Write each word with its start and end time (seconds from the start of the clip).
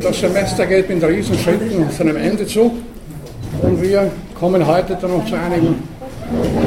Das 0.00 0.20
Semester 0.20 0.64
geht 0.64 0.88
mit 0.88 1.02
Riesenschritten 1.02 1.90
zu 1.90 2.02
einem 2.04 2.14
Ende 2.18 2.46
zu 2.46 2.70
und 3.60 3.82
wir 3.82 4.08
kommen 4.38 4.64
heute 4.64 4.94
dann 4.94 5.10
noch 5.10 5.26
zu 5.26 5.34
einigen 5.34 5.82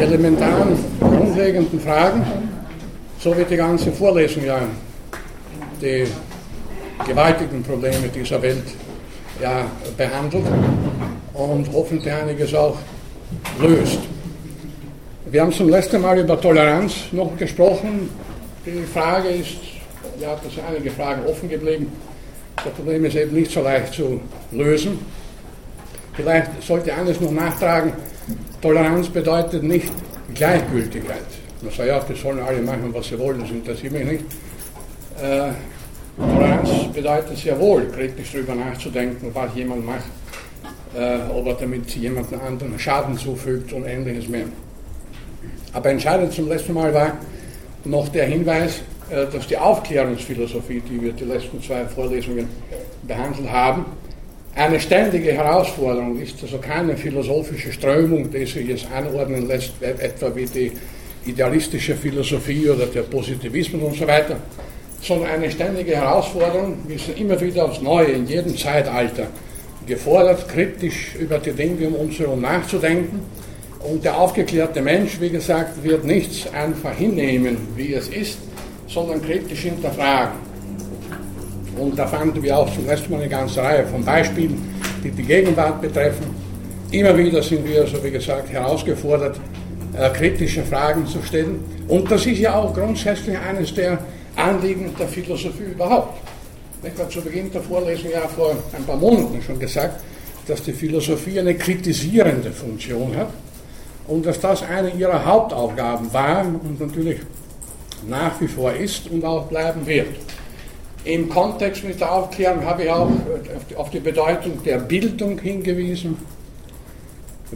elementaren, 0.01 0.77
grundlegenden 1.00 1.79
Fragen, 1.79 2.25
so 3.20 3.33
wird 3.38 3.49
die 3.49 3.55
ganze 3.55 3.94
Vorlesung 3.94 4.44
ja 4.44 4.59
die 5.81 6.07
gewaltigen 7.07 7.63
Probleme 7.63 8.09
dieser 8.13 8.41
Welt 8.41 8.65
ja, 9.41 9.66
behandelt 9.95 10.43
und 11.34 11.70
hoffentlich 11.71 12.13
einiges 12.13 12.54
auch 12.54 12.79
löst. 13.61 14.00
Wir 15.27 15.41
haben 15.41 15.54
zum 15.54 15.70
letzten 15.70 16.02
Mal 16.02 16.20
über 16.20 16.39
Toleranz 16.41 16.95
noch 17.13 17.38
gesprochen. 17.38 18.09
Die 18.66 18.84
Frage 18.93 19.29
ist, 19.29 19.55
ja, 20.20 20.38
es 20.45 20.54
sind 20.54 20.66
einige 20.68 20.91
Fragen 20.91 21.25
offen 21.25 21.48
geblieben 21.48 21.89
das 22.55 22.73
Problem 22.73 23.05
ist 23.05 23.15
eben 23.15 23.36
nicht 23.36 23.52
so 23.52 23.61
leicht 23.61 23.93
zu 23.93 24.21
lösen. 24.52 24.99
Vielleicht 26.13 26.62
sollte 26.62 26.93
eines 26.93 27.20
noch 27.20 27.31
nachtragen, 27.31 27.93
Toleranz 28.62 29.09
bedeutet 29.09 29.63
nicht 29.63 29.91
Gleichgültigkeit. 30.35 31.26
Man 31.62 31.71
sagt, 31.71 31.88
ja, 31.88 31.99
das 31.99 32.21
sollen 32.21 32.40
alle 32.40 32.62
machen, 32.62 32.93
was 32.93 33.07
sie 33.07 33.17
wollen, 33.17 33.40
das 33.41 33.49
interessiert 33.49 33.93
mich 33.93 34.05
nicht. 34.05 34.26
Äh, 35.21 35.52
Toleranz 36.17 36.70
bedeutet 36.93 37.38
sehr 37.38 37.59
wohl, 37.59 37.88
kritisch 37.88 38.31
darüber 38.34 38.55
nachzudenken, 38.55 39.31
was 39.34 39.55
jemand 39.55 39.85
macht, 39.85 40.04
äh, 40.95 41.18
ob 41.34 41.48
er 41.48 41.54
damit 41.54 41.90
jemandem 41.95 42.40
anderen 42.41 42.77
Schaden 42.77 43.18
zufügt 43.18 43.73
und 43.73 43.85
ähnliches 43.85 44.27
mehr. 44.27 44.45
Aber 45.73 45.90
entscheidend 45.90 46.34
zum 46.34 46.49
letzten 46.49 46.73
Mal 46.73 46.93
war 46.93 47.18
noch 47.85 48.09
der 48.09 48.26
Hinweis, 48.26 48.81
dass 49.11 49.47
die 49.47 49.57
Aufklärungsphilosophie, 49.57 50.81
die 50.89 51.01
wir 51.01 51.11
die 51.11 51.25
letzten 51.25 51.61
zwei 51.61 51.85
Vorlesungen 51.85 52.47
behandelt 53.03 53.49
haben, 53.49 53.85
eine 54.55 54.79
ständige 54.79 55.31
Herausforderung 55.31 56.20
ist, 56.20 56.41
also 56.41 56.57
keine 56.57 56.95
philosophische 56.97 57.71
Strömung, 57.71 58.29
die 58.31 58.45
sich 58.45 58.68
jetzt 58.68 58.87
anordnen 58.91 59.48
lässt, 59.48 59.73
etwa 59.81 60.35
wie 60.35 60.45
die 60.45 60.71
idealistische 61.26 61.95
Philosophie 61.95 62.70
oder 62.70 62.85
der 62.87 63.03
Positivismus 63.03 63.81
und 63.84 63.98
so 63.98 64.07
weiter, 64.07 64.38
sondern 65.01 65.31
eine 65.31 65.51
ständige 65.51 65.96
Herausforderung. 65.96 66.78
Wir 66.88 67.00
sind 67.00 67.19
immer 67.19 67.40
wieder 67.40 67.66
aufs 67.66 67.81
Neue, 67.81 68.07
in 68.07 68.28
jedem 68.28 68.57
Zeitalter 68.57 69.28
gefordert, 69.85 70.47
kritisch 70.47 71.16
über 71.19 71.38
die 71.40 71.51
Dinge 71.51 71.88
um 71.88 71.96
uns 71.96 72.19
herum 72.19 72.41
nachzudenken. 72.41 73.22
Und 73.79 74.03
der 74.03 74.18
aufgeklärte 74.18 74.81
Mensch, 74.81 75.19
wie 75.19 75.29
gesagt, 75.29 75.84
wird 75.84 76.06
nichts 76.06 76.51
einfach 76.53 76.96
hinnehmen, 76.96 77.57
wie 77.75 77.94
es 77.94 78.09
ist, 78.09 78.38
sondern 78.94 79.22
kritisch 79.22 79.61
hinterfragen. 79.61 80.39
Und 81.78 81.97
da 81.97 82.06
fanden 82.06 82.44
wir 82.44 82.57
auch 82.57 82.73
zum 82.73 82.88
ersten 82.88 83.11
Mal 83.11 83.22
eine 83.22 83.29
ganze 83.29 83.61
Reihe 83.61 83.85
von 83.88 84.03
Beispielen, 84.03 84.61
die 85.03 85.11
die 85.11 85.23
Gegenwart 85.23 85.81
betreffen. 85.81 86.25
Immer 86.91 87.17
wieder 87.17 87.41
sind 87.41 87.66
wir, 87.67 87.88
so 87.88 88.03
wie 88.03 88.12
gesagt, 88.12 88.51
herausgefordert, 88.51 89.39
äh, 89.97 90.09
kritische 90.09 90.63
Fragen 90.63 91.07
zu 91.07 91.22
stellen. 91.22 91.63
Und 91.88 92.12
das 92.12 92.25
ist 92.25 92.39
ja 92.39 92.56
auch 92.56 92.73
grundsätzlich 92.73 93.38
eines 93.38 93.73
der 93.73 94.00
Anliegen 94.35 94.94
der 95.00 95.07
Philosophie 95.07 95.72
überhaupt. 95.72 96.19
Ich 96.84 97.00
habe 97.00 97.09
zu 97.09 97.22
Beginn 97.22 97.51
der 97.51 97.62
Vorlesung 97.62 98.12
ja 98.12 98.28
vor 98.28 98.56
ein 98.75 98.84
paar 98.84 98.97
Monaten 98.97 99.41
schon 99.41 99.59
gesagt, 99.59 100.01
dass 100.47 100.63
die 100.63 100.73
Philosophie 100.73 101.39
eine 101.39 101.56
kritisierende 101.56 102.51
Funktion 102.51 103.16
hat 103.16 103.29
und 104.07 104.25
dass 104.25 104.39
das 104.39 104.63
eine 104.63 104.89
ihrer 104.89 105.23
Hauptaufgaben 105.23 106.12
war 106.12 106.44
und 106.45 106.79
natürlich 106.79 107.19
nach 108.07 108.40
wie 108.41 108.47
vor 108.47 108.74
ist 108.74 109.09
und 109.09 109.24
auch 109.24 109.47
bleiben 109.47 109.85
wird. 109.85 110.07
Im 111.03 111.30
Kontext 111.30 111.84
mit 111.84 112.00
der 112.00 112.12
Aufklärung 112.12 112.63
habe 112.66 112.84
ich 112.84 112.90
auch 112.90 113.09
auf 113.75 113.90
die 113.90 114.00
Bedeutung 114.00 114.62
der 114.63 114.78
Bildung 114.78 115.40
hingewiesen. 115.40 116.18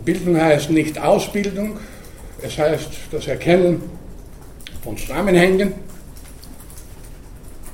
Bildung 0.03 0.39
heißt 0.39 0.71
nicht 0.71 0.99
Ausbildung, 0.99 1.77
es 2.41 2.57
heißt 2.57 2.89
das 3.11 3.27
Erkennen 3.27 3.81
von 4.83 4.97
Zusammenhängen, 4.97 5.73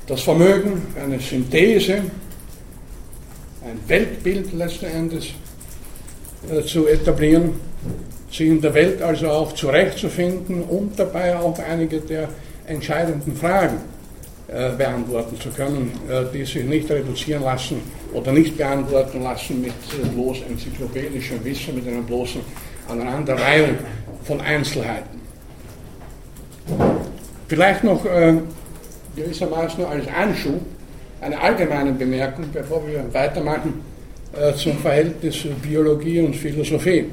das 0.06 0.22
Vermögen, 0.22 0.82
eine 1.02 1.18
Synthese, 1.18 1.94
ein 3.64 3.80
Weltbild 3.86 4.52
letzten 4.52 4.86
Endes 4.86 5.28
äh, 6.50 6.62
zu 6.62 6.86
etablieren, 6.86 7.54
sich 8.30 8.48
in 8.48 8.60
der 8.60 8.74
Welt 8.74 9.02
also 9.02 9.28
auch 9.30 9.52
zurechtzufinden 9.52 10.62
und 10.62 10.98
dabei 10.98 11.36
auch 11.36 11.58
einige 11.58 12.00
der 12.00 12.28
entscheidenden 12.66 13.36
Fragen 13.36 13.78
äh, 14.48 14.70
beantworten 14.76 15.40
zu 15.40 15.50
können, 15.50 15.92
äh, 16.08 16.24
die 16.32 16.44
sich 16.44 16.64
nicht 16.64 16.90
reduzieren 16.90 17.42
lassen 17.42 17.80
oder 18.12 18.32
nicht 18.32 18.56
beantworten 18.56 19.22
lassen 19.22 19.62
mit 19.62 19.72
äh, 19.72 20.06
bloß 20.14 20.38
enzyklopädischem 20.48 21.44
Wissen, 21.44 21.74
mit 21.74 21.88
einer 21.88 22.02
bloßen 22.02 22.40
Aneinanderreihung 22.88 23.76
von 24.24 24.40
Einzelheiten. 24.40 25.20
Vielleicht 27.48 27.84
noch 27.84 28.04
äh, 28.04 28.34
gewissermaßen 29.16 29.84
als 29.84 30.06
Anschub 30.08 30.60
eine 31.20 31.40
allgemeine 31.40 31.92
Bemerkung, 31.92 32.46
bevor 32.52 32.86
wir 32.86 33.04
weitermachen 33.12 33.80
äh, 34.32 34.54
zum 34.54 34.78
Verhältnis 34.78 35.46
Biologie 35.62 36.20
und 36.20 36.34
Philosophie. 36.34 37.06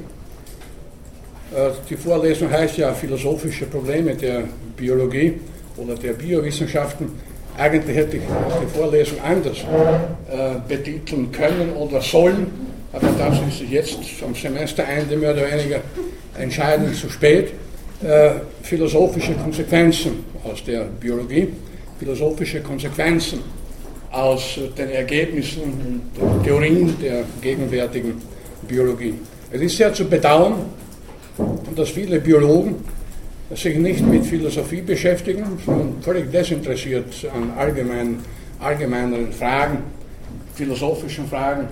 Äh, 1.55 1.71
die 1.89 1.95
Vorlesung 1.95 2.49
heißt 2.51 2.77
ja 2.77 2.93
Philosophische 2.93 3.65
Probleme 3.65 4.15
der 4.15 4.43
Biologie 4.77 5.33
oder 5.77 5.95
der 5.95 6.13
Biowissenschaften. 6.13 7.09
Eigentlich 7.57 7.97
hätte 7.97 8.17
ich 8.17 8.23
die 8.61 8.77
Vorlesung 8.77 9.19
anders 9.21 9.57
äh, 9.57 10.55
betiteln 10.67 11.31
können 11.31 11.73
oder 11.73 12.01
sollen, 12.01 12.47
aber 12.93 13.07
das 13.17 13.37
ist 13.47 13.69
jetzt 13.69 13.97
am 14.25 14.33
Semesterende 14.33 15.17
mehr 15.17 15.33
oder 15.33 15.51
weniger 15.51 15.81
entscheidend 16.37 16.95
zu 16.95 17.09
spät. 17.09 17.51
Äh, 18.01 18.31
philosophische 18.61 19.33
Konsequenzen 19.33 20.23
aus 20.43 20.63
der 20.63 20.85
Biologie, 20.99 21.49
philosophische 21.97 22.61
Konsequenzen 22.61 23.39
aus 24.11 24.57
den 24.77 24.89
Ergebnissen 24.89 26.01
und 26.19 26.43
Theorien 26.43 26.95
der 27.01 27.23
gegenwärtigen 27.41 28.21
Biologie. 28.67 29.15
Es 29.51 29.61
ist 29.61 29.77
sehr 29.77 29.93
zu 29.93 30.05
bedauern, 30.05 30.55
dass 31.75 31.89
viele 31.89 32.19
Biologen 32.19 32.75
sich 33.55 33.77
nicht 33.77 34.05
mit 34.05 34.25
Philosophie 34.25 34.81
beschäftigen, 34.81 35.43
sondern 35.65 36.01
völlig 36.01 36.31
desinteressiert 36.31 37.05
an 37.33 37.51
allgemeinen, 37.57 38.19
allgemeinen 38.59 39.31
Fragen, 39.31 39.79
philosophischen 40.53 41.27
Fragen 41.27 41.67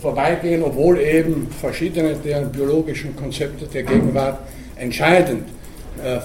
vorbeigehen, 0.00 0.62
obwohl 0.62 0.98
eben 0.98 1.48
verschiedene 1.60 2.14
der 2.16 2.40
biologischen 2.42 3.14
Konzepte 3.16 3.66
der 3.66 3.84
Gegenwart 3.84 4.40
entscheidend 4.76 5.44
äh, 6.04 6.18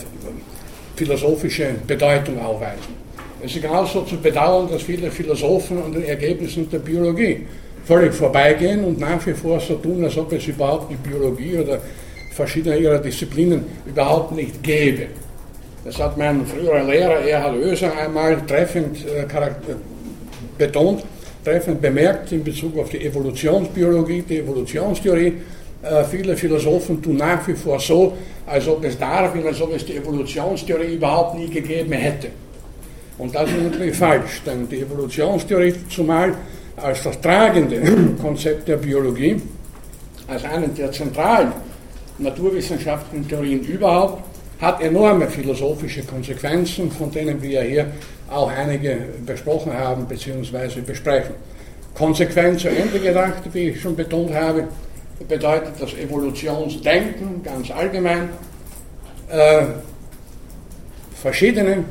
philosophische 0.96 1.76
Bedeutung 1.86 2.40
aufweisen. 2.40 2.98
Es 3.44 3.56
ist 3.56 3.62
genauso 3.62 4.02
zu 4.02 4.18
bedauern, 4.18 4.68
dass 4.70 4.82
viele 4.82 5.12
Philosophen 5.12 5.82
an 5.84 5.92
den 5.94 6.04
Ergebnissen 6.06 6.68
der 6.72 6.80
Biologie 6.80 7.46
völlig 7.86 8.14
vorbeigehen 8.14 8.84
und 8.84 9.00
nach 9.00 9.26
wie 9.28 9.34
vor 9.34 9.60
so 9.60 9.76
tun, 9.76 10.04
als 10.04 10.18
ob 10.18 10.34
es 10.34 10.48
überhaupt 10.48 10.92
die 10.92 10.96
Biologie 10.96 11.60
oder 11.60 11.80
verschiedene 12.38 12.78
ihrer 12.78 13.00
Disziplinen 13.00 13.66
überhaupt 13.86 14.32
nicht 14.32 14.64
gäbe. 14.64 15.08
Das 15.84 15.98
hat 16.00 16.18
mein 16.18 16.46
früherer 16.46 16.84
Lehrer 16.84 17.20
Erhard 17.22 17.56
Oeser 17.56 17.92
einmal 17.98 18.38
treffend 18.46 19.06
äh, 19.06 19.26
betont, 20.58 21.04
treffend 21.44 21.82
bemerkt 21.82 22.32
in 22.32 22.44
Bezug 22.44 22.78
auf 22.78 22.90
die 22.90 23.06
Evolutionsbiologie, 23.06 24.22
die 24.22 24.40
Evolutionstheorie. 24.40 25.34
Äh, 25.82 26.04
viele 26.04 26.36
Philosophen 26.36 27.02
tun 27.02 27.18
nach 27.18 27.48
wie 27.48 27.54
vor 27.54 27.80
so, 27.80 28.14
als 28.46 28.68
ob 28.68 28.84
es 28.84 28.98
Darwin, 28.98 29.46
als 29.46 29.62
ob 29.62 29.74
es 29.76 29.86
die 29.86 29.96
Evolutionstheorie 29.96 30.96
überhaupt 30.96 31.38
nie 31.38 31.50
gegeben 31.50 31.94
hätte. 31.94 32.30
Und 33.18 33.34
das 33.34 33.50
ist 33.50 33.64
natürlich 33.64 33.96
falsch, 33.96 34.42
denn 34.46 34.70
die 34.70 34.82
Evolutionstheorie, 34.82 35.74
zumal 35.90 36.34
als 36.76 37.02
das 37.02 37.20
tragende 37.20 37.82
Konzept 38.22 38.68
der 38.68 38.78
Biologie, 38.78 39.42
als 40.28 40.44
einen 40.44 40.76
der 40.76 40.92
zentralen 40.92 41.52
naturwissenschaftlichen 42.20 43.28
Theorien 43.28 43.62
überhaupt, 43.62 44.24
hat 44.60 44.82
enorme 44.82 45.28
philosophische 45.28 46.04
Konsequenzen, 46.04 46.92
von 46.92 47.12
denen 47.12 47.42
wir 47.42 47.62
hier 47.62 47.88
auch 48.30 48.52
einige 48.52 48.98
besprochen 49.26 49.74
haben 49.74 50.06
bzw. 50.06 50.82
besprechen. 50.82 51.36
Konsequent 51.94 52.60
zu 52.60 52.70
Ende 52.70 53.00
gedacht, 53.00 53.42
wie 53.54 53.70
ich 53.70 53.82
schon 53.82 53.96
betont 53.96 54.34
habe, 54.34 54.68
bedeutet 55.28 55.74
das 55.80 55.94
Evolutionsdenken 55.94 57.44
ganz 57.44 57.72
allgemein 57.72 58.30
äh, 59.30 59.66
verschiedene 61.16 61.84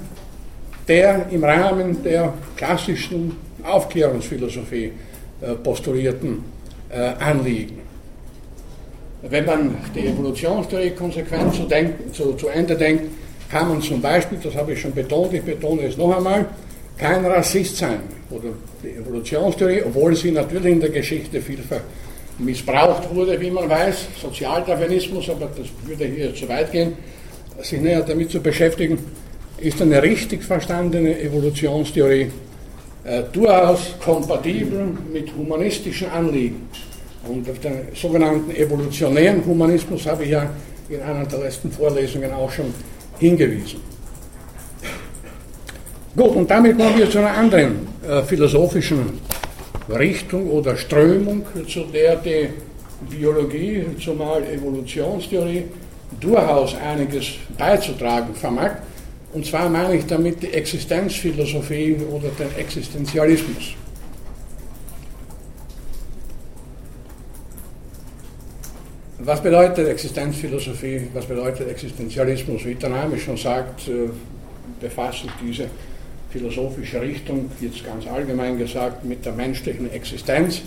der 0.86 1.26
im 1.30 1.42
Rahmen 1.42 2.02
der 2.02 2.32
klassischen 2.56 3.36
Aufklärungsphilosophie 3.64 4.92
äh, 5.40 5.54
postulierten 5.54 6.44
äh, 6.88 7.12
Anliegen. 7.18 7.85
Wenn 9.22 9.44
man 9.44 9.76
die 9.94 10.06
Evolutionstheorie 10.06 10.90
konsequent 10.90 11.54
zu, 11.54 11.62
denken, 11.62 12.12
zu, 12.12 12.34
zu 12.34 12.48
Ende 12.48 12.76
denkt, 12.76 13.04
kann 13.50 13.68
man 13.68 13.80
zum 13.80 14.00
Beispiel, 14.00 14.38
das 14.42 14.54
habe 14.54 14.72
ich 14.72 14.80
schon 14.80 14.92
betont, 14.92 15.32
ich 15.32 15.42
betone 15.42 15.82
es 15.82 15.96
noch 15.96 16.16
einmal, 16.16 16.46
kein 16.98 17.24
Rassist 17.24 17.76
sein 17.76 18.00
oder 18.30 18.48
die 18.82 18.90
Evolutionstheorie, 18.90 19.82
obwohl 19.86 20.14
sie 20.16 20.30
natürlich 20.30 20.72
in 20.72 20.80
der 20.80 20.90
Geschichte 20.90 21.40
vielfach 21.40 21.80
missbraucht 22.38 23.14
wurde, 23.14 23.40
wie 23.40 23.50
man 23.50 23.68
weiß, 23.68 24.08
Sozialdarwinismus, 24.20 25.30
aber 25.30 25.48
das 25.56 25.66
würde 25.84 26.04
hier 26.06 26.34
zu 26.34 26.48
weit 26.48 26.72
gehen, 26.72 26.92
sich 27.62 27.80
näher 27.80 28.02
damit 28.02 28.30
zu 28.30 28.40
beschäftigen, 28.40 28.98
ist 29.58 29.80
eine 29.80 30.02
richtig 30.02 30.44
verstandene 30.44 31.18
Evolutionstheorie 31.18 32.30
äh, 33.04 33.22
durchaus 33.32 33.94
kompatibel 34.02 34.88
mit 35.12 35.34
humanistischen 35.34 36.10
Anliegen. 36.10 36.68
Und 37.28 37.48
auf 37.50 37.58
den 37.58 37.88
sogenannten 37.94 38.50
evolutionären 38.50 39.44
Humanismus 39.44 40.06
habe 40.06 40.24
ich 40.24 40.30
ja 40.30 40.50
in 40.88 41.00
einer 41.00 41.26
der 41.26 41.40
letzten 41.40 41.70
Vorlesungen 41.70 42.32
auch 42.32 42.50
schon 42.50 42.72
hingewiesen. 43.18 43.80
Gut, 46.16 46.34
und 46.36 46.50
damit 46.50 46.78
kommen 46.78 46.96
wir 46.96 47.10
zu 47.10 47.18
einer 47.18 47.36
anderen 47.36 47.88
äh, 48.08 48.22
philosophischen 48.22 49.20
Richtung 49.88 50.48
oder 50.50 50.76
Strömung, 50.76 51.44
zu 51.68 51.84
der 51.92 52.16
die 52.16 52.48
Biologie, 53.10 53.84
zumal 54.02 54.42
Evolutionstheorie, 54.44 55.64
durchaus 56.20 56.74
einiges 56.76 57.32
beizutragen 57.58 58.34
vermag. 58.34 58.76
Und 59.32 59.44
zwar 59.44 59.68
meine 59.68 59.96
ich 59.96 60.06
damit 60.06 60.42
die 60.42 60.52
Existenzphilosophie 60.52 61.96
oder 62.10 62.28
den 62.38 62.56
Existenzialismus. 62.58 63.74
Was 69.18 69.42
bedeutet 69.42 69.88
Existenzphilosophie? 69.88 71.08
Was 71.14 71.24
bedeutet 71.24 71.70
Existenzialismus? 71.70 72.66
Wie 72.66 72.74
der 72.74 72.90
Name 72.90 73.18
schon 73.18 73.38
sagt, 73.38 73.88
äh, 73.88 74.10
befasst 74.78 75.24
diese 75.42 75.68
philosophische 76.30 77.00
Richtung, 77.00 77.50
jetzt 77.60 77.82
ganz 77.84 78.06
allgemein 78.06 78.58
gesagt, 78.58 79.06
mit 79.06 79.24
der 79.24 79.32
menschlichen 79.32 79.90
Existenz 79.90 80.60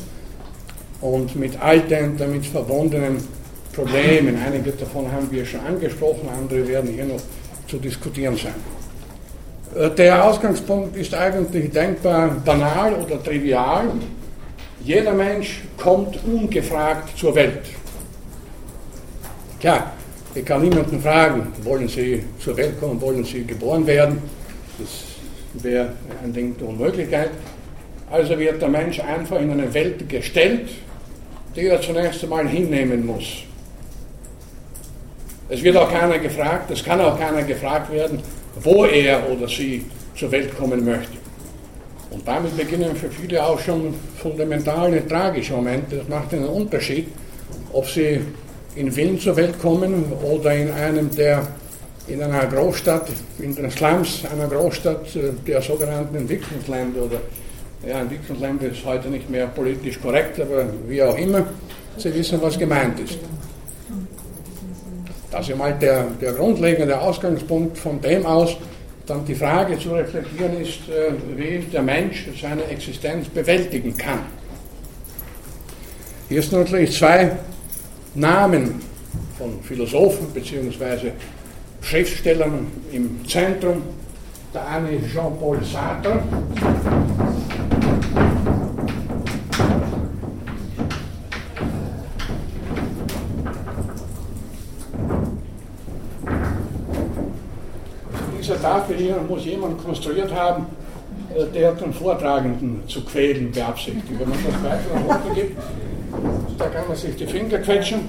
und 0.99 1.35
mit 1.35 1.61
all 1.61 1.81
den 1.81 2.17
damit 2.17 2.43
verbundenen 2.47 3.17
Problemen. 3.71 4.35
Einige 4.43 4.71
davon 4.71 5.11
haben 5.11 5.29
wir 5.29 5.45
schon 5.45 5.59
angesprochen, 5.59 6.27
andere 6.35 6.67
werden 6.67 6.89
hier 6.89 7.05
noch 7.05 7.21
zu 7.67 7.77
diskutieren 7.77 8.35
sein. 8.35 8.55
Äh, 9.75 9.91
der 9.91 10.25
Ausgangspunkt 10.25 10.97
ist 10.97 11.13
eigentlich 11.13 11.69
denkbar 11.69 12.29
banal 12.43 12.95
oder 12.95 13.23
trivial. 13.23 13.91
Jeder 14.83 15.13
Mensch 15.13 15.61
kommt 15.77 16.17
ungefragt 16.25 17.15
zur 17.15 17.35
Welt. 17.35 17.78
Klar, 19.59 19.91
ich 20.33 20.45
kann 20.45 20.61
niemanden 20.61 21.01
fragen, 21.01 21.47
wollen 21.63 21.89
Sie 21.89 22.23
zur 22.39 22.55
Welt 22.55 22.79
kommen, 22.79 23.01
wollen 23.01 23.25
Sie 23.25 23.43
geboren 23.43 23.85
werden? 23.85 24.21
Das 24.77 25.63
wäre 25.63 25.91
ein 26.23 26.31
Ding 26.31 26.57
der 26.57 26.69
Unmöglichkeit. 26.69 27.31
Also 28.09 28.39
wird 28.39 28.61
der 28.61 28.69
Mensch 28.69 29.01
einfach 29.01 29.41
in 29.41 29.51
eine 29.51 29.73
Welt 29.73 30.07
gestellt, 30.07 30.69
die 31.55 31.65
er 31.65 31.81
zunächst 31.81 32.23
einmal 32.23 32.47
hinnehmen 32.47 33.05
muss. 33.05 33.43
Es 35.49 35.61
wird 35.61 35.75
auch 35.75 35.91
keiner 35.91 36.19
gefragt, 36.19 36.71
es 36.71 36.81
kann 36.81 37.01
auch 37.01 37.19
keiner 37.19 37.43
gefragt 37.43 37.91
werden, 37.91 38.21
wo 38.61 38.85
er 38.85 39.29
oder 39.29 39.47
sie 39.47 39.83
zur 40.15 40.31
Welt 40.31 40.55
kommen 40.57 40.85
möchte. 40.85 41.17
Und 42.11 42.25
damit 42.25 42.55
beginnen 42.55 42.95
für 42.95 43.09
viele 43.09 43.45
auch 43.45 43.59
schon 43.59 43.93
fundamentale, 44.17 45.05
tragische 45.05 45.53
Momente. 45.53 45.97
Das 45.97 46.07
macht 46.07 46.33
einen 46.33 46.45
Unterschied, 46.45 47.07
ob 47.73 47.87
sie 47.87 48.21
in 48.79 48.95
Wien 48.95 49.19
zur 49.19 49.35
Welt 49.35 49.59
kommen 49.61 50.05
oder 50.23 50.53
in 50.53 50.71
einem 50.71 51.13
der 51.15 51.45
in 52.07 52.23
einer 52.23 52.47
Großstadt, 52.47 53.07
in 53.37 53.53
den 53.53 53.69
Slums 53.69 54.23
einer 54.31 54.47
Großstadt 54.47 55.15
äh, 55.15 55.31
der 55.45 55.61
sogenannten 55.61 56.15
Entwicklungsländer 56.15 57.03
oder 57.03 57.21
ja, 57.87 57.99
Entwicklungsländer 57.99 58.67
ist 58.67 58.83
heute 58.83 59.09
nicht 59.09 59.29
mehr 59.29 59.47
politisch 59.47 60.01
korrekt, 60.01 60.39
aber 60.39 60.65
wie 60.87 61.03
auch 61.03 61.17
immer, 61.17 61.45
Sie 61.97 62.13
wissen, 62.13 62.41
was 62.41 62.57
gemeint 62.57 62.99
ist. 62.99 63.19
Das 65.29 65.47
ist 65.47 65.57
mal 65.57 65.73
der, 65.73 66.07
der 66.19 66.33
grundlegende 66.33 66.99
Ausgangspunkt, 66.99 67.77
von 67.77 68.01
dem 68.01 68.25
aus 68.25 68.55
dann 69.05 69.25
die 69.25 69.35
Frage 69.35 69.77
zu 69.77 69.91
reflektieren 69.91 70.61
ist, 70.61 70.89
äh, 70.89 71.11
wie 71.35 71.59
der 71.71 71.81
Mensch 71.81 72.27
seine 72.41 72.63
Existenz 72.65 73.27
bewältigen 73.27 73.95
kann. 73.97 74.21
Hier 76.29 76.41
sind 76.41 76.59
natürlich 76.59 76.97
zwei 76.97 77.31
Namen 78.15 78.81
von 79.37 79.61
Philosophen 79.63 80.27
bzw. 80.33 81.11
Schriftstellern 81.81 82.67
im 82.91 83.25
Zentrum. 83.27 83.83
Der 84.53 84.67
eine 84.67 84.91
ist 84.91 85.13
Jean-Paul 85.13 85.59
Sartre. 85.63 86.21
Diese 98.39 98.59
Tafel 98.59 98.97
hier 98.97 99.17
muss 99.27 99.45
jemand 99.45 99.83
konstruiert 99.83 100.33
haben, 100.33 100.65
äh, 101.35 101.45
der 101.53 101.73
den 101.73 101.93
Vortragenden 101.93 102.81
zu 102.87 103.05
quälen 103.05 103.51
beabsichtigt. 103.51 104.05
Wenn 104.09 104.29
man 104.29 104.39
das 104.43 104.63
weiter 104.63 105.07
nach 105.07 105.15
unten 105.15 105.35
gibt, 105.35 105.57
da 106.57 106.65
kann 106.67 106.87
man 106.87 106.97
sich 106.97 107.15
die 107.15 107.25
Finger 107.25 107.57
quetschen. 107.59 107.99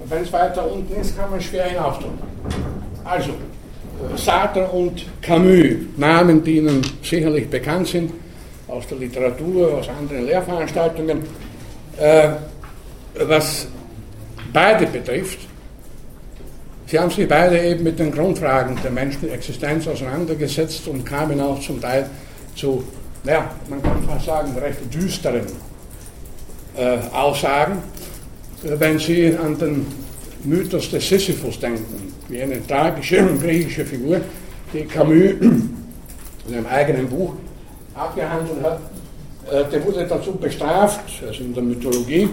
Und 0.00 0.10
wenn 0.10 0.22
es 0.22 0.32
weiter 0.32 0.70
unten 0.70 1.00
ist, 1.00 1.16
kann 1.16 1.30
man 1.30 1.40
schwer 1.40 1.64
hinaufdrücken. 1.64 2.18
Also, 3.04 3.30
Sartre 4.16 4.66
und 4.68 5.04
Camus, 5.22 5.76
Namen, 5.96 6.42
die 6.42 6.58
Ihnen 6.58 6.82
sicherlich 7.02 7.48
bekannt 7.48 7.88
sind, 7.88 8.12
aus 8.68 8.86
der 8.86 8.98
Literatur, 8.98 9.78
aus 9.78 9.88
anderen 9.88 10.26
Lehrveranstaltungen. 10.26 11.20
Äh, 11.96 12.28
was 13.20 13.66
beide 14.52 14.86
betrifft, 14.86 15.40
sie 16.86 16.98
haben 16.98 17.10
sich 17.10 17.26
beide 17.26 17.60
eben 17.60 17.82
mit 17.82 17.98
den 17.98 18.12
Grundfragen 18.12 18.78
der 18.82 18.90
menschlichen 18.90 19.30
Existenz 19.30 19.88
auseinandergesetzt 19.88 20.86
und 20.86 21.04
kamen 21.04 21.40
auch 21.40 21.60
zum 21.60 21.80
Teil 21.80 22.08
zu, 22.54 22.84
ja, 23.24 23.50
man 23.68 23.82
kann 23.82 24.02
fast 24.04 24.26
sagen, 24.26 24.56
recht 24.58 24.94
düsteren 24.94 25.46
äh, 25.46 25.67
Aussagen, 27.12 27.78
wenn 28.62 28.98
Sie 28.98 29.36
an 29.36 29.58
den 29.58 29.86
Mythos 30.44 30.90
des 30.90 31.08
Sisyphus 31.08 31.58
denken, 31.58 32.12
wie 32.28 32.40
eine 32.40 32.64
tragische 32.66 33.24
griechische 33.40 33.84
Figur, 33.84 34.20
die 34.72 34.84
Camus 34.84 35.14
in 35.40 36.54
einem 36.54 36.66
eigenen 36.66 37.08
Buch 37.08 37.32
abgehandelt 37.94 38.62
hat. 38.62 38.80
Äh, 39.50 39.70
der 39.70 39.84
wurde 39.84 40.06
dazu 40.06 40.32
bestraft, 40.32 41.00
also 41.26 41.42
in 41.42 41.54
der 41.54 41.62
Mythologie, 41.62 42.28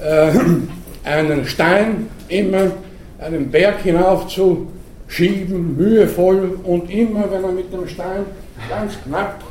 äh, 0.00 0.30
einen 1.04 1.44
Stein 1.46 2.08
immer 2.28 2.70
einen 3.18 3.50
Berg 3.50 3.82
hinauf 3.82 4.28
zu 4.28 4.68
schieben, 5.08 5.76
mühevoll 5.76 6.60
und 6.64 6.90
immer, 6.90 7.30
wenn 7.30 7.42
er 7.42 7.52
mit 7.52 7.72
dem 7.72 7.88
Stein 7.88 8.24
ganz 8.68 8.94
knapp 9.04 9.42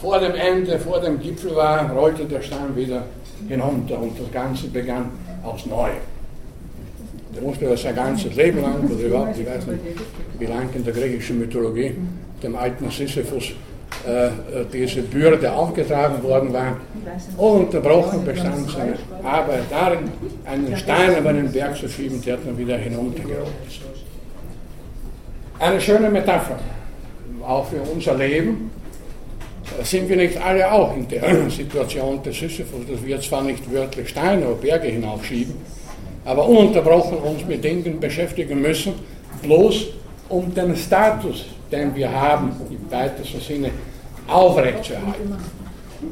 vor 0.00 0.18
dem 0.18 0.34
Ende, 0.34 0.78
vor 0.78 1.00
dem 1.00 1.18
Gipfel 1.18 1.54
war, 1.56 1.90
rollte 1.90 2.24
der 2.24 2.42
Stein 2.42 2.76
wieder 2.76 3.04
hinunter 3.48 4.00
und 4.00 4.18
das 4.18 4.30
Ganze 4.32 4.68
begann 4.68 5.10
aufs 5.42 5.66
Neue. 5.66 6.00
Der 7.34 7.42
musste 7.42 7.66
das 7.66 7.82
sein 7.82 7.96
ganzes 7.96 8.34
Leben 8.36 8.62
lang, 8.62 8.88
oder 8.88 9.04
überhaupt, 9.04 9.38
ich 9.38 9.46
weiß 9.46 9.66
nicht, 9.66 9.80
wie 10.38 10.46
lange 10.46 10.68
in 10.74 10.84
der 10.84 10.92
griechischen 10.92 11.40
Mythologie 11.40 11.94
dem 12.42 12.56
alten 12.56 12.90
Sisyphus 12.90 13.52
äh, 14.06 14.28
diese 14.72 15.02
Bürde 15.02 15.52
aufgetragen 15.52 16.22
worden 16.22 16.52
war. 16.52 16.76
Ununterbrochen 17.36 18.24
bestand 18.24 18.70
seine 18.70 18.94
Arbeit 19.22 19.64
darin, 19.70 20.10
einen 20.44 20.76
Stein 20.76 21.18
über 21.18 21.30
einen 21.30 21.50
Berg 21.50 21.76
zu 21.76 21.88
schieben, 21.88 22.20
der 22.22 22.36
dann 22.36 22.56
wieder 22.56 22.76
hinuntergerollt 22.76 23.48
ist. 23.66 23.80
Eine 25.58 25.80
schöne 25.80 26.10
Metapher, 26.10 26.58
auch 27.46 27.66
für 27.66 27.80
unser 27.80 28.14
Leben, 28.14 28.70
sind 29.82 30.08
wir 30.08 30.16
nicht 30.16 30.36
alle 30.36 30.70
auch 30.70 30.96
in 30.96 31.08
der 31.08 31.22
Situation 31.50 32.22
des 32.22 32.38
Sisyphus, 32.38 32.86
dass 32.90 33.04
wir 33.04 33.20
zwar 33.20 33.42
nicht 33.42 33.70
wörtlich 33.72 34.08
Steine 34.08 34.46
oder 34.46 34.56
Berge 34.56 34.88
hinaufschieben, 34.88 35.54
aber 36.24 36.48
ununterbrochen 36.48 37.18
uns 37.18 37.44
mit 37.46 37.62
Dingen 37.64 38.00
beschäftigen 38.00 38.60
müssen, 38.60 38.94
bloß 39.42 39.86
um 40.28 40.54
den 40.54 40.76
Status, 40.76 41.46
den 41.70 41.94
wir 41.94 42.10
haben, 42.10 42.52
im 42.70 42.90
weitesten 42.90 43.40
Sinne 43.40 43.70
aufrechtzuerhalten. 44.26 45.36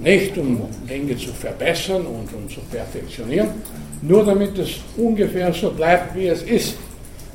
Nicht 0.01 0.37
um 0.39 0.63
Dinge 0.89 1.17
zu 1.17 1.33
verbessern 1.33 2.07
und 2.07 2.33
um 2.35 2.49
zu 2.49 2.61
perfektionieren, 2.71 3.49
nur 4.01 4.25
damit 4.25 4.59
es 4.59 4.81
ungefähr 4.97 5.53
so 5.53 5.71
bleibt, 5.71 6.15
wie 6.15 6.29
es 6.29 6.43
ist, 6.43 6.77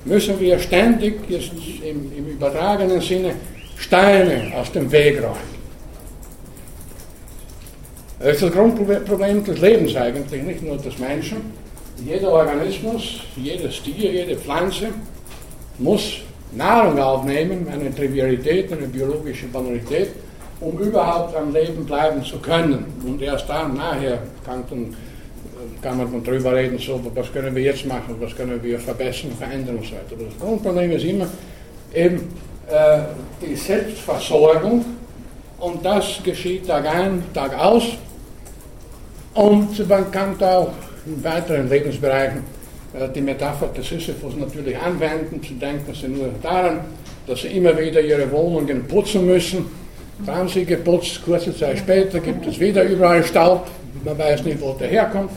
müssen 0.06 0.40
wir 0.40 0.58
ständig, 0.60 1.20
jetzt 1.30 1.52
im, 1.84 2.12
im 2.18 2.28
übertragenen 2.28 3.02
Sinne, 3.02 3.34
Steine 3.78 4.52
aus 4.56 4.72
dem 4.72 4.92
Weg 4.92 5.22
räumen. 5.22 5.57
Das 8.20 8.30
ist 8.34 8.42
das 8.42 8.52
Grundproblem 8.52 9.44
des 9.44 9.62
Lebens 9.62 9.96
eigentlich, 9.96 10.42
nicht 10.42 10.64
nur 10.64 10.78
des 10.78 10.98
Menschen. 10.98 11.38
Jeder 12.04 12.32
Organismus, 12.32 13.22
jedes 13.36 13.82
Tier, 13.84 14.12
jede 14.12 14.36
Pflanze 14.36 14.88
muss 15.78 16.22
Nahrung 16.52 17.00
aufnehmen, 17.00 17.68
eine 17.72 17.94
Trivialität, 17.94 18.72
eine 18.74 18.88
biologische 18.88 19.46
Banalität, 19.48 20.10
um 20.60 20.80
überhaupt 20.80 21.36
am 21.36 21.54
Leben 21.54 21.86
bleiben 21.86 22.24
zu 22.24 22.40
können. 22.40 22.86
Und 23.06 23.22
erst 23.22 23.48
dann, 23.50 23.76
nachher, 23.76 24.20
kann, 24.44 24.64
dann, 24.68 24.96
kann 25.84 25.98
man 25.98 26.12
dann 26.12 26.24
drüber 26.24 26.56
reden, 26.56 26.80
so, 26.80 27.00
was 27.14 27.32
können 27.32 27.56
wir 27.56 27.62
jetzt 27.62 27.86
machen, 27.86 28.16
was 28.20 28.36
können 28.36 28.62
wir 28.64 28.80
verbessern, 28.80 29.32
verändern 29.38 29.78
und 29.78 29.86
so 29.86 29.92
weiter. 29.92 30.24
Das 30.24 30.40
Grundproblem 30.40 30.92
ist 30.92 31.04
immer 31.04 31.28
eben 31.94 32.16
äh, 32.68 33.00
die 33.46 33.56
Selbstversorgung 33.56 34.84
und 35.60 35.86
das 35.86 36.20
geschieht 36.24 36.66
Tag 36.66 36.88
ein, 36.88 37.24
Tag 37.34 37.54
aus. 37.60 37.84
Und 39.38 39.88
man 39.88 40.10
kann 40.10 40.36
da 40.40 40.58
auch 40.58 40.74
in 41.06 41.24
weiteren 41.24 41.70
Lebensbereichen 41.70 42.40
äh, 43.00 43.08
die 43.14 43.22
Metapher 43.22 43.68
des 43.68 43.88
Sisyphus 43.88 44.36
natürlich 44.36 44.76
anwenden. 44.76 45.44
zu 45.44 45.54
denken 45.54 45.94
Sie 45.94 46.08
nur 46.08 46.30
daran, 46.42 46.80
dass 47.28 47.42
Sie 47.42 47.50
immer 47.50 47.78
wieder 47.78 48.02
Ihre 48.02 48.32
Wohnungen 48.32 48.88
putzen 48.88 49.28
müssen. 49.28 49.68
Da 50.26 50.38
haben 50.38 50.50
Sie 50.50 50.66
geputzt, 50.66 51.24
kurze 51.24 51.56
Zeit 51.56 51.78
später 51.78 52.20
gibt 52.20 52.48
es 52.48 52.60
wieder 52.60 52.84
überall 52.84 53.24
Staub, 53.24 53.68
man 54.04 54.18
weiß 54.18 54.44
nicht, 54.44 54.60
wo 54.60 54.74
der 54.74 54.88
herkommt. 54.88 55.30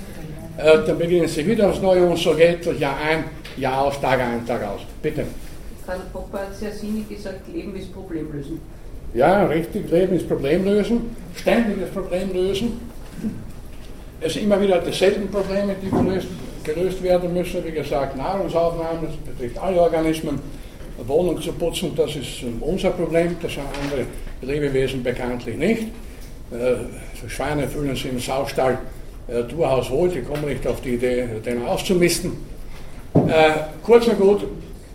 Äh, 0.57 0.79
dann 0.87 0.97
beginnen 0.97 1.29
Sie 1.29 1.47
wieder 1.47 1.69
aufs 1.69 1.83
Neue 1.83 2.07
und 2.07 2.19
so 2.19 2.35
geht 2.35 2.67
das 2.67 2.79
Jahr 2.79 2.97
ein, 3.07 3.25
Jahr 3.59 3.83
aus, 3.83 4.01
Tag 4.01 4.19
ein, 4.19 4.47
Tag 4.47 4.67
aus. 4.67 4.81
Bitte. 5.03 5.27
Karl 5.85 6.01
Popper 6.11 6.39
hat 6.39 6.57
sehr 6.57 6.73
sinnig 6.73 7.07
gesagt, 7.07 7.47
Leben 7.53 7.77
ist 7.77 7.93
Problemlösen. 7.93 8.61
Ja, 9.13 9.45
richtig, 9.45 9.91
Leben 9.91 10.17
ist 10.17 10.27
Problemlösen, 10.27 11.15
ständiges 11.35 11.91
Problemlösen. 11.91 12.90
Es 14.23 14.35
sind 14.35 14.45
immer 14.45 14.61
wieder 14.61 14.79
dieselben 14.81 15.31
Probleme, 15.31 15.75
die 15.83 15.91
gelöst, 15.91 16.29
gelöst 16.63 17.03
werden 17.03 17.33
müssen. 17.33 17.65
Wie 17.65 17.73
gesagt, 17.73 18.17
Nahrungsaufnahme, 18.17 19.07
das 19.07 19.17
betrifft 19.17 19.59
alle 19.59 19.81
Organismen. 19.81 20.39
Wohnung 21.07 21.41
zu 21.41 21.53
putzen, 21.53 21.93
das 21.97 22.15
ist 22.15 22.45
unser 22.61 22.91
Problem, 22.91 23.35
das 23.41 23.57
haben 23.57 23.69
andere 23.83 24.05
Lebewesen 24.43 25.03
bekanntlich 25.03 25.57
nicht. 25.57 25.83
Äh, 26.53 27.27
Schweine 27.27 27.67
fühlen 27.67 27.95
sich 27.95 28.11
im 28.11 28.21
Saustall 28.21 28.79
äh, 29.27 29.43
durchaus 29.45 29.91
wohl, 29.91 30.11
die 30.11 30.21
kommen 30.21 30.47
nicht 30.47 30.67
auf 30.67 30.83
die 30.83 30.95
Idee, 30.95 31.27
den 31.45 31.65
auszumisten. 31.65 32.33
Äh, 33.15 33.53
kurz 33.83 34.09
und 34.09 34.19
gut, 34.19 34.45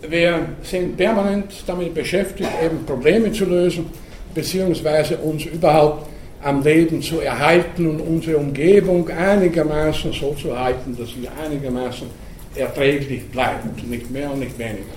wir 0.07 0.39
sind 0.61 0.95
permanent 0.95 1.51
damit 1.65 1.95
beschäftigt, 1.95 2.49
eben 2.63 2.85
Probleme 2.85 3.31
zu 3.31 3.45
lösen, 3.45 3.87
beziehungsweise 4.35 5.17
uns 5.17 5.45
überhaupt 5.45 6.07
am 6.45 6.61
Leben 6.61 7.01
zu 7.01 7.21
erhalten 7.21 7.87
und 7.89 8.01
unsere 8.01 8.37
Umgebung 8.37 9.09
einigermaßen 9.09 10.13
so 10.13 10.35
zu 10.35 10.57
halten, 10.57 10.95
dass 10.95 11.09
sie 11.09 11.27
einigermaßen 11.43 12.07
erträglich 12.55 13.27
bleibt, 13.31 13.65
nicht 13.89 14.11
mehr 14.11 14.31
und 14.31 14.41
nicht 14.41 14.57
weniger. 14.59 14.93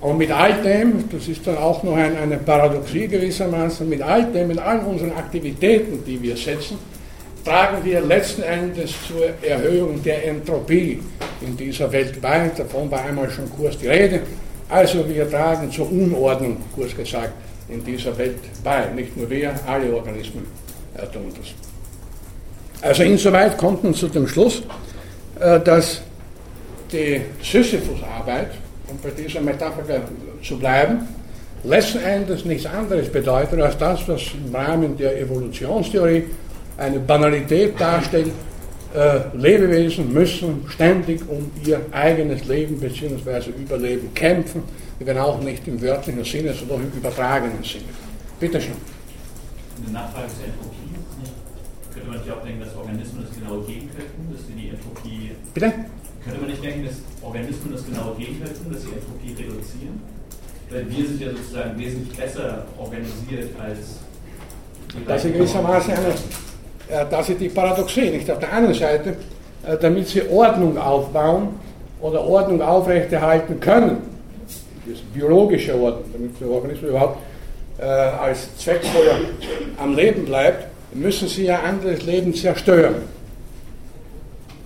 Und 0.00 0.18
mit 0.18 0.30
all 0.32 0.60
dem, 0.62 1.04
das 1.08 1.28
ist 1.28 1.46
dann 1.46 1.56
auch 1.58 1.84
noch 1.84 1.94
ein, 1.94 2.16
eine 2.16 2.38
Paradoxie 2.38 3.06
gewissermaßen, 3.06 3.88
mit 3.88 4.02
all 4.02 4.24
dem, 4.32 4.48
mit 4.48 4.58
all 4.58 4.80
unseren 4.80 5.12
Aktivitäten, 5.12 6.04
die 6.04 6.20
wir 6.20 6.36
setzen, 6.36 6.78
tragen 7.44 7.84
wir 7.84 8.00
letzten 8.00 8.42
Endes 8.42 8.92
zur 9.06 9.48
Erhöhung 9.48 10.02
der 10.02 10.26
Entropie 10.26 11.00
in 11.42 11.56
dieser 11.56 11.90
Welt 11.92 12.20
bei. 12.20 12.50
Davon 12.56 12.90
war 12.90 13.04
einmal 13.04 13.30
schon 13.30 13.48
kurz 13.56 13.78
die 13.78 13.86
Rede. 13.86 14.20
Also 14.68 15.08
wir 15.08 15.30
tragen 15.30 15.70
zur 15.70 15.90
Unordnung, 15.92 16.56
kurz 16.74 16.96
gesagt, 16.96 17.34
in 17.68 17.84
dieser 17.84 18.16
Welt 18.18 18.38
bei. 18.62 18.86
Nicht 18.94 19.16
nur 19.16 19.28
wir, 19.28 19.54
alle 19.66 19.92
Organismen 19.94 20.46
äh, 20.94 21.06
tun 21.06 21.32
das. 21.36 21.48
Also 22.82 23.02
insoweit 23.02 23.56
kommt 23.56 23.84
man 23.84 23.94
zu 23.94 24.08
dem 24.08 24.28
Schluss, 24.28 24.62
äh, 25.40 25.60
dass 25.60 26.02
die 26.92 27.20
Sisyphus-Arbeit, 27.42 28.52
um 28.88 28.98
bei 29.02 29.10
dieser 29.10 29.40
Metapher 29.40 29.82
zu 30.42 30.58
bleiben, 30.58 31.08
letzten 31.64 31.98
Endes 31.98 32.44
nichts 32.44 32.66
anderes 32.66 33.08
bedeutet 33.10 33.60
als 33.60 33.76
das, 33.78 34.06
was 34.08 34.22
im 34.34 34.54
Rahmen 34.54 34.96
der 34.96 35.20
Evolutionstheorie 35.20 36.24
eine 36.78 37.00
Banalität 37.00 37.80
darstellt. 37.80 38.30
Äh, 38.94 39.36
Lebewesen 39.36 40.12
müssen 40.12 40.64
ständig 40.68 41.20
um 41.28 41.50
ihr 41.64 41.80
eigenes 41.92 42.46
Leben 42.46 42.78
bzw. 42.80 43.50
Überleben 43.50 44.14
kämpfen 44.14 44.62
wenn 44.98 45.18
auch 45.18 45.40
nicht 45.40 45.66
im 45.68 45.80
wörtlichen 45.80 46.24
Sinne, 46.24 46.54
sondern 46.54 46.82
im 46.82 46.98
übertragenen 46.98 47.62
Sinne. 47.62 47.84
Bitte 48.40 48.60
schön. 48.60 48.74
Eine 49.82 49.92
Nachfrage 49.92 50.28
zur 50.28 50.44
Entropie. 50.46 50.76
Könnte 51.92 52.08
man 52.08 52.18
nicht 52.18 52.30
auch 52.30 52.42
denken, 52.42 52.60
dass 52.60 52.76
Organismen 52.76 53.26
das 53.26 53.34
genau 53.36 53.60
gehen 53.60 53.90
könnten, 53.94 54.32
dass 54.32 54.46
sie 54.46 54.52
die 54.54 54.68
Entropie. 54.70 55.30
Bitte? 55.52 55.72
Könnte 56.24 56.40
man 56.40 56.50
nicht 56.50 56.64
denken, 56.64 56.84
dass 56.84 56.96
Organismen 57.22 57.72
das 57.72 57.86
genau 57.86 58.14
gehen 58.14 58.42
könnten, 58.42 58.72
dass 58.72 58.82
sie 58.82 58.88
Entropie 58.88 59.42
reduzieren? 59.42 60.00
Weil 60.70 60.90
wir 60.90 61.06
sind 61.06 61.20
ja 61.20 61.30
sozusagen 61.30 61.78
wesentlich 61.78 62.16
besser 62.16 62.66
organisiert 62.78 63.50
als. 63.60 64.00
Das 65.06 65.24
ist 65.24 65.32
gewissermaßen 65.32 65.92
eine, 65.92 66.14
äh, 66.88 67.04
das 67.10 67.28
ist 67.28 67.40
die 67.40 67.48
Paradoxie, 67.48 68.10
nicht? 68.10 68.30
Auf 68.30 68.38
der 68.38 68.52
einen 68.52 68.74
Seite, 68.74 69.16
äh, 69.66 69.76
damit 69.80 70.08
sie 70.08 70.22
Ordnung 70.28 70.78
aufbauen 70.78 71.48
oder 72.00 72.22
Ordnung 72.22 72.62
aufrechterhalten 72.62 73.58
können, 73.60 73.98
das 74.86 75.00
biologische 75.12 75.74
Ordnung, 75.74 76.04
damit 76.12 76.40
der 76.40 76.48
Organismus 76.48 76.90
überhaupt 76.90 77.18
äh, 77.78 77.84
als 77.84 78.56
zweckvoller 78.58 79.18
am 79.78 79.96
Leben 79.96 80.24
bleibt, 80.24 80.66
müssen 80.94 81.28
sie 81.28 81.44
ja 81.46 81.60
anderes 81.60 82.04
Leben 82.04 82.32
zerstören. 82.34 82.94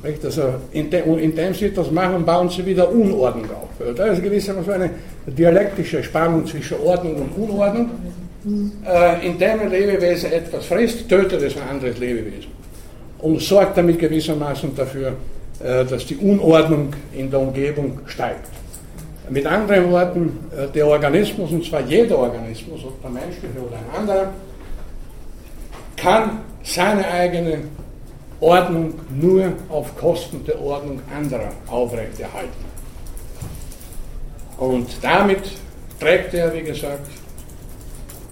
Also 0.02 0.42
indem 0.72 1.54
sie 1.54 1.72
das 1.72 1.90
machen, 1.90 2.24
bauen 2.24 2.48
sie 2.48 2.64
wieder 2.64 2.90
Unordnung 2.90 3.50
auf. 3.50 3.94
Da 3.96 4.06
ist 4.06 4.22
gewissermaßen 4.22 4.72
eine 4.72 4.90
dialektische 5.26 6.02
Spannung 6.02 6.46
zwischen 6.46 6.78
Ordnung 6.80 7.16
und 7.16 7.32
Unordnung. 7.36 7.90
Äh, 8.42 9.26
indem 9.26 9.60
ein 9.60 9.70
Lebewesen 9.70 10.32
etwas 10.32 10.64
frisst, 10.66 11.08
tötet 11.08 11.42
es 11.42 11.56
ein 11.56 11.68
anderes 11.68 11.98
Lebewesen 11.98 12.50
und 13.18 13.40
sorgt 13.40 13.76
damit 13.76 13.98
gewissermaßen 13.98 14.74
dafür, 14.74 15.12
äh, 15.62 15.84
dass 15.84 16.06
die 16.06 16.16
Unordnung 16.16 16.94
in 17.12 17.30
der 17.30 17.40
Umgebung 17.40 17.98
steigt. 18.06 18.48
Mit 19.28 19.44
anderen 19.46 19.90
Worten, 19.90 20.38
äh, 20.56 20.68
der 20.68 20.86
Organismus, 20.86 21.50
und 21.50 21.64
zwar 21.64 21.82
jeder 21.82 22.18
Organismus, 22.18 22.82
ob 22.84 23.00
der 23.02 23.10
menschliche 23.10 23.58
oder 23.58 23.76
ein 23.76 24.00
anderer, 24.00 24.32
kann 25.96 26.40
seine 26.62 27.06
eigene 27.06 27.58
Ordnung 28.40 28.94
nur 29.10 29.52
auf 29.68 29.94
Kosten 29.98 30.42
der 30.46 30.58
Ordnung 30.62 31.00
anderer 31.14 31.50
aufrechterhalten. 31.66 32.70
Und 34.56 34.88
damit 35.02 35.42
trägt 36.00 36.32
er, 36.32 36.54
wie 36.54 36.62
gesagt, 36.62 37.06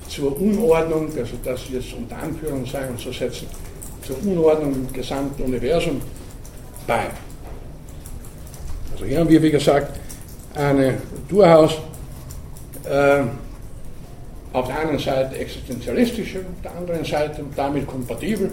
zur 0.09 0.41
Unordnung, 0.41 1.09
also 1.17 1.35
das 1.45 1.61
jetzt 1.71 1.93
unter 1.93 2.17
Anführungszeichen 2.17 2.99
zu 2.99 3.13
setzen, 3.13 3.47
zur 4.03 4.17
Unordnung 4.25 4.73
im 4.73 4.93
gesamten 4.93 5.43
Universum 5.43 6.01
bei. 6.87 7.07
Also 8.93 9.05
hier 9.05 9.21
haben 9.21 9.29
wir, 9.29 9.43
wie 9.43 9.51
gesagt, 9.51 9.99
eine 10.55 10.99
durchaus 11.29 11.75
äh, 12.85 13.21
auf 14.53 14.67
der 14.67 14.79
einen 14.79 14.99
Seite 14.99 15.37
existenzialistische, 15.37 16.39
auf 16.41 16.63
der 16.63 16.75
anderen 16.75 17.05
Seite 17.05 17.45
damit 17.55 17.87
kompatibel 17.87 18.51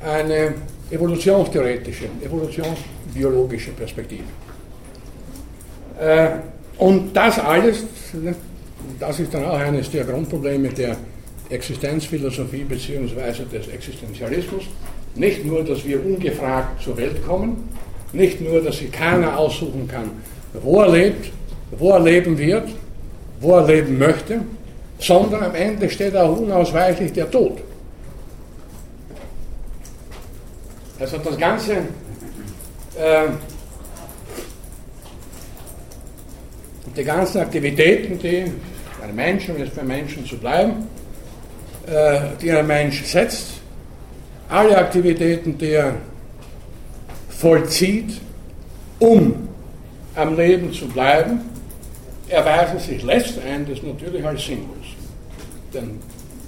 eine 0.00 0.54
evolutionstheoretische, 0.90 2.06
evolutionsbiologische 2.24 3.70
Perspektive. 3.72 4.24
Äh, 6.00 6.28
und 6.78 7.14
das 7.14 7.38
alles, 7.38 7.84
ne, 8.12 8.34
das 8.98 9.20
ist 9.20 9.32
dann 9.34 9.44
auch 9.44 9.58
eines 9.58 9.90
der 9.90 10.04
Grundprobleme 10.04 10.68
der 10.68 10.96
Existenzphilosophie 11.50 12.64
bzw. 12.64 13.44
des 13.52 13.68
Existenzialismus. 13.68 14.64
Nicht 15.14 15.44
nur, 15.44 15.64
dass 15.64 15.84
wir 15.84 16.04
ungefragt 16.04 16.82
zur 16.82 16.96
Welt 16.96 17.24
kommen, 17.26 17.68
nicht 18.12 18.40
nur, 18.40 18.62
dass 18.62 18.78
sich 18.78 18.90
keiner 18.92 19.38
aussuchen 19.38 19.88
kann, 19.88 20.10
wo 20.62 20.80
er 20.80 20.90
lebt, 20.90 21.30
wo 21.72 21.90
er 21.90 22.00
leben 22.00 22.36
wird, 22.36 22.68
wo 23.40 23.56
er 23.56 23.66
leben 23.66 23.98
möchte, 23.98 24.40
sondern 24.98 25.44
am 25.44 25.54
Ende 25.54 25.88
steht 25.88 26.16
auch 26.16 26.38
unausweichlich 26.38 27.12
der 27.12 27.30
Tod. 27.30 27.58
Also 30.98 31.18
das 31.18 31.36
Ganze 31.36 31.72
äh, 31.74 33.28
die 36.96 37.04
ganzen 37.04 37.40
Aktivitäten, 37.40 38.18
die 38.18 38.50
ein 39.08 39.14
Mensch, 39.14 39.48
um 39.48 39.58
jetzt 39.58 39.74
bei 39.74 39.82
Menschen 39.82 40.24
zu 40.26 40.36
bleiben, 40.36 40.86
äh, 41.86 42.20
die 42.40 42.50
ein 42.50 42.66
Mensch 42.66 43.04
setzt, 43.04 43.60
alle 44.48 44.76
Aktivitäten, 44.76 45.56
die 45.58 45.70
er 45.70 45.94
vollzieht, 47.28 48.20
um 48.98 49.48
am 50.14 50.36
Leben 50.36 50.72
zu 50.72 50.88
bleiben, 50.88 51.40
erweisen 52.28 52.78
sich 52.78 53.02
letzten 53.02 53.46
Endes 53.46 53.82
natürlich 53.82 54.24
als 54.24 54.44
sinnlos. 54.44 54.86
Denn 55.72 55.98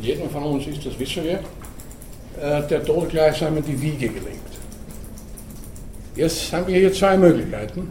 jedem 0.00 0.30
von 0.30 0.42
uns 0.44 0.66
ist, 0.66 0.84
das 0.86 0.98
wissen 0.98 1.24
wir, 1.24 1.40
äh, 2.40 2.66
der 2.68 2.84
Tod 2.84 3.10
gleichsam 3.10 3.56
in 3.58 3.64
die 3.64 3.80
Wiege 3.80 4.08
gelegt. 4.08 4.38
Jetzt 6.14 6.52
haben 6.52 6.66
wir 6.66 6.76
hier 6.76 6.92
zwei 6.92 7.16
Möglichkeiten. 7.16 7.90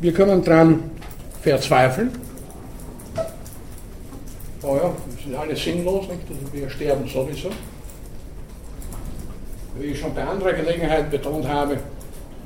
Wir 0.00 0.12
können 0.12 0.42
daran 0.42 0.90
verzweifeln. 1.42 2.10
Oh 4.64 4.76
ja, 4.76 4.94
sind 5.22 5.34
alle 5.34 5.56
sinnlos, 5.56 6.06
nicht? 6.08 6.20
Also 6.28 6.52
wir 6.52 6.70
sterben 6.70 7.08
sowieso. 7.08 7.50
Wie 9.78 9.86
ich 9.86 9.98
schon 9.98 10.14
bei 10.14 10.22
anderer 10.22 10.52
Gelegenheit 10.52 11.10
betont 11.10 11.48
habe, 11.48 11.78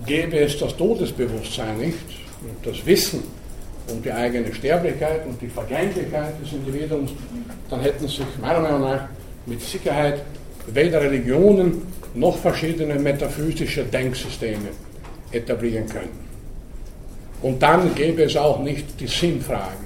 gäbe 0.06 0.38
es 0.38 0.58
das 0.58 0.76
Todesbewusstsein 0.76 1.78
nicht, 1.78 1.98
das 2.62 2.84
Wissen 2.86 3.22
um 3.88 4.02
die 4.02 4.12
eigene 4.12 4.52
Sterblichkeit 4.52 5.26
und 5.26 5.40
die 5.40 5.48
Vergänglichkeit 5.48 6.34
des 6.42 6.52
Individuums, 6.52 7.12
dann 7.70 7.80
hätten 7.80 8.08
sich 8.08 8.24
meiner 8.40 8.60
Meinung 8.60 8.80
nach 8.80 9.08
mit 9.44 9.60
Sicherheit 9.60 10.22
weder 10.66 11.00
Religionen 11.00 11.82
noch 12.14 12.36
verschiedene 12.38 12.94
metaphysische 12.94 13.84
Denksysteme 13.84 14.68
etablieren 15.30 15.86
können. 15.88 16.26
Und 17.42 17.62
dann 17.62 17.94
gäbe 17.94 18.24
es 18.24 18.36
auch 18.36 18.60
nicht 18.60 18.98
die 18.98 19.06
Sinnfrage. 19.06 19.85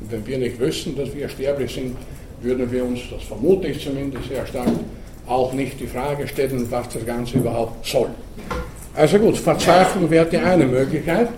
Und 0.00 0.12
wenn 0.12 0.26
wir 0.26 0.38
nicht 0.38 0.58
wüssten, 0.58 0.96
dass 0.96 1.14
wir 1.14 1.28
sterblich 1.28 1.74
sind, 1.74 1.96
würden 2.40 2.70
wir 2.70 2.84
uns, 2.84 3.00
das 3.10 3.22
vermute 3.24 3.68
ich 3.68 3.82
zumindest 3.82 4.28
sehr 4.28 4.46
stark, 4.46 4.68
auch 5.26 5.52
nicht 5.52 5.78
die 5.78 5.86
Frage 5.86 6.26
stellen, 6.26 6.66
was 6.70 6.88
das 6.88 7.04
Ganze 7.04 7.38
überhaupt 7.38 7.86
soll. 7.86 8.10
Also 8.94 9.18
gut, 9.18 9.36
Verzweiflung 9.36 10.10
wäre 10.10 10.26
die 10.26 10.38
eine 10.38 10.66
Möglichkeit. 10.66 11.28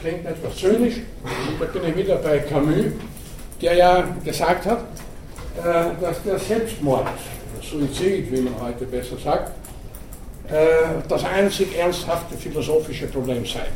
Klingt 0.00 0.26
etwas 0.26 0.56
zynisch. 0.56 0.96
Da 1.58 1.64
bin 1.66 1.88
ich 1.88 1.96
wieder 1.96 2.16
bei 2.16 2.38
Camus, 2.40 2.92
der 3.60 3.74
ja 3.74 4.04
gesagt 4.24 4.66
hat, 4.66 4.84
äh, 5.58 6.00
dass 6.00 6.22
der 6.22 6.38
Selbstmord, 6.38 7.06
Suizid, 7.62 8.30
wie 8.30 8.42
man 8.42 8.54
heute 8.60 8.84
besser 8.84 9.16
sagt, 9.22 9.52
äh, 10.50 11.02
das 11.08 11.24
einzig 11.24 11.76
ernsthafte 11.76 12.36
philosophische 12.36 13.06
Problem 13.06 13.44
sei. 13.44 13.66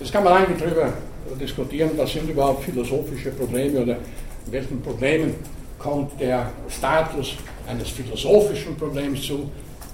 Jetzt 0.00 0.12
kann 0.12 0.24
man 0.24 0.32
eigentlich 0.32 0.58
darüber 0.58 0.92
diskutieren, 1.36 1.90
was 1.96 2.12
sind 2.12 2.28
überhaupt 2.28 2.64
philosophische 2.64 3.30
Probleme 3.30 3.80
oder 3.80 3.96
welchen 4.46 4.80
Problemen 4.80 5.34
kommt 5.78 6.20
der 6.20 6.50
Status 6.68 7.36
eines 7.66 7.88
philosophischen 7.90 8.76
Problems 8.76 9.22
zu. 9.22 9.50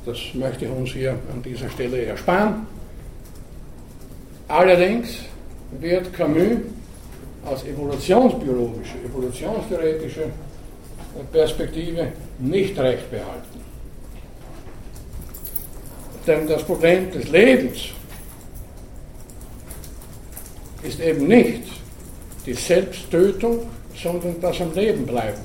Das 0.07 0.19
möchte 0.35 0.65
ich 0.65 0.71
uns 0.71 0.91
hier 0.91 1.13
an 1.33 1.43
dieser 1.43 1.69
Stelle 1.71 2.05
ersparen. 2.05 2.67
Allerdings 4.49 5.21
wird 5.81 6.13
Camus 6.13 6.59
aus 7.45 7.65
evolutionsbiologischer, 7.65 8.97
evolutionstheoretischer 9.05 10.31
Perspektive 11.33 12.09
nicht 12.39 12.79
recht 12.79 13.11
behalten. 13.11 13.61
Denn 16.27 16.49
das 16.49 16.63
Problem 16.63 17.11
des 17.11 17.29
Lebens 17.29 17.89
ist 20.85 21.01
eben 21.01 21.27
nicht 21.27 21.63
die 22.47 22.55
Selbsttötung, 22.55 23.67
sondern 24.01 24.41
das 24.41 24.61
am 24.61 24.75
Leben 24.75 25.07
bleiben. 25.07 25.41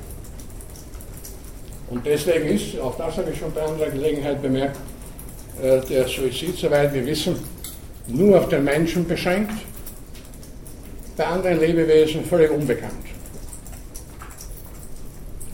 Und 1.89 2.05
deswegen 2.05 2.50
ist, 2.50 2.79
auch 2.79 2.96
das 2.98 3.17
habe 3.17 3.31
ich 3.31 3.39
schon 3.39 3.51
bei 3.53 3.62
anderer 3.62 3.89
Gelegenheit 3.89 4.41
bemerkt, 4.41 4.77
äh, 5.62 5.79
der 5.81 6.08
Suizid, 6.08 6.58
soweit 6.58 6.93
wir 6.93 7.05
wissen, 7.05 7.36
nur 8.08 8.38
auf 8.39 8.50
den 8.50 8.63
Menschen 8.63 9.08
beschränkt, 9.08 9.53
bei 11.17 11.25
anderen 11.25 11.60
Lebewesen 11.60 12.24
völlig 12.25 12.51
unbekannt. 12.51 12.93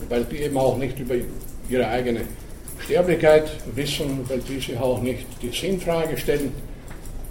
Weil 0.08 0.24
die 0.24 0.42
eben 0.42 0.56
auch 0.56 0.76
nicht 0.76 0.98
über 0.98 1.14
ihre 1.68 1.88
eigene 1.88 2.20
Sterblichkeit 2.78 3.50
wissen, 3.74 4.24
weil 4.28 4.40
diese 4.40 4.80
auch 4.80 5.00
nicht 5.02 5.26
die 5.42 5.50
Sinnfrage 5.50 6.16
stellen 6.16 6.52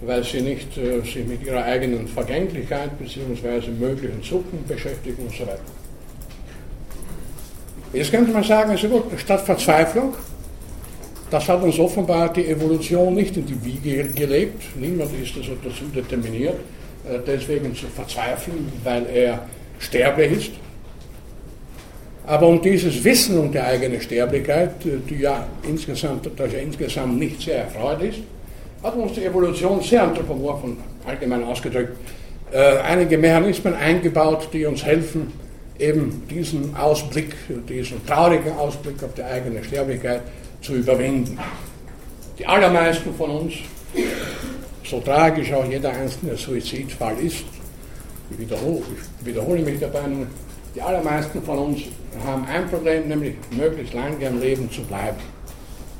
weil 0.02 0.22
sie 0.24 0.40
nicht 0.40 0.76
äh, 0.76 1.00
sich 1.00 1.26
mit 1.26 1.44
ihrer 1.44 1.64
eigenen 1.64 2.06
Vergänglichkeit 2.06 2.98
bzw. 2.98 3.70
möglichen 3.78 4.22
Zukunft 4.22 4.68
beschäftigen 4.68 5.22
und 5.24 5.34
so 5.34 5.42
weiter. 5.42 5.60
Jetzt 7.92 8.10
könnte 8.10 8.32
man 8.32 8.44
sagen, 8.44 8.70
also 8.70 8.88
gut, 8.88 9.04
statt 9.18 9.40
Verzweiflung, 9.40 10.14
das 11.30 11.48
hat 11.48 11.62
uns 11.62 11.78
offenbar 11.78 12.32
die 12.32 12.46
Evolution 12.46 13.14
nicht 13.14 13.36
in 13.36 13.46
die 13.46 13.64
Wiege 13.64 14.04
gelegt. 14.10 14.62
Niemand 14.78 15.10
ist 15.20 15.36
also 15.36 15.52
dazu 15.62 15.84
determiniert, 15.94 16.56
äh, 17.08 17.18
deswegen 17.26 17.74
zu 17.74 17.86
verzweifeln, 17.86 18.70
weil 18.84 19.06
er 19.06 19.46
sterblich 19.78 20.32
ist. 20.32 20.52
Aber 22.26 22.48
um 22.48 22.60
dieses 22.60 23.02
Wissen 23.04 23.38
um 23.38 23.52
die 23.52 23.60
eigene 23.60 24.00
Sterblichkeit, 24.00 24.84
äh, 24.84 24.98
die 25.08 25.22
ja 25.22 25.46
insgesamt, 25.66 26.28
das 26.36 26.52
ja 26.52 26.58
insgesamt 26.58 27.18
nicht 27.18 27.40
sehr 27.40 27.64
erfreut 27.64 28.02
ist, 28.02 28.18
hat 28.86 28.94
uns 28.94 29.14
die 29.14 29.24
Evolution 29.24 29.82
sehr 29.82 30.04
anthropomorphen, 30.04 30.76
allgemein 31.04 31.42
ausgedrückt, 31.42 31.96
äh, 32.52 32.78
einige 32.78 33.18
Mechanismen 33.18 33.74
eingebaut, 33.74 34.48
die 34.52 34.64
uns 34.64 34.84
helfen, 34.84 35.32
eben 35.78 36.22
diesen 36.30 36.74
Ausblick, 36.76 37.34
diesen 37.68 38.06
traurigen 38.06 38.52
Ausblick 38.52 39.02
auf 39.02 39.12
die 39.14 39.24
eigene 39.24 39.62
Sterblichkeit 39.64 40.22
zu 40.62 40.74
überwinden. 40.74 41.36
Die 42.38 42.46
allermeisten 42.46 43.12
von 43.14 43.30
uns, 43.30 43.54
so 44.84 45.00
tragisch 45.00 45.52
auch 45.52 45.68
jeder 45.68 45.90
einzelne 45.90 46.36
Suizidfall 46.36 47.18
ist, 47.18 47.44
ich 48.30 48.38
wiederhole, 48.38 48.82
ich 49.20 49.26
wiederhole 49.26 49.62
mich 49.62 49.80
dabei 49.80 50.06
nur, 50.06 50.26
die 50.74 50.80
allermeisten 50.80 51.42
von 51.42 51.58
uns 51.58 51.80
haben 52.24 52.46
ein 52.46 52.68
Problem, 52.68 53.08
nämlich 53.08 53.34
möglichst 53.50 53.94
lange 53.94 54.26
am 54.26 54.40
Leben 54.40 54.70
zu 54.70 54.82
bleiben 54.82 55.35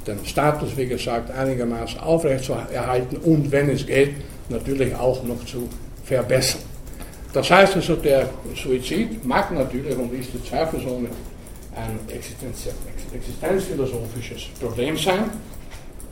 den 0.06 0.24
Status, 0.24 0.76
wie 0.76 0.86
gesagt, 0.86 1.30
einigermaßen 1.30 2.00
aufrechtzuerhalten 2.00 3.16
und, 3.18 3.50
wenn 3.50 3.70
es 3.70 3.86
geht, 3.86 4.14
natürlich 4.48 4.94
auch 4.94 5.22
noch 5.24 5.44
zu 5.44 5.68
verbessern. 6.04 6.60
Das 7.32 7.50
heißt 7.50 7.76
also, 7.76 7.96
der 7.96 8.28
Suizid 8.54 9.24
mag 9.24 9.52
natürlich 9.52 9.96
und 9.96 10.12
ist 10.14 10.30
zweifelsohne 10.48 11.08
ein 11.74 11.98
existenzphilosophisches 13.12 14.44
Problem 14.60 14.96
sein, 14.96 15.24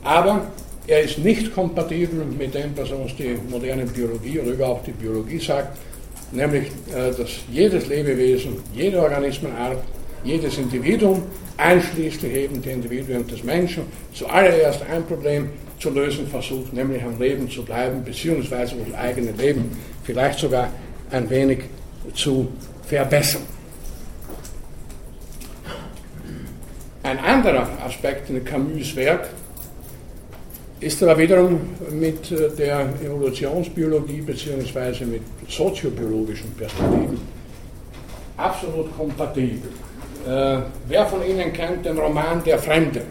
aber 0.03 0.47
er 0.85 1.01
ist 1.01 1.17
nicht 1.17 1.53
kompatibel 1.53 2.23
mit 2.25 2.53
dem, 2.53 2.77
was 2.77 2.91
uns 2.91 3.15
die 3.15 3.35
moderne 3.49 3.85
Biologie 3.85 4.39
oder 4.39 4.51
überhaupt 4.51 4.85
die 4.85 4.91
Biologie 4.91 5.39
sagt, 5.39 5.77
nämlich, 6.31 6.67
äh, 6.95 7.11
dass 7.17 7.29
jedes 7.51 7.87
Lebewesen, 7.87 8.57
jede 8.73 9.01
Organismenart, 9.01 9.79
jedes 10.25 10.57
Individuum 10.57 11.23
einschließlich 11.57 12.33
eben 12.33 12.61
die 12.61 12.69
Individuen 12.69 13.25
des 13.27 13.43
Menschen, 13.43 13.83
zuallererst 14.13 14.81
ein 14.91 15.05
Problem 15.05 15.49
zu 15.79 15.89
lösen 15.89 16.27
versucht, 16.27 16.73
nämlich 16.73 17.01
am 17.03 17.19
Leben 17.19 17.49
zu 17.49 17.63
bleiben, 17.63 18.03
beziehungsweise 18.03 18.75
das 18.75 18.93
eigene 18.97 19.31
Leben 19.31 19.71
vielleicht 20.03 20.39
sogar 20.39 20.69
ein 21.11 21.29
wenig 21.29 21.59
zu 22.13 22.47
verbessern. 22.83 23.43
Ein 27.03 27.19
anderer 27.19 27.67
Aspekt 27.85 28.29
in 28.29 28.43
Camus' 28.43 28.95
Werk 28.95 29.29
ist 30.79 31.01
aber 31.03 31.17
wiederum 31.17 31.61
mit 31.91 32.31
der 32.57 32.89
Evolutionsbiologie 33.03 34.21
bzw. 34.21 35.05
mit 35.05 35.21
soziobiologischen 35.47 36.51
Perspektiven 36.55 37.19
absolut 38.37 38.95
kompatibel. 38.97 39.69
Äh, 40.25 40.57
wer 40.87 41.05
von 41.05 41.23
Ihnen 41.23 41.53
kennt 41.53 41.85
den 41.85 41.97
Roman 41.97 42.43
Der 42.43 42.57
Fremde? 42.57 43.01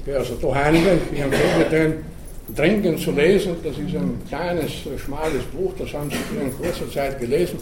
Okay, 0.00 0.14
also 0.14 0.34
da 0.36 0.52
einige, 0.52 0.98
ich 1.12 1.20
empfehle 1.20 1.64
den 1.70 1.94
dringend 2.56 2.98
zu 3.00 3.10
lesen. 3.10 3.56
Das 3.62 3.76
ist 3.76 3.94
ein 3.94 4.22
kleines, 4.26 4.70
schmales 5.04 5.44
Buch, 5.52 5.72
das 5.78 5.92
haben 5.92 6.10
Sie 6.10 6.40
in 6.40 6.56
kurzer 6.56 6.90
Zeit 6.90 7.20
gelesen. 7.20 7.58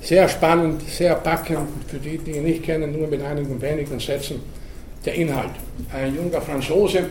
Sehr 0.00 0.28
spannend, 0.28 0.82
sehr 0.88 1.14
packend, 1.16 1.68
für 1.88 1.98
die, 1.98 2.18
die 2.18 2.32
ihn 2.32 2.44
nicht 2.44 2.62
kennen, 2.62 2.96
nur 2.96 3.08
mit 3.08 3.22
einigen 3.22 3.60
wenigen 3.60 3.98
Sätzen 3.98 4.40
der 5.04 5.14
Inhalt. 5.14 5.52
Ein 5.92 6.14
junger 6.14 6.40
Franzose 6.40 7.06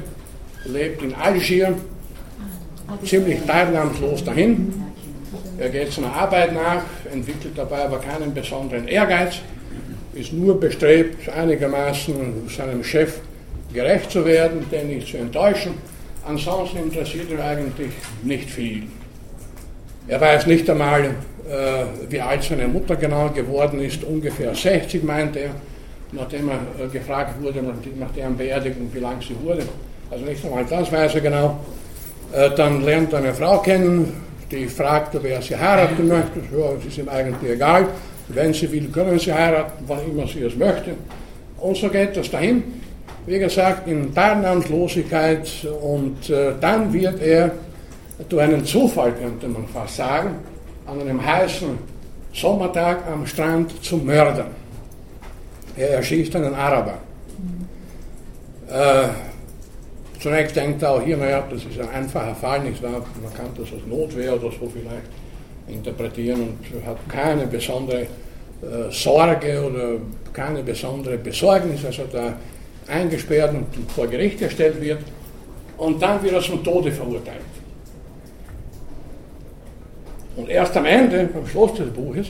lebt 0.65 1.01
in 1.01 1.13
Algier, 1.15 1.73
ziemlich 3.03 3.41
teilnahmslos 3.45 4.23
dahin, 4.23 4.73
er 5.57 5.69
geht 5.69 5.91
seiner 5.91 6.13
Arbeit 6.13 6.53
nach, 6.53 6.83
entwickelt 7.11 7.53
dabei 7.55 7.85
aber 7.85 7.99
keinen 7.99 8.33
besonderen 8.33 8.87
Ehrgeiz, 8.87 9.35
ist 10.13 10.33
nur 10.33 10.59
bestrebt, 10.59 11.29
einigermaßen 11.29 12.49
seinem 12.49 12.83
Chef 12.83 13.19
gerecht 13.73 14.11
zu 14.11 14.25
werden, 14.25 14.65
den 14.71 14.87
nicht 14.89 15.07
zu 15.07 15.17
enttäuschen. 15.17 15.73
Ansonsten 16.27 16.77
interessiert 16.77 17.31
ihn 17.31 17.39
eigentlich 17.39 17.91
nicht 18.23 18.49
viel. 18.49 18.83
Er 20.07 20.19
weiß 20.19 20.47
nicht 20.47 20.69
einmal, 20.69 21.05
äh, 21.05 21.85
wie 22.09 22.19
alt 22.19 22.43
seine 22.43 22.67
Mutter 22.67 22.95
genau 22.95 23.29
geworden 23.29 23.79
ist, 23.79 24.03
ungefähr 24.03 24.53
60 24.53 25.03
meinte 25.03 25.39
er, 25.39 25.51
nachdem 26.11 26.49
er 26.49 26.85
äh, 26.85 26.87
gefragt 26.89 27.41
wurde, 27.41 27.63
nach 27.63 28.11
deren 28.11 28.35
Beerdigung, 28.35 28.89
wie 28.93 28.99
lang 28.99 29.21
sie 29.21 29.35
wurde. 29.41 29.63
Also 30.09 30.25
nicht 30.25 30.43
einmal 30.43 30.65
das 30.69 30.91
weiß 30.91 31.15
er 31.15 31.21
genau. 31.21 31.59
Äh, 32.33 32.49
dann 32.55 32.83
lernt 32.83 33.13
er 33.13 33.19
eine 33.19 33.33
Frau 33.33 33.59
kennen, 33.59 34.13
die 34.51 34.67
fragte, 34.67 35.19
wer 35.23 35.41
sie 35.41 35.57
heiraten 35.57 36.07
möchte. 36.07 36.39
Ja, 36.55 36.73
es 36.77 36.85
ist 36.85 36.97
ihm 36.97 37.09
eigentlich 37.09 37.51
egal. 37.51 37.87
Wenn 38.27 38.53
sie 38.53 38.71
will, 38.71 38.89
können 38.89 39.17
sie 39.17 39.33
heiraten, 39.33 39.83
wann 39.87 39.99
immer 40.09 40.27
sie 40.27 40.43
es 40.43 40.55
möchte. 40.55 40.91
Und 41.57 41.77
so 41.77 41.89
geht 41.89 42.15
das 42.17 42.29
dahin. 42.29 42.63
Wie 43.25 43.39
gesagt, 43.39 43.87
in 43.87 44.13
Teilnahmslosigkeit 44.13 45.47
und 45.81 46.29
äh, 46.29 46.53
dann 46.59 46.91
wird 46.91 47.21
er 47.21 47.51
durch 48.27 48.41
einen 48.43 48.65
Zufall, 48.65 49.13
könnte 49.13 49.47
man 49.47 49.67
fast 49.67 49.97
sagen, 49.97 50.35
an 50.87 51.01
einem 51.01 51.23
heißen 51.23 51.77
Sommertag 52.33 53.05
am 53.11 53.25
Strand 53.25 53.83
zu 53.83 53.97
mördern. 53.97 54.47
Er 55.77 55.91
erschießt 55.91 56.35
einen 56.35 56.53
Araber. 56.53 56.95
Äh, 58.69 59.07
zunächst 60.21 60.55
denkt 60.55 60.81
er 60.83 60.91
auch 60.91 61.01
hier, 61.01 61.17
naja, 61.17 61.43
das 61.49 61.65
ist 61.65 61.79
ein 61.79 61.89
einfacher 61.89 62.35
Fall, 62.35 62.61
nicht 62.61 62.81
wahr? 62.81 63.03
Man 63.21 63.33
kann 63.33 63.47
das 63.57 63.71
als 63.73 63.85
Notwehr 63.87 64.33
oder 64.35 64.51
so 64.51 64.69
vielleicht 64.71 65.07
interpretieren 65.67 66.41
und 66.41 66.85
hat 66.85 66.97
keine 67.09 67.47
besondere 67.47 68.01
äh, 68.01 68.91
Sorge 68.91 69.63
oder 69.65 69.97
keine 70.33 70.63
besondere 70.63 71.17
Besorgnis, 71.17 71.83
als 71.85 71.99
er 71.99 72.05
da 72.05 72.33
eingesperrt 72.87 73.53
und 73.53 73.91
vor 73.91 74.07
Gericht 74.07 74.39
gestellt 74.39 74.81
wird 74.81 74.99
und 75.77 76.01
dann 76.01 76.21
wird 76.21 76.33
er 76.33 76.41
zum 76.41 76.63
Tode 76.63 76.91
verurteilt. 76.91 77.41
Und 80.35 80.49
erst 80.49 80.75
am 80.77 80.85
Ende, 80.85 81.29
am 81.33 81.45
Schluss 81.47 81.73
des 81.73 81.89
Buches, 81.91 82.27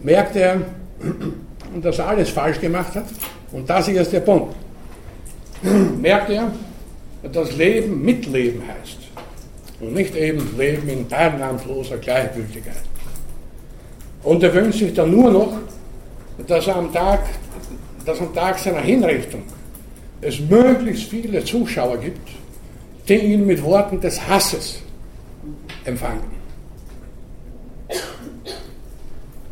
merkt 0.00 0.36
er, 0.36 0.62
dass 1.82 1.98
er 1.98 2.08
alles 2.08 2.30
falsch 2.30 2.60
gemacht 2.60 2.94
hat. 2.94 3.04
Und 3.52 3.68
das 3.68 3.88
ist 3.88 3.94
jetzt 3.94 4.12
der 4.12 4.20
Punkt. 4.20 4.54
Merkt 5.62 6.30
er, 6.30 6.52
dass 7.32 7.56
Leben 7.56 8.02
Mitleben 8.04 8.62
heißt. 8.66 8.98
Und 9.80 9.94
nicht 9.94 10.14
eben 10.16 10.56
Leben 10.56 10.88
in 10.88 11.08
teilnahmsloser 11.08 11.98
Gleichgültigkeit. 11.98 12.82
Und 14.22 14.42
er 14.42 14.54
wünscht 14.54 14.78
sich 14.78 14.94
dann 14.94 15.10
nur 15.10 15.30
noch, 15.30 15.52
dass 16.46 16.66
er 16.66 16.76
am 16.76 16.92
Tag, 16.92 17.20
dass 18.04 18.20
am 18.20 18.34
Tag 18.34 18.58
seiner 18.58 18.80
Hinrichtung 18.80 19.42
es 20.20 20.38
möglichst 20.38 21.04
viele 21.04 21.44
Zuschauer 21.44 21.98
gibt, 21.98 22.28
die 23.08 23.14
ihn 23.14 23.46
mit 23.46 23.62
Worten 23.62 24.00
des 24.00 24.20
Hasses 24.28 24.80
empfangen. 25.84 26.30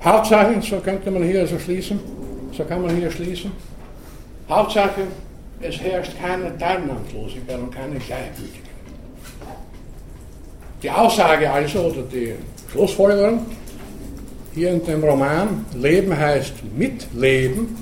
Hauptsache, 0.03 0.63
so 0.63 0.77
könnte 0.77 1.11
man 1.11 1.25
hier 1.25 1.47
so 1.47 1.59
schließen, 1.59 2.01
so 2.57 2.65
kann 2.65 2.83
man 2.83 2.97
hier 2.97 3.11
schließen, 3.11 3.53
Hauptsache, 4.49 5.03
es 5.63 5.81
herrscht 5.81 6.13
keine 6.21 6.57
Teilnahmslosigkeit 6.59 7.59
und 7.59 7.75
keine 7.75 7.99
Gleichgültigkeit. 7.99 8.71
Die 10.83 10.91
Aussage 10.91 11.51
also, 11.51 11.81
oder 11.81 12.03
die 12.03 12.35
Schlussfolgerung, 12.73 13.45
hier 14.55 14.71
in 14.71 14.85
dem 14.85 15.05
Roman, 15.05 15.67
Leben 15.75 16.17
heißt 16.17 16.55
Mitleben, 16.77 17.77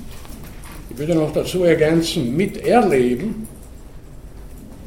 ich 0.89 0.97
würde 0.97 1.15
noch 1.15 1.31
dazu 1.31 1.63
ergänzen, 1.63 2.35
Miterleben, 2.35 3.47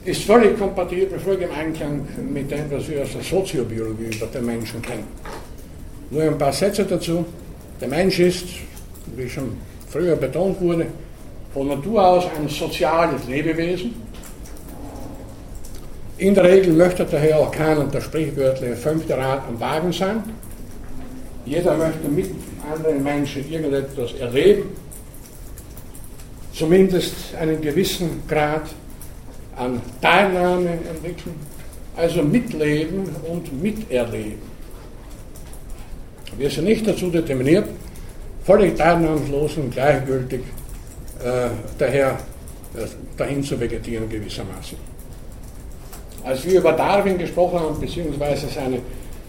ist 0.04 0.24
völlig 0.24 0.58
kompatibel, 0.58 1.18
völlig 1.18 1.42
im 1.42 1.52
Einklang 1.52 2.06
mit 2.32 2.50
dem, 2.50 2.70
was 2.70 2.88
wir 2.88 3.02
aus 3.02 3.12
der 3.12 3.22
Soziobiologie 3.22 4.16
über 4.16 4.26
den 4.26 4.44
Menschen 4.44 4.82
kennen. 4.82 5.06
Nur 6.10 6.24
ein 6.24 6.36
paar 6.36 6.52
Sätze 6.52 6.84
dazu. 6.84 7.24
Der 7.80 7.88
Mensch 7.88 8.18
ist, 8.18 8.46
wie 9.16 9.28
schon 9.28 9.56
früher 9.88 10.16
betont 10.16 10.60
wurde, 10.60 10.86
von 11.52 11.68
Natur 11.68 12.04
aus 12.04 12.24
ein 12.36 12.48
soziales 12.48 13.26
Lebewesen. 13.28 13.94
In 16.18 16.34
der 16.34 16.44
Regel 16.44 16.72
möchte 16.72 17.04
daher 17.04 17.38
auch 17.38 17.50
keiner 17.50 17.84
der 17.84 18.00
sprichwörtliche 18.00 18.76
fünfte 18.76 19.16
Rad 19.16 19.42
am 19.48 19.58
Wagen 19.58 19.92
sein. 19.92 20.22
Jeder 21.44 21.76
möchte 21.76 22.08
mit 22.08 22.30
anderen 22.72 23.02
Menschen 23.02 23.50
irgendetwas 23.50 24.12
erleben, 24.14 24.70
zumindest 26.54 27.14
einen 27.38 27.60
gewissen 27.60 28.22
Grad 28.28 28.68
an 29.56 29.80
Teilnahme 30.00 30.78
entwickeln, 30.88 31.34
also 31.96 32.22
mitleben 32.22 33.08
und 33.28 33.60
miterleben. 33.60 34.52
Wir 36.38 36.48
sind 36.48 36.64
nicht 36.64 36.86
dazu 36.86 37.10
determiniert, 37.10 37.68
völlig 38.44 38.76
teilnahmslos 38.76 39.56
und 39.56 39.72
gleichgültig 39.72 40.40
äh, 41.24 41.48
daher 41.78 42.18
äh, 42.74 42.86
dahin 43.16 43.42
zu 43.42 43.58
vegetieren 43.58 44.08
gewissermaßen. 44.08 44.78
Als 46.24 46.44
wir 46.44 46.60
über 46.60 46.72
Darwin 46.72 47.18
gesprochen 47.18 47.60
haben, 47.60 47.80
beziehungsweise 47.80 48.46
seine 48.48 48.78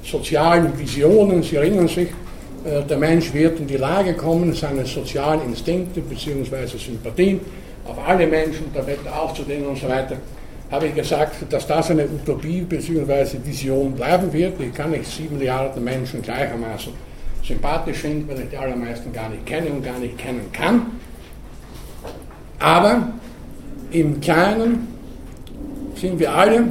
sozialen 0.04 0.78
Visionen, 0.78 1.42
Sie 1.42 1.56
erinnern 1.56 1.88
sich, 1.88 2.10
äh, 2.66 2.84
der 2.88 2.98
Mensch 2.98 3.34
wird 3.34 3.60
in 3.60 3.68
die 3.68 3.78
Lage 3.78 4.14
kommen, 4.14 4.54
seine 4.54 4.86
sozialen 4.86 5.42
Instinkte 5.44 6.02
bzw. 6.02 6.78
Sympathien 6.78 7.42
auf 7.86 7.98
alle 8.08 8.28
Menschen 8.28 8.72
der 8.74 8.86
Welt 8.88 9.08
aufzudehnen 9.08 9.68
und 9.68 9.78
so 9.78 9.90
weiter, 9.90 10.18
habe 10.72 10.88
ich 10.88 10.96
gesagt, 10.96 11.36
dass 11.52 11.68
das 11.68 11.92
eine 11.92 12.06
Utopie 12.06 12.62
bzw. 12.62 13.38
Vision 13.44 13.94
bleiben 13.94 14.32
wird. 14.32 14.60
Ich 14.60 14.74
kann 14.74 14.92
nicht 14.92 15.06
sieben 15.06 15.38
Milliarden 15.38 15.84
Menschen 15.84 16.22
gleichermaßen 16.22 16.94
sympathisch 17.46 17.98
finden, 17.98 18.28
weil 18.30 18.40
ich 18.40 18.50
die 18.50 18.58
allermeisten 18.58 19.12
gar 19.12 19.30
nicht 19.30 19.46
kenne 19.46 19.68
und 19.68 19.84
gar 19.84 20.00
nicht 20.00 20.18
kennen 20.18 20.50
kann. 20.54 20.86
Aber 22.64 23.10
im 23.92 24.22
Kleinen 24.22 24.88
sind 25.96 26.18
wir 26.18 26.34
alle 26.34 26.64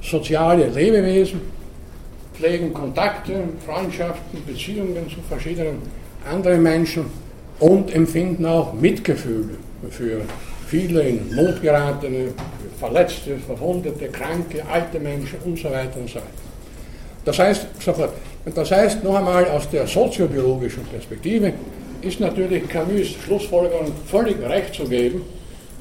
soziale 0.00 0.68
Lebewesen, 0.68 1.40
pflegen 2.34 2.72
Kontakte, 2.72 3.32
Freundschaften, 3.66 4.38
Beziehungen 4.46 5.10
zu 5.10 5.20
verschiedenen 5.28 5.78
anderen 6.24 6.62
Menschen 6.62 7.06
und 7.58 7.92
empfinden 7.92 8.46
auch 8.46 8.72
Mitgefühle 8.72 9.56
für 9.90 10.20
viele 10.68 11.02
in 11.02 11.34
Not 11.34 11.60
geratene, 11.60 12.28
Verletzte, 12.78 13.38
Verwundete, 13.38 14.06
Kranke, 14.06 14.62
alte 14.72 15.00
Menschen 15.00 15.40
und 15.44 15.58
so 15.58 15.68
weiter 15.68 15.98
und 15.98 16.08
so 16.08 16.14
weiter. 16.14 16.28
Das 17.24 17.40
heißt, 17.40 17.66
das 18.54 18.70
heißt 18.70 19.02
noch 19.02 19.16
einmal 19.16 19.46
aus 19.48 19.68
der 19.68 19.84
soziobiologischen 19.88 20.84
Perspektive 20.84 21.54
ist 22.02 22.20
natürlich 22.20 22.68
Camus 22.68 23.08
Schlussfolgerung 23.24 23.92
völlig 24.06 24.40
recht 24.40 24.74
zu 24.74 24.84
geben. 24.84 25.22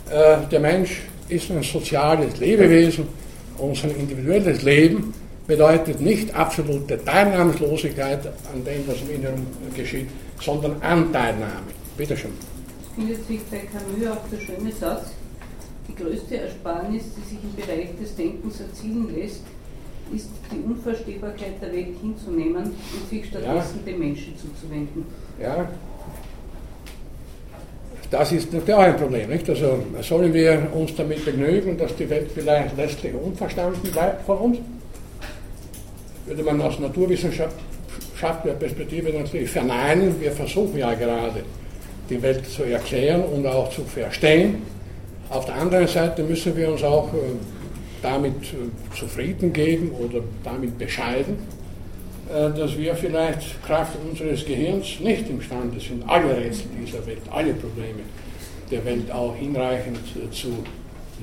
Äh, 0.09 0.37
der 0.51 0.59
Mensch 0.59 1.01
ist 1.27 1.49
ein 1.51 1.63
soziales 1.63 2.39
Lebewesen 2.39 3.07
und 3.57 3.75
sein 3.77 3.91
individuelles 3.91 4.61
Leben 4.63 5.13
bedeutet 5.47 5.99
nicht 6.01 6.33
absolute 6.35 7.03
Teilnahmslosigkeit 7.03 8.25
an 8.25 8.63
dem, 8.63 8.87
was 8.87 9.01
im 9.01 9.15
Inneren 9.15 9.47
geschieht, 9.75 10.07
sondern 10.39 10.81
Anteilnahme. 10.81 11.67
Bitte 11.97 12.15
schön. 12.15 12.31
Es 12.81 12.95
findet 12.95 13.27
sich 13.27 13.39
bei 13.49 13.57
Camus 13.57 14.11
auch 14.11 14.29
der 14.29 14.39
schöne 14.39 14.71
Satz, 14.71 15.11
die 15.87 15.95
größte 15.95 16.37
Ersparnis, 16.37 17.03
die 17.17 17.35
sich 17.35 17.39
im 17.43 17.55
Bereich 17.55 17.89
des 17.99 18.15
Denkens 18.15 18.59
erzielen 18.59 19.13
lässt, 19.15 19.41
ist 20.13 20.29
die 20.51 20.59
Unverstehbarkeit 20.59 21.61
der 21.61 21.71
Welt 21.71 21.95
hinzunehmen 22.01 22.63
und 22.65 23.09
sich 23.09 23.27
stattdessen 23.27 23.79
ja. 23.85 23.91
dem 23.91 23.99
Menschen 23.99 24.33
zuzuwenden. 24.37 25.05
Ja, 25.41 25.69
das 28.11 28.31
ist 28.31 28.51
natürlich 28.51 28.73
auch 28.73 28.79
ein 28.79 28.97
Problem. 28.97 29.29
Nicht? 29.29 29.49
Also 29.49 29.83
sollen 30.01 30.33
wir 30.33 30.67
uns 30.73 30.95
damit 30.95 31.23
begnügen, 31.23 31.77
dass 31.77 31.95
die 31.95 32.09
Welt 32.09 32.29
vielleicht 32.33 32.75
letztlich 32.77 33.13
unverstanden 33.13 33.91
bleibt 33.91 34.25
von 34.25 34.37
uns? 34.37 34.57
würde 36.29 36.43
man 36.43 36.61
aus 36.61 36.79
naturwissenschaftlicher 36.79 38.55
Perspektive 38.59 39.11
natürlich 39.11 39.49
verneinen. 39.49 40.21
Wir 40.21 40.31
versuchen 40.31 40.77
ja 40.77 40.93
gerade, 40.93 41.43
die 42.09 42.21
Welt 42.21 42.45
zu 42.45 42.63
erklären 42.63 43.23
und 43.23 43.45
auch 43.47 43.69
zu 43.71 43.83
verstehen. 43.83 44.61
Auf 45.29 45.45
der 45.45 45.55
anderen 45.55 45.87
Seite 45.87 46.23
müssen 46.23 46.55
wir 46.55 46.71
uns 46.71 46.83
auch 46.83 47.13
äh, 47.13 47.17
damit 48.01 48.33
äh, 48.33 48.95
zufrieden 48.97 49.53
geben 49.53 49.91
oder 49.91 50.21
damit 50.43 50.77
bescheiden, 50.77 51.35
äh, 51.35 51.58
dass 52.29 52.77
wir 52.77 52.93
vielleicht 52.95 53.63
Kraft 53.65 53.93
unseres 54.07 54.45
Gehirns 54.45 54.99
nicht 54.99 55.29
imstande 55.29 55.79
sind, 55.79 56.03
alle 56.07 56.37
Rätsel 56.37 56.67
dieser 56.79 57.05
Welt, 57.07 57.21
alle 57.31 57.53
Probleme 57.53 58.03
der 58.69 58.85
Welt 58.85 59.11
auch 59.11 59.35
hinreichend 59.35 59.97
zu 60.31 60.63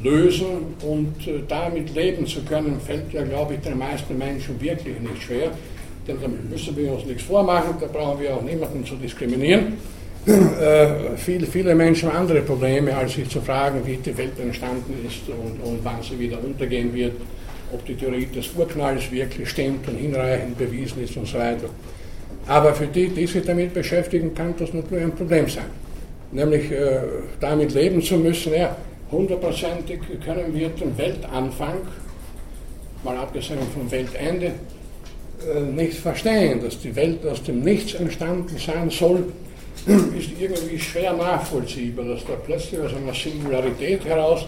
lösen 0.02 0.74
und 0.82 1.26
äh, 1.26 1.40
damit 1.48 1.94
leben 1.94 2.26
zu 2.26 2.42
können, 2.42 2.80
fällt 2.80 3.12
ja, 3.12 3.22
glaube 3.24 3.54
ich, 3.54 3.60
den 3.60 3.78
meisten 3.78 4.16
Menschen 4.18 4.60
wirklich 4.60 5.00
nicht 5.00 5.22
schwer. 5.22 5.50
Denn 6.06 6.18
da 6.20 6.28
müssen 6.28 6.76
wir 6.76 6.92
uns 6.92 7.04
nichts 7.04 7.24
vormachen, 7.24 7.74
da 7.80 7.86
brauchen 7.86 8.20
wir 8.20 8.34
auch 8.34 8.42
niemanden 8.42 8.84
zu 8.84 8.96
diskriminieren. 8.96 9.74
Äh, 10.26 11.16
viele, 11.16 11.46
viele 11.46 11.72
Menschen 11.72 12.08
haben 12.08 12.22
andere 12.22 12.40
Probleme, 12.40 12.96
als 12.96 13.14
sich 13.14 13.28
zu 13.28 13.40
fragen, 13.40 13.86
wie 13.86 13.96
die 13.96 14.18
Welt 14.18 14.36
entstanden 14.40 15.06
ist 15.06 15.20
und, 15.28 15.62
und 15.62 15.84
wann 15.84 16.02
sie 16.02 16.18
wieder 16.18 16.42
untergehen 16.42 16.92
wird, 16.92 17.12
ob 17.72 17.84
die 17.84 17.94
Theorie 17.94 18.26
des 18.26 18.50
Urknalls 18.56 19.10
wirklich 19.10 19.48
stimmt 19.48 19.86
und 19.88 19.96
hinreichend 19.96 20.56
bewiesen 20.58 21.02
ist 21.02 21.16
und 21.16 21.26
so 21.26 21.38
weiter. 21.38 21.68
Aber 22.46 22.74
für 22.74 22.86
die, 22.86 23.08
die 23.08 23.26
sich 23.26 23.44
damit 23.44 23.74
beschäftigen, 23.74 24.34
kann 24.34 24.54
das 24.58 24.72
natürlich 24.72 25.04
ein 25.04 25.14
Problem 25.14 25.48
sein. 25.48 25.64
Nämlich 26.32 26.70
äh, 26.70 27.00
damit 27.40 27.74
leben 27.74 28.02
zu 28.02 28.16
müssen, 28.16 28.54
ja, 28.54 28.76
hundertprozentig 29.10 30.00
können 30.24 30.54
wir 30.54 30.68
den 30.70 30.96
Weltanfang, 30.96 31.78
mal 33.02 33.16
abgesehen 33.16 33.58
vom 33.74 33.90
Weltende, 33.90 34.46
äh, 34.46 35.60
nicht 35.60 35.98
verstehen. 35.98 36.60
Dass 36.62 36.80
die 36.80 36.94
Welt 36.94 37.26
aus 37.26 37.42
dem 37.42 37.60
Nichts 37.60 37.94
entstanden 37.94 38.56
sein 38.58 38.90
soll, 38.90 39.32
ist 39.86 40.30
irgendwie 40.38 40.78
schwer 40.78 41.12
nachvollziehbar, 41.14 42.04
dass 42.04 42.24
da 42.24 42.34
plötzlich 42.44 42.80
aus 42.80 42.94
einer 42.94 43.14
Singularität 43.14 44.04
heraus 44.04 44.46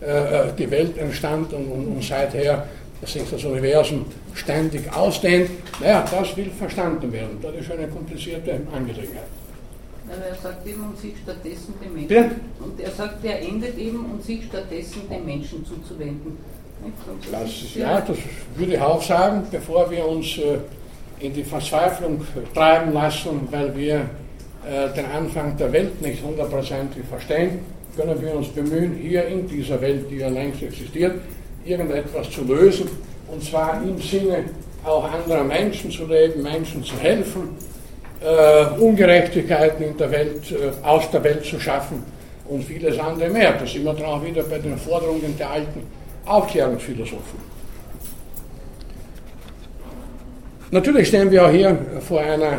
die 0.00 0.70
Welt 0.70 0.96
entstand 0.96 1.52
und, 1.52 1.66
und, 1.66 1.86
und 1.88 2.04
seither 2.04 2.68
dass 3.00 3.12
sich 3.12 3.30
das 3.30 3.44
Universum 3.44 4.04
ständig 4.34 4.92
ausdehnt. 4.94 5.50
Naja, 5.80 6.04
das 6.10 6.36
will 6.36 6.50
verstanden 6.50 7.12
werden. 7.12 7.38
Das 7.40 7.54
ist 7.54 7.70
eine 7.70 7.86
komplizierte 7.88 8.60
Angelegenheit. 8.74 9.24
Aber 10.10 10.24
er 10.24 10.34
sagt 10.34 10.66
eben 10.66 10.84
und 10.84 10.98
sich 10.98 11.12
stattdessen 11.22 11.74
den 11.82 11.94
Menschen. 11.94 12.16
Ja? 12.16 12.30
Und 12.64 12.80
er 12.80 12.90
sagt, 12.90 13.24
er 13.24 13.42
endet 13.42 13.76
eben 13.78 14.04
und 14.06 14.24
sich 14.24 14.44
stattdessen 14.44 15.02
den 15.08 15.24
Menschen 15.24 15.64
zuzuwenden. 15.64 16.38
Das, 17.30 17.74
ja, 17.74 18.00
das 18.00 18.16
würde 18.54 18.74
ich 18.74 18.80
auch 18.80 19.02
sagen, 19.02 19.46
bevor 19.50 19.90
wir 19.90 20.06
uns 20.06 20.38
äh, 20.38 20.58
in 21.18 21.34
die 21.34 21.42
Verzweiflung 21.42 22.24
treiben 22.54 22.92
lassen, 22.92 23.48
weil 23.50 23.76
wir 23.76 23.96
äh, 23.96 24.88
den 24.96 25.06
Anfang 25.06 25.56
der 25.56 25.72
Welt 25.72 26.00
nicht 26.00 26.22
hundertprozentig 26.22 27.04
verstehen, 27.04 27.58
können 27.98 28.22
wir 28.22 28.32
uns 28.32 28.48
bemühen, 28.48 28.94
hier 28.94 29.26
in 29.26 29.48
dieser 29.48 29.80
Welt, 29.80 30.08
die 30.08 30.18
ja 30.18 30.28
längst 30.28 30.62
existiert, 30.62 31.16
irgendetwas 31.64 32.30
zu 32.30 32.44
lösen, 32.44 32.88
und 33.26 33.42
zwar 33.42 33.82
im 33.82 34.00
Sinne 34.00 34.44
auch 34.84 35.12
anderer 35.12 35.42
Menschen 35.42 35.90
zu 35.90 36.06
leben, 36.06 36.42
Menschen 36.42 36.84
zu 36.84 36.96
helfen, 36.96 37.56
äh, 38.20 38.80
Ungerechtigkeiten 38.80 39.84
in 39.84 39.96
der 39.96 40.10
Welt, 40.12 40.52
äh, 40.52 40.86
aus 40.86 41.10
der 41.10 41.24
Welt 41.24 41.44
zu 41.44 41.58
schaffen 41.58 42.04
und 42.48 42.62
vieles 42.62 42.96
andere 43.00 43.30
mehr. 43.30 43.54
Da 43.54 43.66
sind 43.66 43.84
wir 43.84 43.92
dann 43.92 44.06
auch 44.06 44.24
wieder 44.24 44.44
bei 44.44 44.58
den 44.58 44.78
Forderungen 44.78 45.36
der 45.36 45.50
alten 45.50 45.82
Aufklärungsphilosophen. 46.24 47.48
Natürlich 50.70 51.08
stehen 51.08 51.30
wir 51.32 51.46
auch 51.46 51.50
hier 51.50 51.76
vor 52.06 52.20
einer 52.20 52.52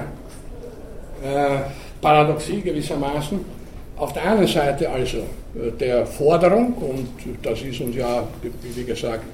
äh, 1.23 1.60
Paradoxie 2.02 2.60
gewissermaßen. 2.60 3.58
Auf 3.99 4.13
der 4.13 4.31
einen 4.31 4.47
Seite 4.47 4.89
also 4.89 5.17
äh, 5.17 5.71
der 5.77 6.05
Forderung, 6.05 6.73
und 6.73 7.09
das 7.43 7.62
ist 7.62 7.81
uns 7.81 7.97
ja, 7.97 8.25
wie 8.41 8.83
gesagt, 8.85 9.25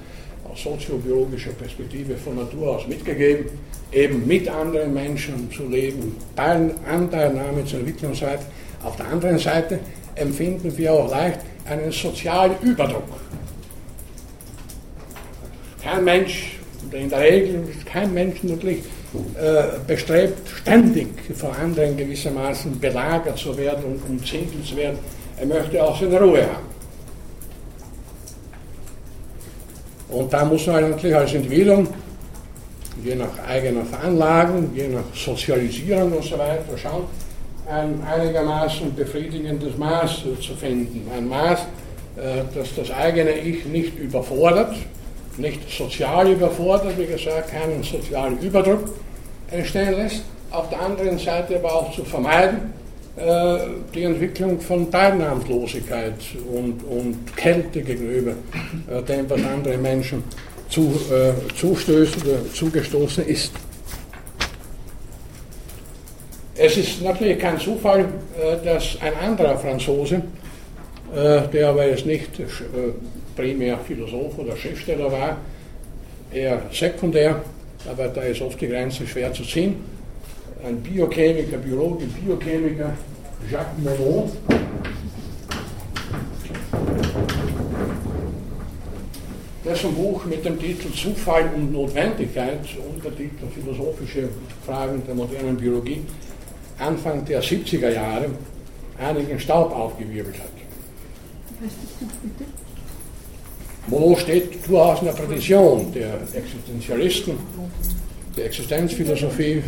aus 0.50 0.60
soziobiologischer 0.60 1.52
Perspektive 1.52 2.16
von 2.16 2.34
Natur 2.34 2.76
aus 2.76 2.86
mitgegeben, 2.88 3.46
eben 3.92 4.26
mit 4.26 4.48
anderen 4.48 4.92
Menschen 4.92 5.48
zu 5.52 5.68
leben, 5.68 6.16
Anteilnahme 6.34 7.64
zur 7.64 7.78
Entwicklungszeit. 7.78 8.40
Auf 8.82 8.96
der 8.96 9.06
anderen 9.06 9.38
Seite 9.38 9.78
empfinden 10.16 10.76
wir 10.76 10.92
auch 10.92 11.10
leicht 11.12 11.40
einen 11.64 11.92
sozialen 11.92 12.56
Überdruck. 12.60 13.04
Kein 15.80 16.02
Mensch, 16.02 16.58
in 16.90 17.08
der 17.08 17.20
Regel 17.20 17.62
kein 17.84 18.12
Mensch 18.12 18.42
natürlich, 18.42 18.82
bestrebt, 19.86 20.48
ständig 20.48 21.08
vor 21.34 21.54
anderen 21.56 21.96
gewissermaßen 21.96 22.78
belagert 22.78 23.38
zu 23.38 23.56
werden 23.56 23.84
und 23.84 24.00
umzingelt 24.08 24.66
zu 24.66 24.76
werden. 24.76 24.98
Er 25.38 25.46
möchte 25.46 25.82
auch 25.82 25.98
seine 25.98 26.20
Ruhe 26.20 26.42
haben. 26.42 26.66
Und 30.08 30.32
da 30.32 30.44
muss 30.44 30.66
man 30.66 30.90
natürlich 30.90 31.16
als 31.16 31.32
Individuum, 31.34 31.88
je 33.04 33.14
nach 33.14 33.38
eigener 33.46 33.84
Veranlagung, 33.84 34.70
je 34.74 34.88
nach 34.88 35.04
Sozialisierung 35.14 36.12
und 36.12 36.24
so 36.24 36.38
weiter, 36.38 36.78
schauen, 36.80 37.04
ein 37.68 38.00
einigermaßen 38.02 38.94
befriedigendes 38.94 39.76
Maß 39.76 40.22
zu 40.40 40.54
finden. 40.54 41.10
Ein 41.14 41.28
Maß, 41.28 41.60
äh, 42.16 42.42
das 42.54 42.74
das 42.76 42.90
eigene 42.92 43.32
Ich 43.32 43.64
nicht 43.66 43.98
überfordert, 43.98 44.74
nicht 45.38 45.70
sozial 45.70 46.30
überfordert, 46.30 46.98
wie 46.98 47.06
gesagt, 47.06 47.50
keinen 47.50 47.82
sozialen 47.82 48.38
Überdruck 48.40 48.84
entstehen 49.50 49.94
lässt, 49.96 50.22
auf 50.50 50.68
der 50.70 50.80
anderen 50.80 51.18
Seite 51.18 51.56
aber 51.56 51.74
auch 51.74 51.94
zu 51.94 52.04
vermeiden, 52.04 52.72
äh, 53.16 53.58
die 53.94 54.02
Entwicklung 54.02 54.60
von 54.60 54.90
Teilnahmslosigkeit 54.90 56.14
und, 56.52 56.82
und 56.84 57.36
Kälte 57.36 57.80
gegenüber 57.80 58.32
äh, 58.90 59.02
dem, 59.02 59.28
was 59.30 59.42
andere 59.42 59.78
Menschen 59.78 60.22
zu, 60.68 60.92
äh, 61.10 61.32
zustößen 61.54 62.22
zugestoßen 62.52 63.26
ist. 63.26 63.52
Es 66.56 66.76
ist 66.76 67.02
natürlich 67.02 67.38
kein 67.38 67.58
Zufall, 67.58 68.00
äh, 68.00 68.64
dass 68.64 68.98
ein 69.00 69.14
anderer 69.16 69.56
Franzose, 69.58 70.22
der 71.14 71.68
aber 71.68 71.86
jetzt 71.86 72.04
nicht 72.04 72.30
primär 73.36 73.78
Philosoph 73.78 74.38
oder 74.38 74.56
Schriftsteller 74.56 75.12
war, 75.12 75.36
eher 76.32 76.62
sekundär, 76.72 77.42
aber 77.88 78.08
da 78.08 78.22
ist 78.22 78.40
oft 78.40 78.60
die 78.60 78.66
Grenze 78.66 79.06
schwer 79.06 79.32
zu 79.32 79.44
ziehen. 79.44 79.76
Ein 80.66 80.80
Biochemiker, 80.82 81.58
Biologe, 81.58 82.06
Biochemiker, 82.06 82.92
Jacques 83.50 83.78
Monod, 83.78 84.32
dessen 89.64 89.94
Buch 89.94 90.24
mit 90.24 90.44
dem 90.44 90.58
Titel 90.58 90.92
Zufall 90.92 91.50
und 91.54 91.72
Notwendigkeit, 91.72 92.60
Untertitel 92.94 93.46
Philosophische 93.54 94.28
Fragen 94.64 95.02
der 95.06 95.14
modernen 95.14 95.56
Biologie, 95.56 96.02
Anfang 96.78 97.24
der 97.24 97.42
70er 97.42 97.90
Jahre 97.90 98.26
einigen 98.98 99.38
Staub 99.38 99.72
aufgewirbelt 99.72 100.38
hat. 100.38 100.50
Was 101.60 101.72
bitte? 102.22 102.65
Monod 103.88 104.18
steht 104.18 104.66
durchaus 104.68 105.00
in 105.00 105.06
der 105.06 105.14
Tradition 105.14 105.92
der 105.92 106.14
Existenzialisten, 106.34 107.34
der 108.36 108.46
Existenzphilosophie. 108.46 109.62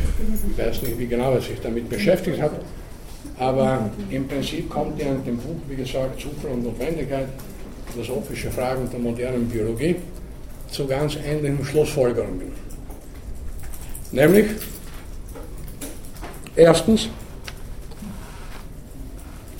Ich 0.50 0.58
weiß 0.58 0.82
nicht, 0.82 0.98
wie 0.98 1.06
genau 1.06 1.34
er 1.34 1.40
sich 1.40 1.60
damit 1.62 1.88
beschäftigt 1.88 2.40
hat, 2.40 2.52
aber 3.38 3.90
im 4.10 4.26
Prinzip 4.26 4.68
kommt 4.68 5.00
er 5.00 5.12
in 5.12 5.24
dem 5.24 5.36
Buch, 5.36 5.56
wie 5.68 5.76
gesagt, 5.76 6.20
Zufall 6.20 6.52
und 6.52 6.64
Notwendigkeit, 6.64 7.28
philosophische 7.92 8.50
Fragen 8.50 8.90
der 8.90 8.98
modernen 8.98 9.48
Biologie, 9.48 9.96
zu 10.70 10.86
ganz 10.86 11.16
ähnlichen 11.24 11.64
Schlussfolgerungen. 11.64 12.52
Nämlich, 14.10 14.46
erstens, 16.56 17.08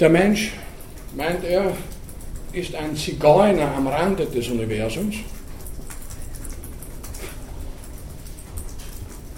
der 0.01 0.09
Mensch, 0.09 0.53
meint 1.17 1.45
er, 1.45 1.73
ist 2.53 2.75
ein 2.75 2.97
Zigeuner 2.97 3.75
am 3.77 3.87
Rande 3.87 4.27
des 4.27 4.49
Universums. 4.49 5.17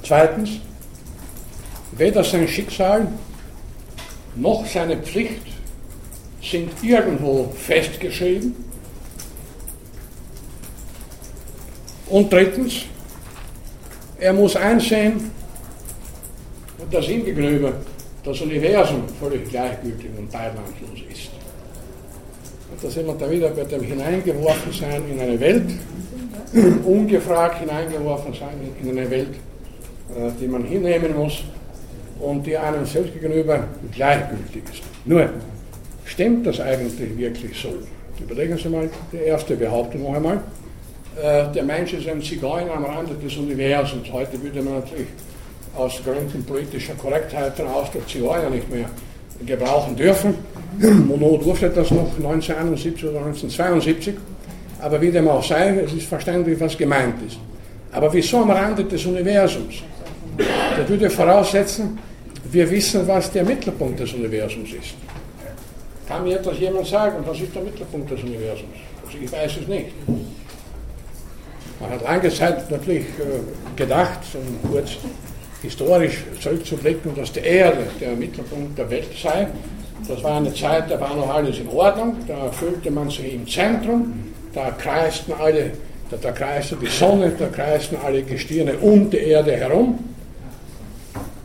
Zweitens, 0.03 0.51
weder 1.93 2.25
sein 2.25 2.49
Schicksal 2.49 3.09
noch 4.37 4.67
seine 4.67 4.97
Pflicht 4.97 5.43
sind 6.43 6.71
irgendwo 6.83 7.53
festgeschrieben. 7.57 8.55
Und 12.09 12.33
drittens, 12.33 12.87
er 14.19 14.33
muss 14.33 14.57
einsehen, 14.57 15.31
dass 16.91 17.09
ihm 17.09 17.25
gegenüber 17.25 17.73
das 18.25 18.41
Universum 18.41 19.05
völlig 19.21 19.49
gleichgültig 19.49 20.11
und 20.19 20.31
teilnahmslos 20.33 21.01
ist 21.11 21.30
da 22.83 22.89
sind 22.89 23.09
da 23.21 23.31
wieder 23.31 23.51
bei 23.51 23.65
dem 23.65 23.83
Hineingeworfensein 23.83 25.03
in 25.11 25.21
eine 25.21 25.39
Welt, 25.39 25.71
ungefragt 26.85 27.61
hineingeworfen 27.61 28.33
sein 28.33 28.55
in 28.83 28.91
eine 28.91 29.11
Welt, 29.11 29.35
äh, 30.17 30.31
die 30.41 30.49
man 30.49 30.65
hinnehmen 30.65 31.15
muss 31.17 31.43
und 32.21 32.47
die 32.47 32.57
einem 32.57 32.85
selbst 32.87 33.13
gegenüber 33.15 33.65
gleichgültig 33.93 34.63
ist. 34.73 34.83
Nur, 35.05 35.29
stimmt 36.05 36.47
das 36.47 36.61
eigentlich 36.61 37.17
wirklich 37.17 37.61
so? 37.61 37.69
Überlegen 38.23 38.59
Sie 38.59 38.69
mal 38.69 38.89
die 39.13 39.19
erste 39.19 39.57
Behauptung 39.57 40.03
noch 40.03 40.15
einmal. 40.15 40.41
Äh, 41.23 41.53
der 41.53 41.65
Mensch 41.65 41.93
ist 41.93 42.09
ein 42.09 42.23
Zigeuner 42.23 42.75
am 42.75 42.85
Rande 42.85 43.15
des 43.15 43.37
Universums. 43.37 44.11
Heute 44.13 44.43
würde 44.43 44.63
man 44.63 44.75
natürlich 44.75 45.09
aus 45.77 46.01
Gründen 46.05 46.45
politischer 46.45 46.95
Korrektheit 46.95 47.59
den 47.59 47.67
Ausdruck 47.67 48.09
Zigeuner 48.09 48.51
nicht 48.51 48.71
mehr 48.71 48.91
gebrauchen 49.47 49.97
dürfen. 49.97 50.35
Monod 50.79 51.45
durfte 51.45 51.69
das 51.71 51.91
noch 51.91 52.17
1971 52.17 53.05
oder 53.05 53.19
1972, 53.19 54.15
aber 54.81 55.01
wie 55.01 55.11
dem 55.11 55.29
auch 55.29 55.45
sei, 55.45 55.81
es 55.85 55.93
ist 55.93 56.07
verständlich, 56.07 56.59
was 56.61 56.77
gemeint 56.77 57.15
ist. 57.27 57.39
Aber 57.93 58.13
wieso 58.13 58.39
am 58.39 58.51
Rande 58.51 58.85
des 58.85 59.05
Universums? 59.05 59.83
Das 60.77 60.89
würde 60.89 61.11
voraussetzen, 61.11 61.99
wir 62.51 62.71
wissen, 62.71 63.07
was 63.07 63.31
der 63.31 63.45
Mittelpunkt 63.45 64.01
des 64.01 64.13
Universums 64.13 64.71
ist. 64.73 64.95
Kann 66.09 66.25
mir 66.25 66.39
etwas 66.39 66.59
jemand 66.59 66.87
sagen, 66.87 67.19
was 67.27 67.41
ist 67.41 67.55
der 67.55 67.63
Mittelpunkt 67.63 68.11
des 68.11 68.23
Universums? 68.23 68.77
Also 69.05 69.19
ich 69.23 69.31
weiß 69.31 69.53
es 69.63 69.69
nicht. 69.69 69.91
Man 71.81 71.91
hat 71.91 72.03
lange 72.03 72.31
Zeit 72.31 72.71
natürlich 72.71 73.05
äh, 73.05 73.77
gedacht, 73.77 74.21
um 74.35 74.71
kurz 74.71 74.91
historisch 75.63 76.25
zurückzublicken, 76.41 77.15
dass 77.15 77.33
die 77.33 77.41
Erde 77.41 77.87
der 78.01 78.15
Mittelpunkt 78.15 78.79
der 78.79 78.89
Welt 78.91 79.09
sei 79.21 79.47
das 80.09 80.23
war 80.23 80.37
eine 80.37 80.53
Zeit, 80.55 80.91
da 80.91 81.01
war 81.01 81.15
noch 81.15 81.29
alles 81.33 81.59
in 81.59 81.69
Ordnung, 81.69 82.17
da 82.27 82.51
fühlte 82.51 82.91
man 82.91 83.11
sich 83.11 83.35
im 83.35 83.47
Zentrum, 83.47 84.13
da 84.53 84.71
kreisten 84.71 85.33
alle, 85.39 85.73
da, 86.11 86.17
da 86.21 86.33
kreiste 86.33 86.77
die 86.77 86.87
Sonne, 86.87 87.33
da 87.39 87.47
kreisten 87.47 87.97
alle 88.05 88.23
Gestirne 88.23 88.75
um 88.79 89.11
die 89.11 89.19
Erde 89.19 89.53
herum. 89.53 89.99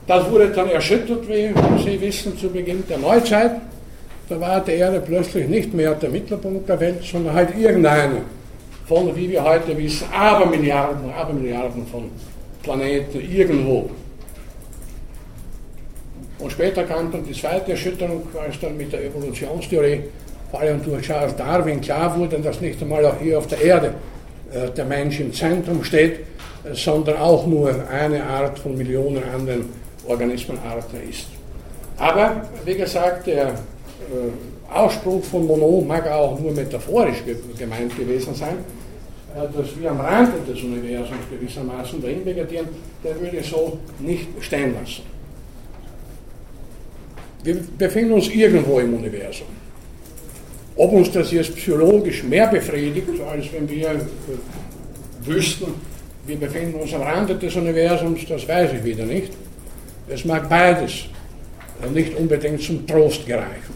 Das 0.08 0.30
wurde 0.30 0.50
dann 0.50 0.70
erschüttert, 0.70 1.28
wie 1.28 1.54
Sie 1.84 2.00
wissen, 2.00 2.38
zu 2.38 2.50
Beginn 2.50 2.84
der 2.88 3.00
Neuzeit. 3.00 3.54
Da 4.30 4.40
war 4.40 4.60
die 4.64 4.74
Erde 4.74 5.02
plötzlich 5.06 5.48
nicht 5.48 5.74
mehr 5.74 5.96
der 5.96 6.10
Mittelpunkt 6.10 6.68
der 6.70 6.80
Welt, 6.80 7.04
sondern 7.04 7.34
halt 7.34 7.58
irgendeine 7.58 8.22
von, 8.88 9.16
wie 9.16 9.30
wir 9.30 9.44
heute 9.44 9.76
wissen, 9.78 10.08
Abermilliarden, 10.14 11.12
Abermilliarden 11.12 11.86
von 11.88 12.10
Planeten 12.62 13.20
irgendwo. 13.20 13.90
Und 16.40 16.52
später 16.52 16.84
kam 16.84 17.12
dann 17.12 17.24
die 17.26 17.34
zweite 17.34 17.72
Erschütterung, 17.72 18.28
als 18.46 18.60
dann 18.60 18.76
mit 18.76 18.92
der 18.92 19.06
Evolutionstheorie, 19.06 20.02
vor 20.52 20.60
allem 20.60 20.84
durch 20.84 21.06
Charles 21.06 21.36
Darwin, 21.36 21.82
klar 21.82 22.18
wurde, 22.18 22.40
dass 22.40 22.62
nicht 22.62 22.82
einmal 22.82 23.06
auch 23.06 23.20
hier 23.20 23.38
auf 23.38 23.48
der 23.48 23.62
Erde 23.62 23.94
äh, 24.54 24.70
der 24.72 24.86
Mensch 24.86 25.20
im 25.20 25.34
Zentrum 25.34 25.84
steht, 25.84 26.20
äh, 26.20 26.74
sondern 26.74 27.18
auch 27.18 27.48
nur 27.48 27.74
eine 27.90 28.24
Art 28.24 28.60
von 28.60 28.78
Millionen 28.78 29.24
anderen 29.34 29.70
Organismenarten 30.08 31.10
ist. 31.10 31.28
Aber, 31.98 32.44
wie 32.66 32.76
gesagt, 32.76 33.28
der 33.28 33.48
äh, 33.48 34.74
Ausspruch 34.74 35.24
von 35.24 35.48
Monod 35.48 35.88
mag 35.88 36.10
auch 36.12 36.38
nur 36.40 36.52
metaphorisch 36.52 37.24
gemeint 37.58 37.98
gewesen 37.98 38.36
sein, 38.36 38.58
dass 39.34 39.80
wir 39.80 39.92
am 39.92 40.00
Rande 40.00 40.40
des 40.48 40.64
Universums 40.64 41.20
gewissermaßen 41.30 42.02
dahin 42.02 42.26
vegetieren, 42.26 42.68
der 43.04 43.20
würde 43.20 43.44
so 43.44 43.78
nicht 44.00 44.28
stehen 44.42 44.74
lassen. 44.74 45.04
Wir 47.46 47.58
befinden 47.78 48.14
uns 48.14 48.28
irgendwo 48.30 48.80
im 48.80 48.96
Universum. 48.96 49.46
Ob 50.76 50.92
uns 50.94 51.12
das 51.12 51.32
jetzt 51.32 51.56
psychologisch 51.56 52.24
mehr 52.24 52.48
befriedigt, 52.48 53.08
als 53.32 53.54
wenn 53.54 53.70
wir 53.70 53.92
äh, 53.92 54.00
wüssten, 55.24 55.76
wir 56.26 56.38
befinden 56.38 56.80
uns 56.80 56.92
am 56.96 57.04
Rande 57.04 57.36
des 57.36 57.56
Universums, 57.56 58.26
das 58.28 58.48
weiß 58.48 58.74
ich 58.74 58.84
wieder 58.84 59.06
nicht. 59.06 59.32
Es 60.10 60.26
mag 60.26 60.50
beides 60.50 61.06
nicht 61.94 62.16
unbedingt 62.18 62.64
zum 62.64 62.86
Trost 62.88 63.28
gereichen. 63.28 63.76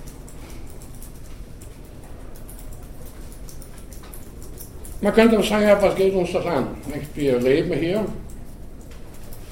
Man 5.01 5.13
könnte 5.13 5.37
auch 5.37 5.43
sagen, 5.43 5.67
ja, 5.67 5.79
was 5.79 5.95
geht 5.95 6.13
uns 6.15 6.31
das 6.33 6.45
an? 6.45 6.69
Wir 7.13 7.37
leben 7.37 7.73
hier 7.73 8.03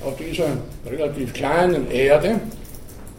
auf 0.04 0.18
dieser 0.18 0.58
relativ 0.90 1.34
kleinen 1.34 1.92
Erde 1.92 2.40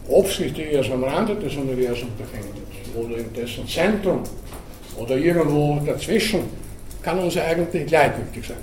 ob 0.09 0.31
sich 0.31 0.53
die 0.53 0.63
erst 0.63 0.91
am 0.91 1.03
Rande 1.03 1.35
des 1.35 1.55
Universums 1.55 2.11
befindet 2.17 2.63
oder 2.95 3.17
in 3.17 3.31
dessen 3.33 3.67
Zentrum 3.67 4.23
oder 4.97 5.15
irgendwo 5.15 5.79
dazwischen, 5.85 6.41
kann 7.01 7.19
uns 7.19 7.37
eigentlich 7.37 7.85
gleichgültig 7.85 8.47
sein. 8.47 8.57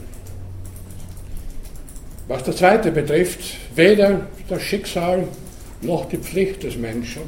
Was 2.28 2.42
das 2.42 2.56
Zweite 2.56 2.90
betrifft, 2.90 3.56
weder 3.74 4.26
das 4.48 4.62
Schicksal 4.62 5.28
noch 5.80 6.08
die 6.08 6.18
Pflicht 6.18 6.62
des 6.64 6.76
Menschen 6.76 7.22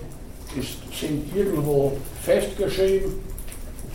ist, 0.59 0.77
sind 0.99 1.35
irgendwo 1.37 1.97
festgeschrieben, 2.23 3.13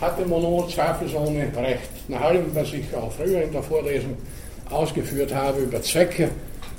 hatte 0.00 0.24
Monod 0.24 0.70
zweifelsohne 0.70 1.48
recht. 1.56 2.08
Nach 2.08 2.22
allem, 2.22 2.46
was 2.54 2.72
ich 2.72 2.84
auch 2.94 3.12
früher 3.12 3.42
in 3.42 3.52
der 3.52 3.62
Vorlesung 3.62 4.16
ausgeführt 4.70 5.34
habe 5.34 5.60
über 5.60 5.82
Zwecke, 5.82 6.30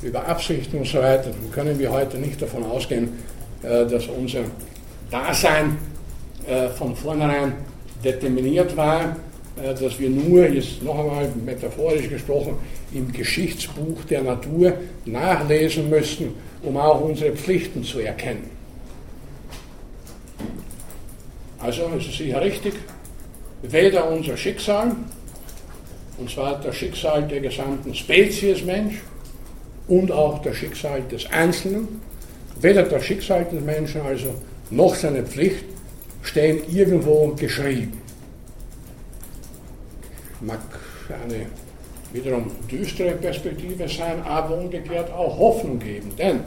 über 0.01 0.27
Absichten 0.27 0.77
und 0.79 0.87
so 0.87 0.97
weiter, 0.99 1.31
können 1.53 1.77
wir 1.77 1.91
heute 1.91 2.17
nicht 2.17 2.41
davon 2.41 2.63
ausgehen, 2.63 3.13
dass 3.65 4.07
unser 4.07 4.41
Dasein 5.09 5.77
äh, 6.47 6.69
von 6.69 6.95
vornherein 6.95 7.53
determiniert 8.03 8.75
war, 8.77 9.15
äh, 9.61 9.73
dass 9.73 9.99
wir 9.99 10.09
nur, 10.09 10.47
jetzt 10.47 10.83
noch 10.83 10.99
einmal 10.99 11.27
metaphorisch 11.43 12.09
gesprochen, 12.09 12.57
im 12.93 13.11
Geschichtsbuch 13.11 14.03
der 14.09 14.21
Natur 14.21 14.73
nachlesen 15.05 15.89
müssten, 15.89 16.33
um 16.61 16.77
auch 16.77 17.01
unsere 17.01 17.35
Pflichten 17.35 17.83
zu 17.83 17.99
erkennen. 17.99 18.49
Also 21.59 21.87
ist 21.97 22.09
es 22.09 22.17
sicher 22.17 22.41
richtig, 22.41 22.75
weder 23.63 24.09
unser 24.11 24.37
Schicksal, 24.37 24.95
und 26.17 26.29
zwar 26.29 26.61
das 26.61 26.75
Schicksal 26.75 27.27
der 27.27 27.41
gesamten 27.41 27.95
Spezies 27.95 28.63
Mensch 28.63 29.01
und 29.87 30.11
auch 30.11 30.41
das 30.43 30.55
Schicksal 30.57 31.01
des 31.11 31.25
Einzelnen, 31.31 32.01
Weder 32.61 32.83
das 32.83 33.03
Schicksal 33.03 33.45
des 33.45 33.61
Menschen 33.61 34.01
also 34.01 34.33
noch 34.71 34.95
seine 34.95 35.23
Pflicht 35.23 35.65
stehen 36.23 36.59
irgendwo 36.71 37.27
geschrieben. 37.37 38.01
Mag 40.41 40.59
eine 41.09 41.45
wiederum 42.13 42.51
düstere 42.71 43.11
Perspektive 43.11 43.87
sein, 43.87 44.21
aber 44.23 44.57
umgekehrt 44.57 45.11
auch 45.11 45.37
Hoffnung 45.37 45.79
geben. 45.79 46.11
Denn 46.17 46.39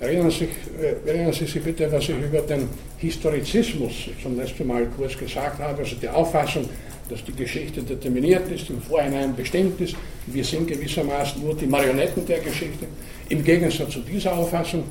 erinnern 0.00 0.30
Sie, 0.30 0.48
äh, 0.80 1.08
erinnern 1.08 1.32
Sie 1.32 1.46
sich 1.46 1.62
bitte, 1.62 1.90
was 1.92 2.04
ich 2.04 2.10
über 2.10 2.40
den 2.40 2.68
Historizismus 2.98 3.92
zum 4.22 4.36
letzten 4.36 4.66
Mal 4.66 4.86
kurz 4.96 5.16
gesagt 5.16 5.58
habe, 5.60 5.78
also 5.78 5.96
die 5.96 6.08
Auffassung, 6.08 6.68
dass 7.08 7.24
die 7.24 7.32
Geschichte 7.32 7.82
determiniert 7.82 8.50
ist, 8.50 8.70
im 8.70 8.80
Vorhinein 8.80 9.34
bestimmt 9.36 9.80
ist. 9.80 9.94
Wir 10.26 10.44
sind 10.44 10.66
gewissermaßen 10.66 11.42
nur 11.42 11.54
die 11.54 11.66
Marionetten 11.66 12.24
der 12.26 12.38
Geschichte. 12.38 12.86
Im 13.28 13.44
Gegensatz 13.44 13.90
zu 13.90 14.00
dieser 14.00 14.34
Auffassung 14.36 14.84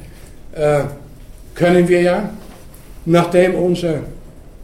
äh, 0.54 0.84
können 1.56 1.88
wir 1.88 2.02
ja, 2.02 2.30
nachdem 3.06 3.56
unser 3.56 4.00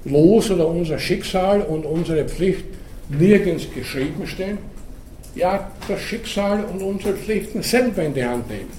Los 0.05 0.49
oder 0.51 0.67
unser 0.67 0.99
Schicksal 0.99 1.61
und 1.61 1.85
unsere 1.85 2.25
Pflicht 2.25 2.65
nirgends 3.09 3.67
geschrieben 3.73 4.25
stehen, 4.25 4.57
ja, 5.35 5.71
das 5.87 6.01
Schicksal 6.01 6.63
und 6.65 6.81
unsere 6.81 7.13
Pflichten 7.13 7.61
selber 7.61 8.03
in 8.03 8.13
die 8.13 8.25
Hand 8.25 8.49
nehmen. 8.49 8.71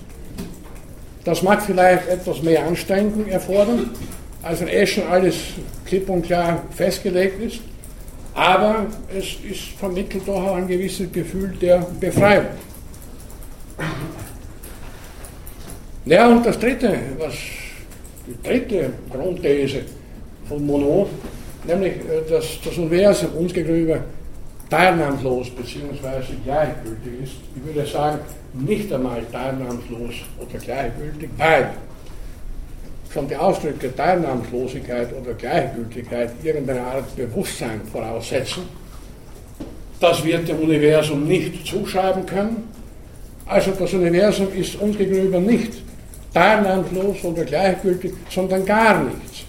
Das 1.24 1.42
mag 1.42 1.62
vielleicht 1.62 2.08
etwas 2.08 2.42
mehr 2.42 2.66
Anstrengung 2.66 3.26
erfordern, 3.26 3.90
als 4.42 4.60
wenn 4.60 4.68
eh 4.68 4.86
schon 4.86 5.06
alles 5.06 5.36
klipp 5.84 6.08
und 6.08 6.22
klar 6.22 6.62
festgelegt 6.74 7.42
ist, 7.42 7.60
aber 8.34 8.86
es 9.16 9.36
ist 9.50 9.78
vermittelt 9.78 10.22
doch 10.26 10.42
auch 10.42 10.56
ein 10.56 10.68
gewisses 10.68 11.10
Gefühl 11.12 11.54
der 11.60 11.86
Befreiung. 12.00 12.46
Ja, 16.08 16.26
und 16.26 16.46
das 16.46 16.58
dritte, 16.58 16.98
was, 17.18 17.34
die 18.26 18.48
dritte 18.48 18.90
Grundthese 19.10 19.82
von 20.48 20.64
Monod, 20.64 21.10
nämlich, 21.64 21.92
äh, 21.96 22.30
dass 22.30 22.46
das 22.64 22.78
Universum 22.78 23.32
uns 23.32 23.52
gegenüber 23.52 23.98
teilnahmslos 24.70 25.50
bzw. 25.50 26.32
gleichgültig 26.46 27.24
ist. 27.24 27.32
Ich 27.54 27.62
würde 27.62 27.86
sagen, 27.86 28.20
nicht 28.54 28.90
einmal 28.90 29.22
teilnahmslos 29.30 30.14
oder 30.38 30.58
gleichgültig, 30.58 31.28
weil 31.36 31.72
schon 33.12 33.28
die 33.28 33.36
Ausdrücke 33.36 33.94
Teilnahmslosigkeit 33.94 35.10
oder 35.12 35.34
Gleichgültigkeit 35.34 36.30
irgendeine 36.42 36.84
Art 36.84 37.14
Bewusstsein 37.16 37.82
voraussetzen. 37.92 38.62
Das 40.00 40.24
wird 40.24 40.48
dem 40.48 40.58
Universum 40.60 41.28
nicht 41.28 41.66
zuschreiben 41.66 42.24
können. 42.24 42.66
Also 43.44 43.72
das 43.78 43.92
Universum 43.92 44.48
ist 44.54 44.76
uns 44.76 44.96
gegenüber 44.96 45.38
nicht 45.38 45.87
teilnahmslos 46.32 47.24
oder 47.24 47.44
gleichgültig, 47.44 48.12
sondern 48.30 48.64
gar 48.64 49.04
nichts. 49.04 49.44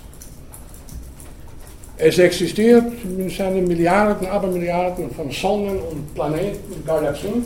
Es 1.97 2.17
existiert 2.17 2.93
in 3.03 3.29
seinen 3.29 3.67
Milliarden, 3.67 4.25
Abermilliarden 4.27 5.11
von 5.11 5.29
Sonnen 5.31 5.79
und 5.79 6.13
Planeten 6.15 6.71
und 6.71 6.85
Galaxien 6.85 7.45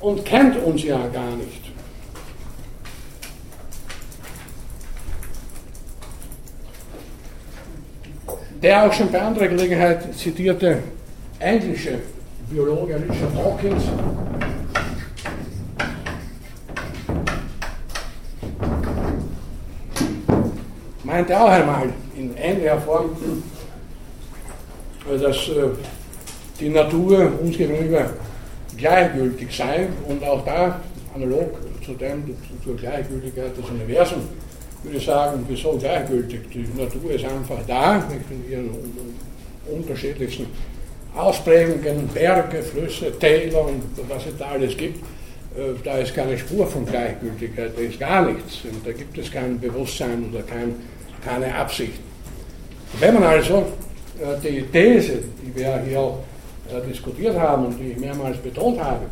und 0.00 0.24
kennt 0.24 0.62
uns 0.62 0.82
ja 0.82 0.98
gar 1.08 1.36
nicht. 1.36 1.70
Der 8.62 8.84
auch 8.84 8.92
schon 8.92 9.10
bei 9.10 9.22
anderer 9.22 9.48
Gelegenheit 9.48 10.14
zitierte 10.14 10.82
englische 11.38 11.98
Biologe 12.50 12.96
Richard 12.96 13.34
Dawkins 13.34 13.84
meinte 21.10 21.38
auch 21.38 21.48
einmal 21.48 21.88
in 22.16 22.36
ähnlicher 22.36 22.80
Form, 22.80 23.10
dass 25.20 25.36
äh, 25.48 25.70
die 26.60 26.68
Natur 26.68 27.32
uns 27.40 27.56
gegenüber 27.56 28.10
gleichgültig 28.76 29.56
sei 29.56 29.88
und 30.06 30.22
auch 30.22 30.44
da, 30.44 30.80
analog 31.14 31.58
zu 31.84 31.94
dem, 31.94 32.36
zur 32.62 32.76
Gleichgültigkeit 32.76 33.56
des 33.56 33.64
Universums, 33.68 34.24
würde 34.82 34.98
ich 34.98 35.04
sagen, 35.04 35.44
wieso 35.48 35.76
gleichgültig? 35.76 36.40
Die 36.54 36.66
Natur 36.80 37.10
ist 37.10 37.24
einfach 37.24 37.58
da, 37.66 38.04
in 38.30 38.50
ihren 38.50 38.70
unterschiedlichsten 39.70 40.46
Ausprägungen, 41.16 42.08
Berge, 42.14 42.62
Flüsse, 42.62 43.18
Täler 43.18 43.66
und 43.66 43.82
was 44.08 44.26
es 44.26 44.38
da 44.38 44.46
alles 44.52 44.76
gibt. 44.76 44.98
Äh, 45.56 45.74
da 45.82 45.98
ist 45.98 46.14
keine 46.14 46.38
Spur 46.38 46.66
von 46.66 46.86
Gleichgültigkeit, 46.86 47.72
da 47.76 47.80
ist 47.80 47.98
gar 47.98 48.30
nichts. 48.30 48.60
Und 48.64 48.86
da 48.86 48.92
gibt 48.92 49.18
es 49.18 49.30
kein 49.32 49.58
Bewusstsein 49.58 50.30
oder 50.32 50.42
kein 50.42 50.76
keine 51.24 51.54
Absicht. 51.54 52.00
Wenn 52.98 53.14
man 53.14 53.24
also 53.24 53.66
äh, 54.20 54.40
die 54.42 54.62
These, 54.62 55.22
die 55.42 55.54
wir 55.54 55.80
hier 55.82 56.14
äh, 56.68 56.86
diskutiert 56.88 57.38
haben 57.38 57.66
und 57.66 57.78
die 57.78 57.92
ich 57.92 57.98
mehrmals 57.98 58.38
betont 58.38 58.80
habe, 58.80 59.06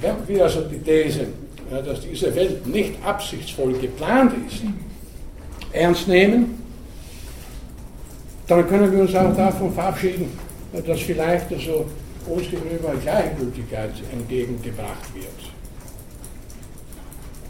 wenn 0.00 0.16
wir 0.26 0.44
also 0.44 0.62
die 0.62 0.78
These, 0.78 1.22
äh, 1.70 1.82
dass 1.82 2.00
diese 2.00 2.34
Welt 2.34 2.66
nicht 2.66 2.94
absichtsvoll 3.04 3.72
geplant 3.74 4.32
ist, 4.46 4.62
ernst 5.72 6.08
nehmen, 6.08 6.62
dann 8.46 8.66
können 8.66 8.90
wir 8.90 9.00
uns 9.00 9.14
auch 9.14 9.36
davon 9.36 9.72
verabschieden, 9.72 10.30
dass 10.86 11.00
vielleicht 11.00 11.52
also 11.52 11.84
uns 12.26 12.50
gegenüber 12.50 12.94
Gleichgültigkeit 13.02 13.92
entgegengebracht 14.12 15.14
wird. 15.14 15.26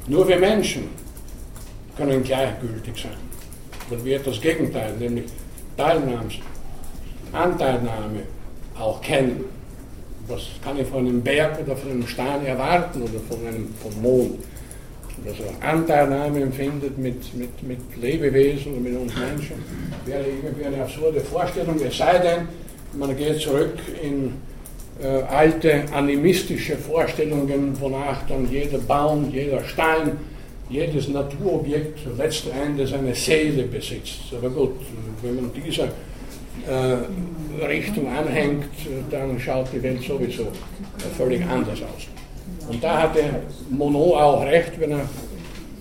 Nur 0.09 0.26
wir 0.26 0.38
Menschen 0.38 0.88
können 1.96 2.22
gleichgültig 2.22 2.96
sein, 3.01 3.28
wenn 3.91 4.05
wir 4.05 4.18
das 4.18 4.41
Gegenteil, 4.41 4.93
nämlich 4.99 5.26
Teilnahme, 5.76 6.28
Anteilnahme 7.32 8.22
auch 8.78 9.01
kennen. 9.01 9.45
Was 10.26 10.43
kann 10.62 10.78
ich 10.78 10.86
von 10.86 11.07
einem 11.07 11.22
Berg 11.22 11.59
oder 11.64 11.76
von 11.76 11.91
einem 11.91 12.07
Stein 12.07 12.45
erwarten 12.45 13.03
oder 13.03 13.20
von 13.28 13.47
einem 13.47 13.74
vom 13.82 14.03
Mond? 14.03 14.39
Also 15.26 15.45
Anteilnahme 15.61 16.43
empfindet 16.43 16.97
mit, 16.97 17.34
mit, 17.34 17.62
mit 17.62 17.78
Lebewesen 18.01 18.74
und 18.74 18.84
mit 18.84 18.97
uns 18.97 19.12
Menschen, 19.16 19.57
wäre 20.07 20.24
irgendwie 20.24 20.64
eine 20.64 20.82
absurde 20.82 21.20
Vorstellung, 21.20 21.76
es 21.84 21.97
sei 21.97 22.18
denn, 22.18 22.49
man 22.93 23.16
geht 23.16 23.41
zurück 23.41 23.74
in 24.03 24.34
äh, 25.03 25.22
alte 25.22 25.84
animistische 25.93 26.76
Vorstellungen, 26.76 27.78
wonach 27.80 28.26
dann 28.28 28.51
jeder 28.51 28.78
Baum, 28.78 29.30
jeder 29.30 29.64
Stein, 29.64 30.12
jedes 30.70 31.08
Naturobjekt 31.08 32.00
letzten 32.16 32.50
Endes 32.50 32.92
eine 32.92 33.14
Seele 33.14 33.64
besitzt. 33.64 34.20
Aber 34.36 34.50
gut, 34.50 34.76
wenn 35.22 35.36
man 35.36 35.50
dieser 35.52 35.84
äh, 35.84 37.64
Richtung 37.66 38.08
anhängt, 38.08 38.66
dann 39.10 39.38
schaut 39.40 39.68
die 39.72 39.82
Welt 39.82 40.02
sowieso 40.02 40.48
völlig 41.16 41.44
anders 41.46 41.80
aus. 41.82 42.06
Und 42.68 42.82
da 42.84 43.02
hatte 43.02 43.20
Monod 43.70 44.14
auch 44.14 44.44
recht, 44.44 44.78
wenn 44.78 44.92
er 44.92 45.08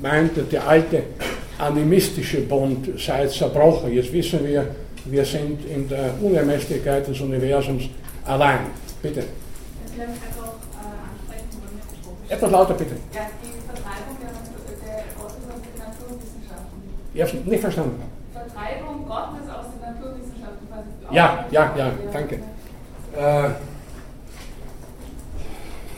meinte, 0.02 0.44
der 0.44 0.68
alte 0.68 1.04
animistische 1.58 2.42
Bund 2.42 2.88
sei 3.00 3.28
zerbrochen. 3.28 3.92
Jetzt 3.92 4.14
wissen 4.14 4.46
wir, 4.46 4.76
wir 5.06 5.26
sind 5.26 5.66
in 5.66 5.88
der 5.90 6.14
Unermesslichkeit 6.22 7.08
des 7.08 7.20
Universums 7.20 7.84
allein. 8.26 8.60
Bitte. 9.02 9.22
Äh. 9.22 9.24
Etwas 12.30 12.52
lauter, 12.52 12.74
bitte. 12.74 12.96
Ja, 13.14 13.30
die 13.42 13.48
Vertreibung 13.66 14.18
der, 14.20 14.32
der 14.86 15.04
Gottes 15.16 15.48
aus 15.48 15.62
den 15.64 15.78
Es 17.14 17.34
nicht 17.34 17.62
verstanden. 17.62 18.02
Vertreibung 18.34 19.06
Gottes 19.08 19.50
aus 19.50 19.66
den 19.74 19.82
Naturwissenschaften. 19.82 20.68
Ja, 21.12 21.46
ja, 21.52 21.74
ja, 21.76 21.92
danke. 22.14 22.36
Äh, 23.16 23.50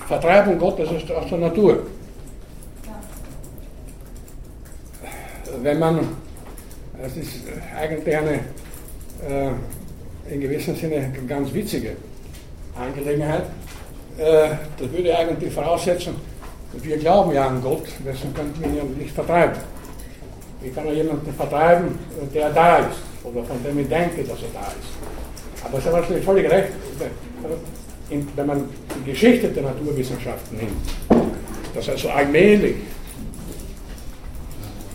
Vertreibung 0.07 0.57
Gottes 0.57 0.91
ist 0.91 1.11
aus 1.11 1.29
der 1.29 1.37
Natur. 1.37 1.83
Wenn 5.61 5.79
man, 5.79 5.99
es 7.03 7.17
ist 7.17 7.43
eigentlich 7.77 8.17
eine 8.17 8.33
äh, 9.27 10.33
in 10.33 10.41
gewissem 10.41 10.75
Sinne 10.75 11.11
ganz 11.27 11.53
witzige 11.53 11.97
Angelegenheit, 12.79 13.43
äh, 14.17 14.49
das 14.79 14.91
würde 14.91 15.17
eigentlich 15.17 15.53
voraussetzen, 15.53 16.15
wir 16.73 16.97
glauben 16.97 17.31
ja 17.33 17.47
an 17.47 17.61
Gott, 17.61 17.87
deswegen 18.05 18.33
könnten 18.33 18.61
wir 18.61 18.83
ihn 18.83 18.97
nicht 18.97 19.13
vertreiben. 19.13 19.57
Ich 20.61 20.75
kann 20.75 20.85
ja 20.87 20.93
jemanden 20.93 21.33
vertreiben, 21.33 21.97
der 22.33 22.49
da 22.49 22.77
ist, 22.79 22.99
oder 23.23 23.43
von 23.43 23.63
dem 23.63 23.79
ich 23.79 23.87
denke, 23.87 24.23
dass 24.23 24.39
er 24.41 24.49
da 24.53 24.67
ist. 24.67 25.65
Aber 25.65 25.77
es 25.77 25.85
ist 25.85 25.91
natürlich 25.91 26.25
völlig 26.25 26.49
recht, 26.49 26.69
wenn 28.35 28.45
man 28.45 28.69
die 29.05 29.11
Geschichte 29.11 29.47
der 29.49 29.63
Naturwissenschaften 29.63 30.57
nimmt, 30.57 31.29
dass 31.73 31.89
also 31.89 32.09
allmählich 32.09 32.75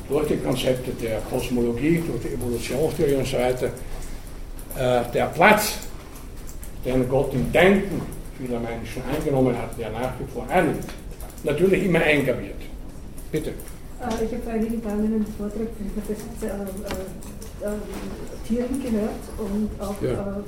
durch 0.09 0.29
die 0.29 0.37
Konzepte 0.37 0.91
der 0.93 1.21
Kosmologie, 1.31 2.03
durch 2.07 2.23
die 2.23 2.35
Evolutionstheorie 2.35 3.15
und 3.15 3.27
so 3.27 3.39
weiter, 3.39 3.67
äh, 4.77 5.13
der 5.13 5.27
Platz, 5.27 5.79
den 6.85 7.09
Gott 7.09 7.33
im 7.33 7.51
Denken 7.53 8.03
vieler 8.39 8.61
Menschen 8.61 9.03
eingenommen 9.11 9.57
hat, 9.57 9.79
der 9.79 9.91
nach 9.91 10.13
wie 10.19 10.31
vor 10.33 10.47
einnimmt, 10.51 10.85
natürlich 11.45 11.85
immer 11.85 12.05
enger 12.05 12.39
wird. 12.39 12.61
Bitte. 13.33 13.53
Äh, 14.05 14.25
ich 14.25 14.33
habe 14.33 14.43
vor 14.43 14.53
einigen 14.53 14.83
Tagen 14.83 15.05
einen 15.05 15.27
Vortrag 15.39 15.69
von 15.77 15.89
Professor 15.97 16.29
äh, 16.43 17.65
äh, 17.65 17.79
Thieren 18.47 18.83
gehört 18.83 19.25
und 19.39 19.71
auch 19.81 20.01
Ja. 20.03 20.11
äh, 20.11 20.45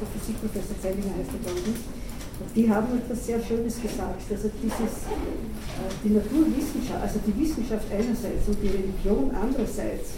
der 0.00 0.08
Physikprofessor 0.14 0.76
Zeilinger 0.82 1.14
heißt 1.18 1.30
er, 1.32 1.40
glaube 1.46 1.60
die 2.54 2.70
haben 2.70 2.96
etwas 2.96 3.26
sehr 3.26 3.42
Schönes 3.42 3.82
gesagt. 3.82 4.22
Also 4.30 4.50
dieses, 4.62 4.92
äh, 5.10 5.90
die 6.04 6.10
Naturwissenschaft, 6.10 7.02
also 7.02 7.18
die 7.26 7.34
Wissenschaft 7.40 7.86
einerseits 7.90 8.46
und 8.46 8.58
die 8.62 8.68
Religion 8.68 9.30
andererseits, 9.34 10.10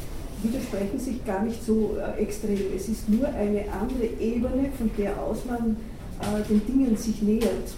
widersprechen 0.42 0.98
sich 0.98 1.24
gar 1.24 1.42
nicht 1.42 1.64
so 1.64 1.96
äh, 1.96 2.20
extrem. 2.22 2.58
Es 2.74 2.88
ist 2.88 3.08
nur 3.08 3.28
eine 3.28 3.64
andere 3.72 4.06
Ebene, 4.20 4.70
von 4.76 4.90
der 4.96 5.18
aus 5.20 5.44
man 5.46 5.76
äh, 6.20 6.42
den 6.48 6.64
Dingen 6.66 6.96
sich 6.96 7.20
nähert. 7.22 7.68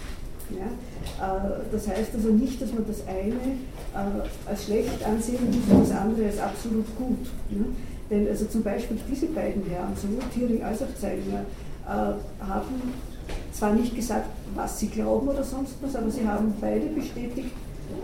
Ja? 0.51 1.25
Äh, 1.25 1.51
das 1.71 1.87
heißt 1.87 2.11
also 2.15 2.29
nicht, 2.29 2.61
dass 2.61 2.71
man 2.73 2.85
das 2.87 2.97
eine 3.07 3.35
äh, 3.35 4.49
als 4.49 4.65
schlecht 4.65 5.03
ansehen 5.05 5.45
muss 5.47 5.75
und 5.75 5.89
das 5.89 5.97
andere 5.97 6.25
als 6.27 6.39
absolut 6.39 6.85
gut. 6.97 7.25
Ja? 7.49 7.65
Denn 8.09 8.27
also 8.27 8.45
zum 8.45 8.63
Beispiel 8.63 8.97
diese 9.09 9.27
beiden 9.27 9.63
Herren, 9.69 9.93
sowohl 9.99 10.19
Thiering 10.33 10.63
als 10.63 10.81
auch 10.81 10.93
Zeilinger, 10.99 11.41
äh, 11.87 12.45
haben 12.45 12.93
zwar 13.51 13.73
nicht 13.73 13.95
gesagt, 13.95 14.27
was 14.55 14.79
sie 14.79 14.87
glauben 14.87 15.27
oder 15.29 15.43
sonst 15.43 15.73
was, 15.81 15.95
aber 15.95 16.09
sie 16.11 16.27
haben 16.27 16.53
beide 16.59 16.87
bestätigt, 16.87 17.49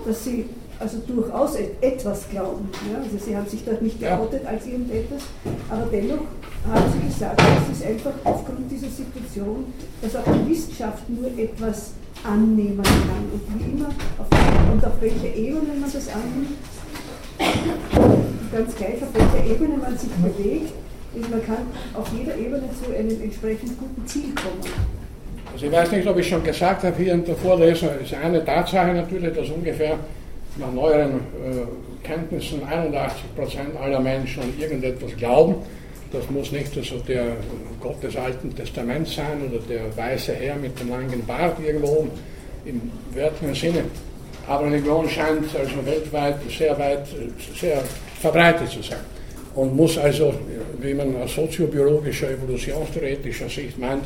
dass 0.06 0.24
sie 0.24 0.46
also 0.80 0.98
durchaus 1.06 1.56
et- 1.56 1.82
etwas 1.84 2.30
glauben. 2.30 2.70
Ja? 2.92 3.00
Also 3.04 3.18
sie 3.24 3.36
haben 3.36 3.48
sich 3.48 3.66
dort 3.66 3.82
nicht 3.82 4.00
geoutet 4.00 4.46
als 4.46 4.66
irgendetwas, 4.66 5.24
aber 5.70 5.86
dennoch 5.92 6.22
haben 6.70 6.86
sie 6.94 7.08
gesagt, 7.08 7.42
es 7.70 7.78
ist 7.80 7.86
einfach 7.86 8.14
aufgrund 8.24 8.72
dieser 8.72 8.88
Situation, 8.90 9.66
dass 10.02 10.16
auch 10.16 10.24
die 10.24 10.50
Wissenschaft 10.52 11.10
nur 11.10 11.28
etwas 11.38 11.92
annehmen 12.24 12.82
kann. 12.84 13.26
Und 13.32 13.42
wie 13.60 13.72
immer, 13.72 13.90
auf, 14.18 14.28
und 14.72 14.86
auf 14.86 15.02
welcher 15.02 15.36
Ebene 15.36 15.74
man 15.80 15.92
das 15.92 16.08
annimmt, 16.10 16.58
ganz 18.52 18.76
gleich, 18.76 19.02
auf 19.02 19.14
welcher 19.14 19.46
Ebene 19.46 19.78
man 19.78 19.98
sich 19.98 20.10
bewegt, 20.10 20.74
ist, 21.16 21.30
man 21.30 21.46
kann 21.46 21.68
auf 21.94 22.08
jeder 22.18 22.36
Ebene 22.36 22.64
zu 22.82 22.94
einem 22.96 23.22
entsprechend 23.22 23.80
guten 23.80 24.06
Ziel 24.06 24.34
kommen. 24.36 24.62
Also 25.52 25.66
ich 25.66 25.72
weiß 25.72 25.92
nicht, 25.92 26.08
ob 26.08 26.18
ich 26.18 26.28
schon 26.28 26.44
gesagt 26.44 26.84
habe 26.84 26.96
hier 26.98 27.14
in 27.14 27.26
der 27.26 27.36
Vorlesung, 27.36 27.90
es 28.02 28.12
ist 28.12 28.18
eine 28.22 28.44
Tatsache 28.46 28.94
natürlich, 28.94 29.36
dass 29.36 29.50
ungefähr 29.50 29.98
nach 30.58 30.72
neueren 30.72 31.16
äh, 31.16 32.04
Kenntnissen 32.04 32.62
81 32.64 33.36
Prozent 33.36 33.78
aller 33.82 34.00
Menschen 34.00 34.44
an 34.44 34.54
irgendetwas 34.60 35.16
glauben. 35.18 35.56
Das 36.12 36.30
muss 36.30 36.52
nicht 36.52 36.76
also 36.76 36.98
der 37.08 37.38
Gott 37.80 38.02
des 38.02 38.16
Alten 38.16 38.56
Testaments 38.56 39.16
sein 39.16 39.44
oder 39.48 39.60
der 39.70 39.96
weiße 39.96 40.34
Herr 40.34 40.56
mit 40.56 40.80
dem 40.80 40.90
langen 40.90 41.26
Bart 41.26 41.58
irgendwo 41.60 42.08
im 42.66 42.82
wörtlichen 43.14 43.56
Sinne. 43.56 43.84
Aber 44.48 44.66
Religion 44.66 45.08
scheint 45.08 45.56
also 45.56 45.86
weltweit 45.86 46.38
sehr 46.50 46.78
weit, 46.80 47.06
sehr 47.56 47.84
verbreitet 48.20 48.70
zu 48.70 48.82
sein 48.82 49.00
und 49.56 49.76
muss 49.76 49.98
also, 49.98 50.34
wie 50.80 50.94
man 50.94 51.16
aus 51.22 51.36
soziobiologischer, 51.36 52.32
evolutionstheoretischer 52.32 53.50
Sicht 53.50 53.78
meint, 53.78 54.04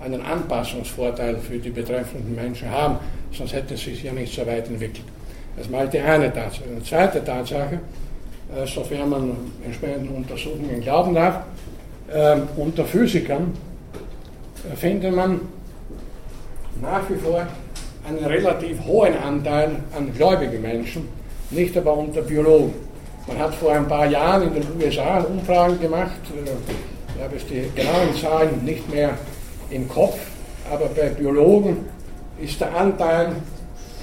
einen 0.00 0.20
Anpassungsvorteil 0.22 1.36
für 1.36 1.58
die 1.58 1.70
betreffenden 1.70 2.34
Menschen 2.34 2.70
haben, 2.70 2.98
sonst 3.32 3.52
hätte 3.52 3.74
es 3.74 3.84
sich 3.84 4.02
ja 4.02 4.12
nicht 4.12 4.34
so 4.34 4.46
weit 4.46 4.66
entwickelt. 4.68 5.04
Das 5.56 5.66
ist 5.66 5.70
mal 5.70 5.88
die 5.88 5.98
eine 5.98 6.32
Tatsache. 6.32 6.64
Eine 6.70 6.82
zweite 6.82 7.24
Tatsache, 7.24 7.78
sofern 8.66 9.08
man 9.08 9.36
entsprechenden 9.64 10.08
Untersuchungen 10.14 10.80
glauben 10.80 11.14
darf, 11.14 11.40
äh, 12.12 12.36
unter 12.56 12.84
Physikern 12.84 13.54
äh, 14.70 14.76
findet 14.76 15.14
man 15.14 15.40
nach 16.80 17.08
wie 17.08 17.16
vor 17.16 17.46
einen 18.06 18.24
relativ 18.24 18.84
hohen 18.84 19.16
Anteil 19.16 19.76
an 19.96 20.12
gläubigen 20.12 20.60
Menschen, 20.60 21.08
nicht 21.50 21.76
aber 21.76 21.96
unter 21.96 22.22
Biologen. 22.22 22.74
Man 23.26 23.38
hat 23.38 23.54
vor 23.54 23.72
ein 23.72 23.86
paar 23.86 24.06
Jahren 24.06 24.54
in 24.54 24.54
den 24.54 24.66
USA 24.80 25.20
Umfragen 25.20 25.80
gemacht, 25.80 26.20
äh, 26.34 26.50
ich 27.16 27.22
habe 27.22 27.36
jetzt 27.36 27.50
die 27.50 27.70
genauen 27.74 28.14
Zahlen 28.20 28.64
nicht 28.64 28.92
mehr 28.92 29.10
im 29.70 29.88
Kopf, 29.88 30.18
aber 30.70 30.86
bei 30.86 31.08
Biologen 31.08 31.84
ist 32.40 32.60
der 32.60 32.76
Anteil 32.76 33.32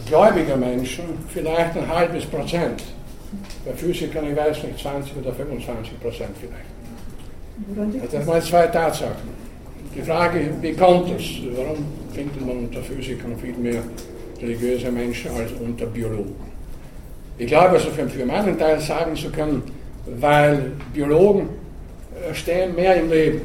gläubiger 0.08 0.56
Menschen 0.56 1.04
vielleicht 1.28 1.78
ein 1.78 1.88
halbes 1.88 2.26
Prozent. 2.26 2.82
Bei 3.66 3.74
Physikern, 3.74 4.26
ich 4.32 4.36
weiß 4.36 4.64
nicht, 4.64 4.80
20 4.80 5.18
oder 5.18 5.34
25 5.34 6.00
Prozent 6.00 6.32
vielleicht. 6.40 6.66
Also 7.78 8.00
das 8.02 8.12
das? 8.12 8.28
waren 8.28 8.42
zwei 8.42 8.68
Tatsachen. 8.68 9.40
Die 9.96 10.02
Frage, 10.02 10.52
wie 10.62 10.74
kommt 10.74 11.10
es? 11.20 11.26
Warum 11.56 11.86
findet 12.14 12.46
man 12.46 12.58
unter 12.60 12.82
Physikern 12.82 13.38
viel 13.38 13.54
mehr 13.54 13.82
religiöse 14.42 14.92
Menschen 14.92 15.32
als 15.32 15.52
unter 15.60 15.86
Biologen? 15.88 16.36
Ich 17.38 17.48
glaube, 17.48 17.70
also 17.72 17.90
für, 17.90 18.08
für 18.08 18.26
meinen 18.26 18.58
Teil 18.58 18.80
sagen 18.80 19.16
zu 19.16 19.30
können, 19.30 19.64
weil 20.06 20.74
Biologen 20.94 21.50
äh, 22.30 22.34
stehen 22.34 22.76
mehr 22.76 22.96
im 22.96 23.10
Leben. 23.10 23.42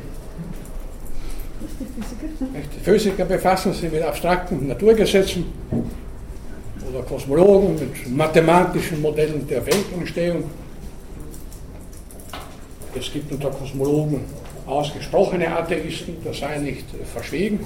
Die? 1.61 2.45
Nicht? 2.57 2.75
Physiker 2.83 3.25
befassen 3.25 3.73
sich 3.73 3.91
mit 3.91 4.03
abstrakten 4.03 4.67
Naturgesetzen 4.67 5.45
oder 6.95 7.05
Kosmologen 7.05 7.75
mit 7.75 8.17
mathematischen 8.17 9.03
Modellen 9.03 9.47
der 9.49 9.67
Weltentstehung. 9.67 10.45
Es 12.97 13.13
gibt 13.13 13.33
unter 13.33 13.51
Kosmologen 13.51 14.21
ausgesprochene 14.67 15.55
Atheisten, 15.57 16.17
das 16.25 16.39
sei 16.39 16.59
nicht 16.59 16.87
verschwiegen, 17.13 17.61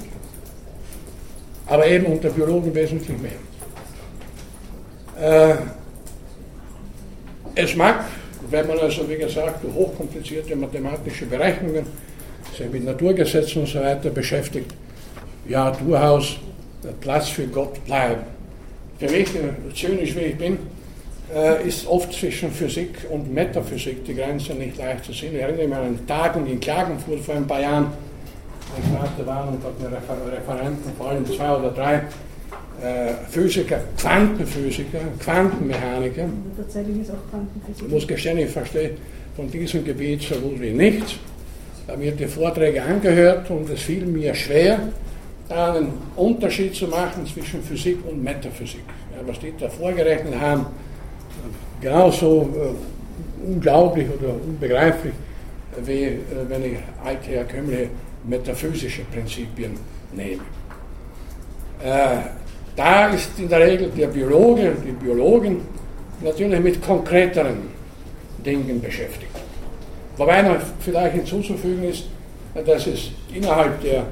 aber 1.67 1.87
eben 1.87 2.07
unter 2.07 2.31
Biologen 2.31 2.75
wesentlich 2.75 3.17
mehr. 3.19 3.33
Äh, 5.21 5.57
es 7.55 7.77
mag, 7.77 8.05
wenn 8.51 8.67
man 8.67 8.79
also, 8.79 9.09
wie 9.09 9.17
gesagt, 9.17 9.63
hochkomplizierte 9.75 10.57
mathematische 10.57 11.27
Berechnungen, 11.27 11.85
sich 12.57 12.71
mit 12.71 12.85
Naturgesetzen 12.85 13.63
und 13.63 13.69
so 13.69 13.81
weiter 13.81 14.11
beschäftigt, 14.11 14.75
ja, 15.47 15.71
durchaus 15.71 16.39
Platz 17.01 17.29
für 17.29 17.47
Gott 17.47 17.85
bleiben. 17.85 18.38
Für 18.99 19.09
mich, 19.09 19.29
äh, 19.35 19.75
zynisch 19.75 20.17
wie 20.17 20.21
ich 20.21 20.37
bin, 20.37 20.59
äh, 21.35 21.69
ist 21.69 21.87
oft 21.87 22.13
zwischen 22.13 22.51
Physik 22.51 23.07
und 23.11 23.33
Metaphysik 23.33 24.05
die 24.05 24.15
Grenze 24.15 24.55
nicht 24.55 24.77
leicht 24.77 25.05
zu 25.05 25.13
sehen. 25.13 25.35
Ich 25.35 25.41
erinnere 25.41 25.69
mich 25.69 25.77
an 25.77 26.07
Tagung 26.07 26.47
in 26.47 26.59
Klagenfurt 26.59 27.21
vor 27.21 27.37
ein 27.37 27.47
paar 27.47 27.61
Jahren. 27.61 27.93
Ich 28.77 28.99
fragte, 28.99 29.27
waren 29.27 29.51
und 29.51 29.63
dort 29.63 29.93
Referenten, 29.93 30.93
vor 30.97 31.11
allem 31.11 31.27
zwei 31.27 31.57
oder 31.57 31.71
drei 31.71 31.95
äh, 32.83 33.15
Physiker, 33.31 33.81
Quantenphysiker, 33.97 34.99
Quantenmechaniker. 35.21 36.29
Ich 37.77 37.89
muss 37.89 38.07
gestehen, 38.07 38.39
ich 38.39 38.51
verstehe 38.51 38.93
von 39.37 39.51
diesem 39.51 39.85
Gebiet 39.85 40.23
so 40.23 40.35
gut 40.37 40.61
wie 40.61 40.71
nichts. 40.71 41.13
Ich 41.13 41.89
habe 41.93 41.99
mir 41.99 42.13
die 42.13 42.27
Vorträge 42.27 42.83
angehört 42.83 43.51
und 43.51 43.71
es 43.71 43.81
fiel 43.81 44.05
mir 44.07 44.35
schwer, 44.35 44.77
da 44.77 44.89
einen 45.49 45.93
Unterschied 46.17 46.75
zu 46.75 46.87
machen 46.87 47.27
zwischen 47.27 47.63
Physik 47.63 47.99
und 48.09 48.23
Metaphysik. 48.23 48.85
Ja, 49.13 49.27
was 49.27 49.39
die 49.39 49.53
da 49.59 49.69
vorgerechnet 49.69 50.39
haben, 50.39 50.67
genauso 51.81 52.43
äh, 52.55 53.47
unglaublich 53.47 54.07
oder 54.09 54.35
unbegreiflich, 54.35 55.15
wie 55.85 56.05
äh, 56.05 56.19
wenn 56.49 56.65
ich 56.65 56.79
altherkömmliche 57.05 57.89
metaphysische 58.25 59.03
Prinzipien 59.03 59.73
nehme. 60.13 60.43
Äh, 61.83 62.19
da 62.77 63.09
ist 63.09 63.39
in 63.39 63.49
der 63.49 63.61
Regel 63.61 63.91
der 63.91 64.09
Biologe, 64.09 64.73
die 64.87 64.93
Biologin 64.93 65.61
natürlich 66.23 66.61
mit 66.61 66.83
konkreteren 66.83 67.69
Dingen 68.45 68.81
beschäftigt. 68.81 69.33
Wobei 70.17 70.43
noch 70.43 70.57
vielleicht 70.81 71.15
hinzuzufügen 71.15 71.85
ist, 71.85 72.05
dass 72.67 72.87
es 72.87 73.11
innerhalb 73.33 73.81
der 73.83 74.05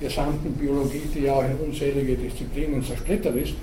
gesamten 0.00 0.52
Biologie, 0.54 1.02
die 1.14 1.24
ja 1.24 1.34
auch 1.34 1.44
in 1.44 1.68
unzählige 1.68 2.16
Disziplinen 2.16 2.82
zersplittert 2.82 3.36
ist, 3.36 3.54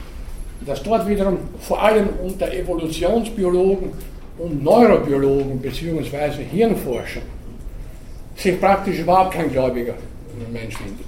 dass 0.65 0.81
dort 0.83 1.07
wiederum 1.07 1.37
vor 1.59 1.81
allem 1.81 2.09
unter 2.23 2.51
Evolutionsbiologen 2.51 3.91
und 4.37 4.63
Neurobiologen 4.63 5.59
bzw. 5.59 6.43
Hirnforschern 6.51 7.23
sich 8.35 8.59
praktisch 8.59 8.99
überhaupt 8.99 9.33
kein 9.33 9.51
gläubiger 9.51 9.95
Mensch 10.51 10.77
findet. 10.77 11.07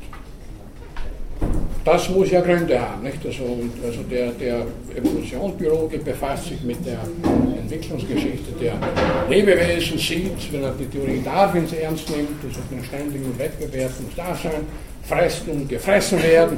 Das 1.86 2.10
muss 2.10 2.30
ja 2.30 2.42
Gründe 2.42 2.80
haben. 2.80 3.04
Nicht? 3.04 3.26
Also, 3.26 3.44
also 3.86 4.02
der, 4.04 4.32
der 4.32 4.66
Evolutionsbiologe 4.96 6.00
befasst 6.00 6.46
sich 6.48 6.62
mit 6.62 6.86
der 6.86 7.00
Entwicklungsgeschichte 7.62 8.52
der 8.60 8.74
Lebewesen, 9.30 9.98
sieht, 9.98 10.52
wenn 10.52 10.64
er 10.64 10.74
die 10.74 10.86
Theorie 10.86 11.22
Darwins 11.24 11.72
ernst 11.74 12.10
nimmt, 12.10 12.44
also 12.46 12.60
den 12.70 12.84
ständigen 12.84 13.38
Wettbewerb 13.38 13.92
muss 14.02 14.16
da 14.16 14.36
sein, 14.36 14.66
fressen 15.10 15.52
und 15.52 15.70
gefressen 15.70 16.22
werden, 16.22 16.58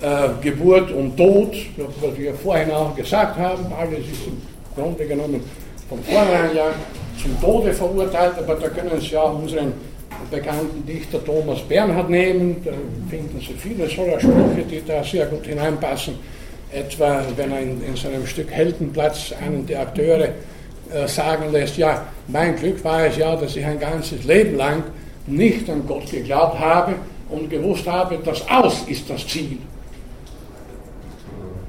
äh, 0.00 0.28
Geburt 0.42 0.90
und 0.90 1.16
Tod, 1.16 1.54
was 1.76 2.18
wir 2.18 2.34
vorhin 2.34 2.70
auch 2.70 2.96
gesagt 2.96 3.38
haben, 3.38 3.66
alles 3.78 4.00
ist 4.00 4.26
im 4.26 4.40
Grunde 4.74 5.06
genommen 5.06 5.40
von 5.88 6.02
vornherein 6.02 6.56
ja 6.56 6.66
zum 7.20 7.40
Tode 7.40 7.72
verurteilt, 7.72 8.32
aber 8.38 8.54
da 8.56 8.68
können 8.68 9.00
Sie 9.00 9.10
ja 9.10 9.22
unseren 9.22 9.72
bekannten 10.30 10.84
Dichter 10.86 11.24
Thomas 11.24 11.60
Bernhard 11.60 12.10
nehmen, 12.10 12.56
da 12.64 12.72
finden 13.08 13.38
Sie 13.40 13.54
viele 13.54 13.88
solcher 13.88 14.20
Sprüche, 14.20 14.64
die 14.70 14.82
da 14.86 15.04
sehr 15.04 15.26
gut 15.26 15.46
hineinpassen, 15.46 16.14
etwa 16.72 17.22
wenn 17.36 17.52
er 17.52 17.60
in, 17.60 17.84
in 17.84 17.96
seinem 17.96 18.26
Stück 18.26 18.50
Heldenplatz 18.50 19.32
einen 19.40 19.66
der 19.66 19.82
Akteure 19.82 20.28
äh, 20.92 21.06
sagen 21.06 21.52
lässt, 21.52 21.76
ja, 21.76 22.06
mein 22.28 22.56
Glück 22.56 22.82
war 22.84 23.06
es 23.06 23.16
ja, 23.16 23.36
dass 23.36 23.54
ich 23.54 23.64
ein 23.64 23.78
ganzes 23.78 24.24
Leben 24.24 24.56
lang 24.56 24.82
nicht 25.26 25.68
an 25.70 25.86
Gott 25.86 26.10
geglaubt 26.10 26.58
habe 26.58 26.94
und 27.28 27.50
gewusst 27.50 27.86
habe, 27.86 28.18
das 28.24 28.48
Aus 28.48 28.84
ist 28.86 29.08
das 29.08 29.26
Ziel. 29.26 29.58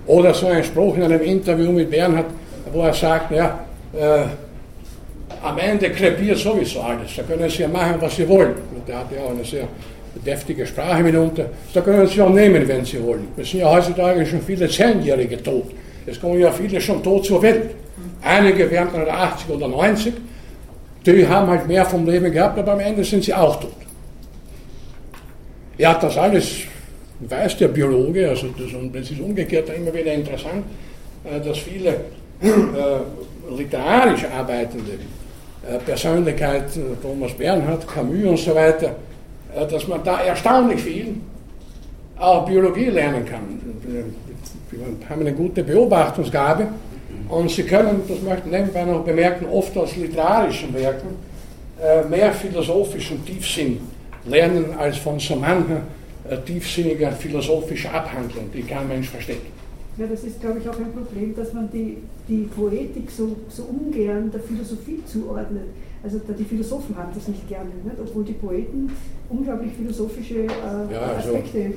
Oder 0.08 0.34
so 0.34 0.47
ein 0.47 0.64
Spruch 0.64 0.95
in 0.97 1.03
einem 1.03 1.22
Interview 1.22 1.72
mit 1.72 1.89
Bernhard, 1.89 2.28
wo 2.72 2.82
er 2.82 2.93
sagt, 2.93 3.32
ja, 3.32 3.60
äh, 3.93 4.26
am 5.41 5.58
Ende 5.58 5.89
krepiert 5.91 6.38
sowieso 6.38 6.82
alles. 6.82 7.16
Da 7.16 7.24
können 7.24 7.49
Sie 7.49 7.62
ja 7.62 7.68
machen, 7.68 7.95
was 7.99 8.16
Sie 8.16 8.28
wollen. 8.28 8.56
Und 8.76 8.88
der 8.88 8.99
hat 8.99 9.12
ja 9.12 9.24
auch 9.24 9.32
eine 9.32 9.43
sehr 9.43 9.68
deftige 10.26 10.66
Sprache 10.66 11.03
mitunter. 11.03 11.45
Da 11.74 11.82
können 11.82 12.08
Sie 12.08 12.22
auch 12.22 12.30
nehmen, 12.30 12.68
wenn 12.68 12.86
Sie 12.86 13.03
wollen. 13.03 13.28
Es 13.38 13.49
sind 13.49 13.62
ja 13.62 13.72
heutzutage 13.72 14.26
schon 14.26 14.41
viele 14.41 14.68
Zehnjährige 14.68 15.41
tot. 15.41 15.72
Es 16.06 16.20
kommen 16.20 16.39
ja 16.39 16.51
viele 16.51 16.80
schon 16.80 17.01
tot 17.01 17.26
zur 17.26 17.41
Welt. 17.41 17.72
Einige 18.22 18.70
werden 18.70 18.89
dann 18.93 19.10
80 19.10 19.49
oder 19.49 19.68
90. 19.68 20.14
Die 21.06 21.28
haben 21.28 21.47
halt 21.47 21.68
mehr 21.68 21.86
vom 21.86 22.06
Leben 22.08 22.32
gehabt, 22.32 22.58
aber 22.58 22.74
am 22.74 22.80
Ende 22.80 23.03
sind 23.03 23.24
sie 23.24 23.34
auch 23.34 23.60
tot. 23.60 23.84
Hat 25.84 26.03
das 26.03 26.17
alles 26.17 26.65
weiß 27.19 27.57
der 27.57 27.69
Biologe, 27.69 28.30
also 28.30 28.47
das, 28.57 28.73
und 28.73 28.95
es 28.95 29.11
ist 29.11 29.19
umgekehrt 29.19 29.69
immer 29.69 29.93
wieder 29.93 30.13
interessant, 30.13 30.65
äh, 31.23 31.39
dass 31.39 31.57
viele 31.59 31.89
äh, 32.41 33.55
literarisch 33.57 34.26
arbeitende 34.26 34.93
äh, 35.67 35.78
Persönlichkeiten, 35.80 36.97
Thomas 37.01 37.34
Bernhard, 37.34 37.88
Camus 37.88 38.26
und 38.26 38.39
so 38.39 38.55
weiter, 38.55 38.95
äh, 39.55 39.65
dass 39.65 39.88
man 39.88 40.03
da 40.03 40.21
erstaunlich 40.21 40.82
viel 40.82 41.15
auch 42.17 42.45
Biologie 42.45 42.86
lernen 42.86 43.26
kann. 43.26 43.59
Wir 44.71 45.09
haben 45.09 45.21
eine 45.21 45.34
gute 45.34 45.63
Beobachtungsgabe 45.63 46.67
und 47.30 47.49
Sie 47.49 47.63
können, 47.63 48.01
das 48.07 48.21
möchte 48.21 48.43
ich 48.45 48.51
nebenbei 48.51 48.84
noch 48.84 49.03
bemerken, 49.03 49.45
oft 49.51 49.78
aus 49.78 49.95
literarischen 49.95 50.73
Werken 50.73 51.15
äh, 51.82 52.07
mehr 52.07 52.32
philosophischen 52.34 53.26
Tiefsinn 53.26 53.80
lernen 54.26 54.73
als 54.78 54.97
von 54.97 55.19
so 55.19 55.36
mancher 55.36 55.82
äh, 56.30 56.38
tiefsinniger 56.38 57.11
philosophischer 57.11 57.93
Abhandlung, 57.93 58.49
die 58.53 58.63
kein 58.63 58.88
Mensch 58.88 59.09
versteht. 59.09 59.41
Ja, 59.97 60.07
das 60.07 60.23
ist, 60.23 60.41
glaube 60.41 60.59
ich, 60.59 60.67
auch 60.67 60.78
ein 60.78 60.91
Problem, 60.91 61.34
dass 61.36 61.53
man 61.53 61.69
die, 61.71 61.97
die 62.28 62.49
Poetik 62.53 63.09
so, 63.09 63.36
so 63.47 63.63
ungern 63.63 64.30
der 64.30 64.41
Philosophie 64.41 65.01
zuordnet. 65.05 65.67
Also 66.03 66.19
die 66.38 66.43
Philosophen 66.43 66.95
haben 66.97 67.11
das 67.15 67.28
nicht 67.28 67.47
gerne, 67.47 67.69
nicht? 67.84 67.97
obwohl 67.99 68.23
die 68.26 68.34
Poeten 68.34 68.91
unglaublich 69.30 69.71
philosophische 69.73 70.43
äh, 70.43 70.93
ja, 70.93 71.01
also 71.15 71.30
Aspekte 71.30 71.59
äh, 71.59 71.71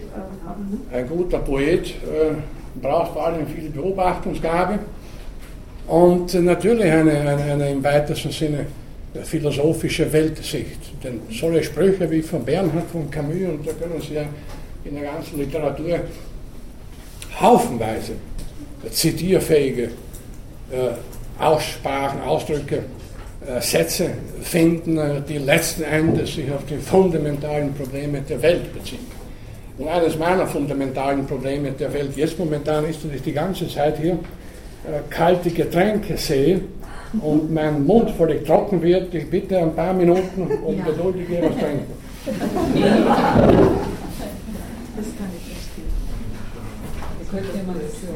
haben. 0.47 0.69
Nicht? 0.71 0.83
Ein 0.93 1.09
guter 1.09 1.39
Poet 1.39 1.87
äh, 1.89 2.35
braucht 2.83 3.13
vor 3.13 3.27
allem 3.27 3.47
viel 3.47 3.71
Beobachtungsgabe 3.71 4.81
und 5.87 6.35
natürlich 6.45 6.85
eine, 6.85 7.13
eine, 7.13 7.43
eine 7.43 7.71
im 7.71 7.83
weitesten 7.83 8.31
Sinne 8.31 8.67
philosophische 9.23 10.13
Weltsicht. 10.13 11.03
Denn 11.03 11.21
solche 11.31 11.65
Sprüche 11.65 12.11
wie 12.11 12.23
von 12.23 12.45
Bernhard, 12.45 12.91
von 12.91 13.11
Camus, 13.11 13.49
und 13.49 13.67
da 13.67 13.73
können 13.73 14.01
Sie 14.01 14.15
ja 14.15 14.25
in 14.85 14.95
der 14.95 15.05
ganzen 15.05 15.39
Literatur 15.39 16.01
haufenweise 17.41 18.13
zitierfähige 18.91 19.85
äh, 20.71 21.43
Aussprachen, 21.43 22.21
Ausdrücke, 22.23 22.85
äh, 23.47 23.61
Sätze 23.61 24.11
finden, 24.43 24.99
äh, 24.99 25.21
die 25.29 25.39
letzten 25.39 25.83
Endes 25.85 26.35
sich 26.35 26.51
auf 26.51 26.65
die 26.69 26.77
fundamentalen 26.77 27.73
Probleme 27.75 28.21
der 28.23 28.43
Welt 28.43 28.73
beziehen. 28.75 29.07
Und 29.79 29.89
eines 29.89 30.19
meiner 30.19 30.47
fundamentalen 30.47 31.25
Probleme 31.27 31.71
der 31.71 31.93
Welt 31.93 32.17
jetzt 32.17 32.39
momentan 32.39 32.85
ist, 32.85 33.05
dass 33.05 33.13
ich 33.13 33.23
die 33.23 33.33
ganze 33.33 33.69
Zeit 33.69 33.99
hier 33.99 34.13
äh, 34.13 35.01
kalte 35.09 35.51
Getränke 35.51 36.17
sehe 36.17 36.61
und 37.21 37.53
mein 37.53 37.87
Mund 37.87 38.11
völlig 38.11 38.45
trocken 38.45 38.83
wird, 38.83 39.15
ich 39.15 39.31
bitte 39.31 39.59
ein 39.59 39.75
paar 39.75 39.93
Minuten 39.95 40.43
und 40.43 40.79
ja. 40.79 40.85
geduldig 40.85 41.31
etwas 41.31 41.57
trinken. 41.57 41.93
Das 42.25 42.35
kann 45.17 45.31
ich 45.37 45.45
verstehen. 45.55 45.89
Könnte 47.31 47.67
man 47.67 47.77
das 47.81 47.93
so 47.93 48.09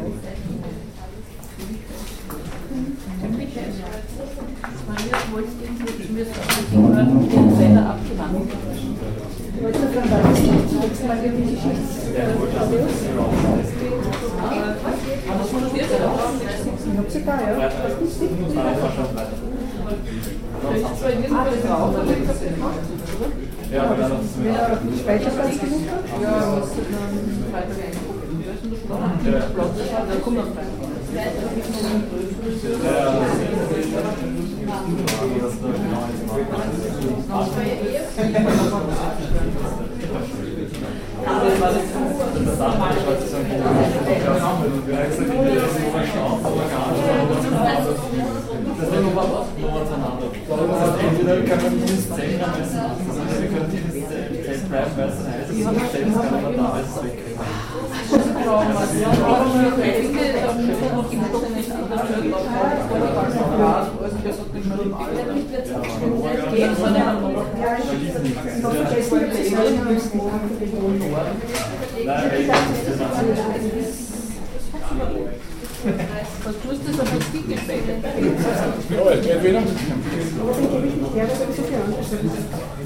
Maria 4.88 5.18
wollte 5.32 5.51
den 5.62 5.74
mir 6.14 6.24
den 6.24 7.78
abgewandt. 7.78 8.51
Ich. 8.74 8.93
Das 16.43 16.72
nicht 16.93 17.03
ja, 23.72 23.82
aber 23.84 23.95
dann 23.97 24.12
ja, 24.45 24.78
Speicherplatz 25.01 25.61
genug 25.61 25.80
hat? 25.88 26.05
Ja, 26.22 26.57
müsste 26.57 26.82
man 26.93 27.12
weiter 27.53 27.72
eingucken. 27.72 28.45
Ja, 29.24 29.38
da 30.09 30.16
noch 37.33 37.57
rein. 37.57 37.83
Entweder 50.99 51.43
kann 51.43 51.63
man 51.63 51.73
dieses 51.87 52.09
Zentrum 52.09 52.51
messen, 52.59 52.79
also 52.79 53.91
Zentrum 54.73 54.97
messen, 54.97 55.27
heißt 55.31 55.51
es 55.51 55.64
kann 55.64 56.43
man 56.43 56.57
da 56.57 56.73
alles 56.73 57.05
wegkriegen. 57.05 57.41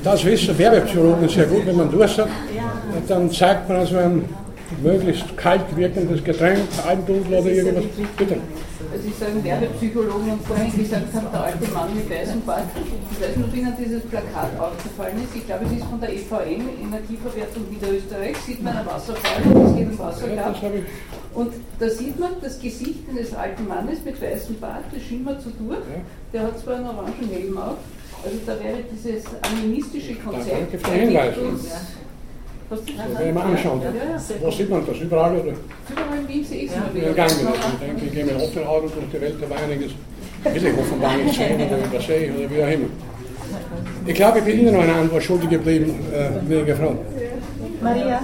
Das 0.03 0.24
wissen 0.24 0.59
Werbepsychologen 0.59 1.28
sehr 1.28 1.47
gut, 1.47 1.66
wenn 1.66 1.76
man 1.76 1.90
Durst 1.90 2.18
hat. 2.18 2.28
Dann 3.09 3.30
zeigt 3.30 3.68
man 3.68 3.78
also 3.78 3.99
ein 3.99 4.24
möglichst 4.82 5.36
kalt 5.36 5.64
wirkendes 5.76 6.24
Getränk, 6.24 6.61
Almdudel 6.86 7.34
oder 7.34 7.51
irgendwas. 7.51 7.84
Bitte. 8.16 8.36
Also 8.97 9.09
ich 9.09 9.16
sage 9.16 9.44
Werbepsychologen 9.44 10.30
und 10.30 10.42
vorhin 10.47 10.72
gesagt 10.74 11.12
haben, 11.12 11.26
der 11.30 11.44
alte 11.44 11.70
Mann 11.70 11.94
mit 11.94 12.09
weißem 12.09 12.40
Bart. 12.47 12.64
Ich 13.12 13.20
weiß 13.20 13.36
nicht, 13.36 13.47
ob 13.47 13.55
Ihnen 13.55 13.74
dieses 13.78 14.03
Plakat 14.05 14.59
aufgefallen 14.59 15.20
ist. 15.22 15.36
Ich 15.36 15.44
glaube, 15.44 15.66
es 15.66 15.72
ist 15.72 15.84
von 15.84 16.01
der 16.01 16.14
EVN, 16.14 16.64
Energieverwertung 16.80 17.68
Niederösterreich. 17.68 18.36
Sieht 18.38 18.62
man 18.62 18.74
einen 18.74 18.86
Wasserfall 18.86 19.42
es 19.66 19.76
geht 19.76 19.90
um 19.90 19.99
Wasserkraft. 19.99 20.62
Habe. 20.62 20.86
Und 21.34 21.53
da 21.78 21.90
sieht 21.90 22.18
man 22.18 22.30
das 22.40 22.59
Gesicht 22.59 23.05
eines 23.11 23.34
alten 23.34 23.68
Mannes 23.68 24.03
mit 24.03 24.20
weißem 24.20 24.59
Bart, 24.61 24.84
das 24.90 25.03
schimmert 25.03 25.42
so 25.42 25.51
durch. 25.51 25.84
Der 26.32 26.44
hat 26.44 26.59
zwar 26.59 26.76
einen 26.76 26.86
orangen 26.86 27.28
Helm 27.30 27.59
auf. 27.59 27.76
Also 28.24 28.38
da 28.47 28.59
wäre 28.64 28.78
dieses 28.90 29.24
animistische 29.42 30.14
Konzept. 30.14 30.53
danke 30.53 30.78
für 30.78 30.90
den 30.90 31.09
Hinweis. 31.11 31.34
Das 32.68 32.80
werden 32.86 33.34
wir 33.34 33.44
anschauen. 33.44 33.80
Ja, 33.82 34.12
ja, 34.12 34.18
sehr 34.18 34.42
Wo 34.42 34.50
sieht 34.50 34.68
man 34.70 34.84
das? 34.86 34.98
Überall 34.98 35.32
oder? 35.36 35.52
Überall 35.52 36.18
in 36.20 36.28
Wien 36.28 36.44
sehe 36.44 36.62
ich 36.64 36.70
es 36.70 36.76
Ja, 36.76 37.12
gang. 37.12 37.30
Ich 37.30 37.86
denke, 37.86 38.04
ich 38.06 38.12
gehe 38.12 38.24
mit 38.24 38.36
offenen 38.36 38.66
Augen 38.66 38.90
durch 38.92 39.06
die 39.12 39.20
Welt, 39.20 39.36
aber 39.42 39.56
einiges 39.56 39.92
will 40.44 40.66
ich 40.66 40.78
offenbar 40.78 41.16
nicht 41.16 41.34
sehen 41.34 41.60
oder 41.60 41.78
übersehe 41.84 42.32
oder 42.32 42.50
wie 42.50 42.62
auch 42.62 42.72
immer. 42.72 42.88
Ich 44.06 44.14
glaube, 44.14 44.38
ich 44.38 44.44
bin 44.44 44.60
Ihnen 44.60 44.74
noch 44.74 44.82
eine 44.82 44.94
Antwort 44.94 45.22
schuldig 45.22 45.50
geblieben, 45.50 45.94
äh, 46.12 46.44
gnädige 46.46 46.76
Frau. 46.76 46.96
Maria, 47.82 48.20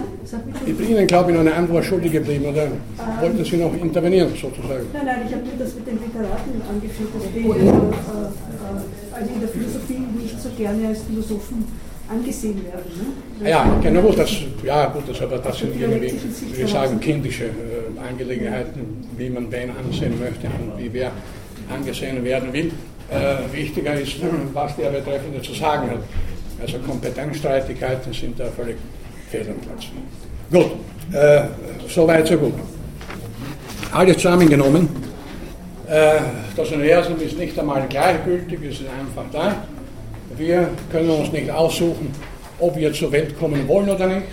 Ich 0.66 0.76
bin 0.76 0.90
Ihnen, 0.90 1.06
glaube 1.06 1.30
ich, 1.30 1.36
noch 1.36 1.42
eine 1.42 1.54
Antwort 1.54 1.84
schuldig 1.84 2.12
geblieben 2.12 2.46
oder 2.46 2.66
wollten 3.20 3.44
Sie 3.44 3.56
noch 3.56 3.74
intervenieren, 3.74 4.30
sozusagen? 4.30 4.86
Nein, 4.92 5.02
nein, 5.06 5.16
ich 5.26 5.34
habe 5.34 5.44
nur 5.44 5.54
das 5.58 5.74
mit 5.74 5.86
den 5.86 5.98
Literaten 6.00 6.62
angeführt, 6.68 7.10
dass 7.14 7.24
die 7.32 7.40
äh, 7.40 7.68
äh, 7.68 9.12
also 9.12 9.34
in 9.34 9.40
der 9.40 9.48
Philosophie 9.48 10.02
nicht 10.18 10.40
so 10.40 10.48
gerne 10.56 10.88
als 10.88 11.02
Philosophen 11.02 11.64
angesehen 12.12 12.64
werden. 12.64 13.14
Ne? 13.40 13.50
Ja, 13.50 13.78
genau, 13.82 14.02
gut, 14.02 14.18
das, 14.18 14.30
ja, 14.64 14.86
gut, 14.86 15.04
das, 15.08 15.20
aber 15.22 15.38
das 15.38 15.58
sind 15.58 15.80
irgendwie, 15.80 16.12
wie 16.52 16.58
wir 16.58 16.68
sagen, 16.68 17.00
kindische 17.00 17.44
äh, 17.44 18.08
Angelegenheiten, 18.08 19.08
wie 19.16 19.30
man 19.30 19.50
wen 19.50 19.70
ansehen 19.70 20.18
möchte 20.18 20.46
und 20.46 20.78
wie 20.78 20.92
wer 20.92 21.10
angesehen 21.72 22.22
werden 22.24 22.52
will. 22.52 22.70
Äh, 23.10 23.52
wichtiger 23.52 23.94
ist, 24.00 24.16
was 24.52 24.76
der 24.76 24.90
Betreffende 24.90 25.42
zu 25.42 25.52
sagen 25.54 25.90
hat. 25.90 26.00
Also 26.60 26.78
Kompetenzstreitigkeiten 26.78 28.12
sind 28.12 28.38
da 28.38 28.46
völlig 28.46 28.76
fehl 29.30 29.46
am 29.48 29.56
Platz. 29.56 29.86
Gut, 30.50 30.72
äh, 31.12 31.42
soweit, 31.88 32.26
so 32.26 32.36
gut. 32.36 32.54
Alles 33.92 34.16
zusammengenommen. 34.16 34.88
Äh, 35.88 36.20
das 36.56 36.70
Universum 36.70 37.20
ist 37.20 37.36
nicht 37.36 37.58
einmal 37.58 37.84
gleichgültig, 37.88 38.58
es 38.62 38.80
ist 38.80 38.86
einfach 38.88 39.24
da. 39.32 39.56
Wir 40.36 40.68
können 40.90 41.10
uns 41.10 41.32
nicht 41.32 41.50
aussuchen, 41.50 42.12
ob 42.58 42.76
wir 42.76 42.92
zur 42.92 43.12
Welt 43.12 43.38
kommen 43.38 43.66
wollen 43.68 43.90
oder 43.90 44.06
nicht. 44.06 44.28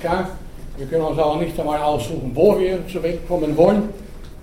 Klar, 0.00 0.30
wir 0.76 0.86
können 0.86 1.04
uns 1.04 1.18
auch 1.18 1.38
nicht 1.38 1.58
einmal 1.58 1.80
aussuchen, 1.80 2.30
wo 2.34 2.58
wir 2.58 2.78
zur 2.88 3.02
Welt 3.02 3.26
kommen 3.28 3.56
wollen. 3.56 3.88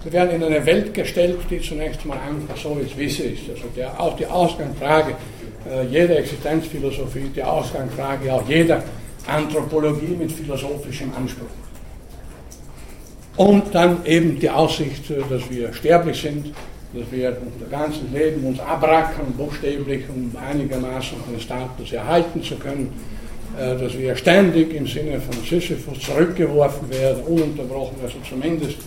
Wir 0.03 0.13
werden 0.13 0.31
in 0.31 0.43
eine 0.43 0.65
Welt 0.65 0.93
gestellt, 0.93 1.39
die 1.49 1.61
zunächst 1.61 2.05
mal 2.05 2.17
einfach 2.17 2.57
so 2.57 2.79
ist, 2.83 2.97
wie 2.97 3.09
sie 3.09 3.23
ist. 3.23 3.49
Also 3.49 3.67
der, 3.75 3.99
auch 3.99 4.15
die 4.15 4.25
Ausgangsfrage 4.25 5.15
äh, 5.69 5.85
jeder 5.85 6.17
Existenzphilosophie, 6.17 7.29
die 7.35 7.43
Ausgangsfrage 7.43 8.33
auch 8.33 8.47
jeder 8.47 8.83
Anthropologie 9.27 10.15
mit 10.17 10.31
philosophischem 10.31 11.11
Anspruch. 11.15 11.45
Und 13.37 13.73
dann 13.73 14.05
eben 14.05 14.39
die 14.39 14.49
Aussicht, 14.49 15.09
äh, 15.11 15.21
dass 15.29 15.49
wir 15.49 15.73
sterblich 15.73 16.21
sind, 16.21 16.53
dass 16.93 17.11
wir 17.11 17.37
unser 17.41 17.69
ganzes 17.69 18.01
Leben 18.13 18.45
uns 18.45 18.59
abrackern, 18.59 19.33
buchstäblich, 19.37 20.03
um 20.09 20.31
einigermaßen 20.35 21.17
den 21.31 21.39
Status 21.39 21.93
erhalten 21.93 22.43
zu 22.43 22.55
können, 22.55 22.91
äh, 23.57 23.77
dass 23.77 23.97
wir 23.97 24.15
ständig 24.15 24.73
im 24.73 24.87
Sinne 24.87 25.19
von 25.19 25.35
Sisyphus 25.43 25.99
zurückgeworfen 25.99 26.89
werden, 26.89 27.23
ununterbrochen, 27.23 27.97
also 28.03 28.17
zumindest 28.27 28.77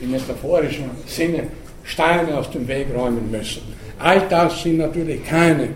im 0.00 0.10
metaphorischen 0.10 0.84
Sinne 1.06 1.44
Steine 1.84 2.38
aus 2.38 2.50
dem 2.50 2.66
Weg 2.68 2.86
räumen 2.94 3.30
müssen. 3.30 3.62
All 3.98 4.22
das 4.28 4.62
sind 4.62 4.78
natürlich 4.78 5.24
keine 5.24 5.68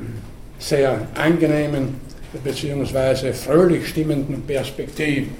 sehr 0.58 1.06
angenehmen 1.14 2.00
bzw. 2.42 3.32
fröhlich 3.32 3.88
stimmenden 3.88 4.42
Perspektiven. 4.42 5.34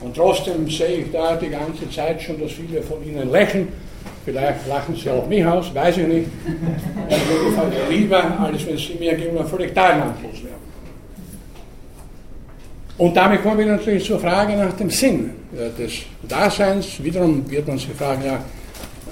Und 0.00 0.14
trotzdem 0.14 0.68
sehe 0.68 0.98
ich 0.98 1.12
da 1.12 1.36
die 1.36 1.48
ganze 1.48 1.88
Zeit 1.90 2.22
schon, 2.22 2.40
dass 2.40 2.52
viele 2.52 2.82
von 2.82 3.02
Ihnen 3.04 3.30
lächeln. 3.30 3.68
Vielleicht 4.24 4.66
lachen 4.66 4.96
Sie 4.96 5.10
auch 5.10 5.26
mich 5.26 5.44
aus, 5.44 5.74
weiß 5.74 5.98
ich 5.98 6.06
nicht. 6.06 6.28
Ich 7.08 7.28
würde 7.28 7.76
lieber, 7.90 8.40
als 8.40 8.66
wenn 8.66 8.78
Sie 8.78 8.96
mir 8.98 9.14
gegenüber 9.14 9.44
völlig 9.44 9.74
teilnahmslos 9.74 10.42
wären. 10.42 10.54
Und 12.96 13.16
damit 13.16 13.42
kommen 13.42 13.58
wir 13.58 13.66
natürlich 13.66 14.04
zur 14.04 14.20
Frage 14.20 14.56
nach 14.56 14.72
dem 14.74 14.88
Sinn 14.88 15.30
des 15.78 15.92
Daseins. 16.28 17.02
Wiederum 17.02 17.48
wird 17.50 17.66
man 17.66 17.76
sich 17.76 17.90
fragen, 17.90 18.22
ja, 18.24 18.38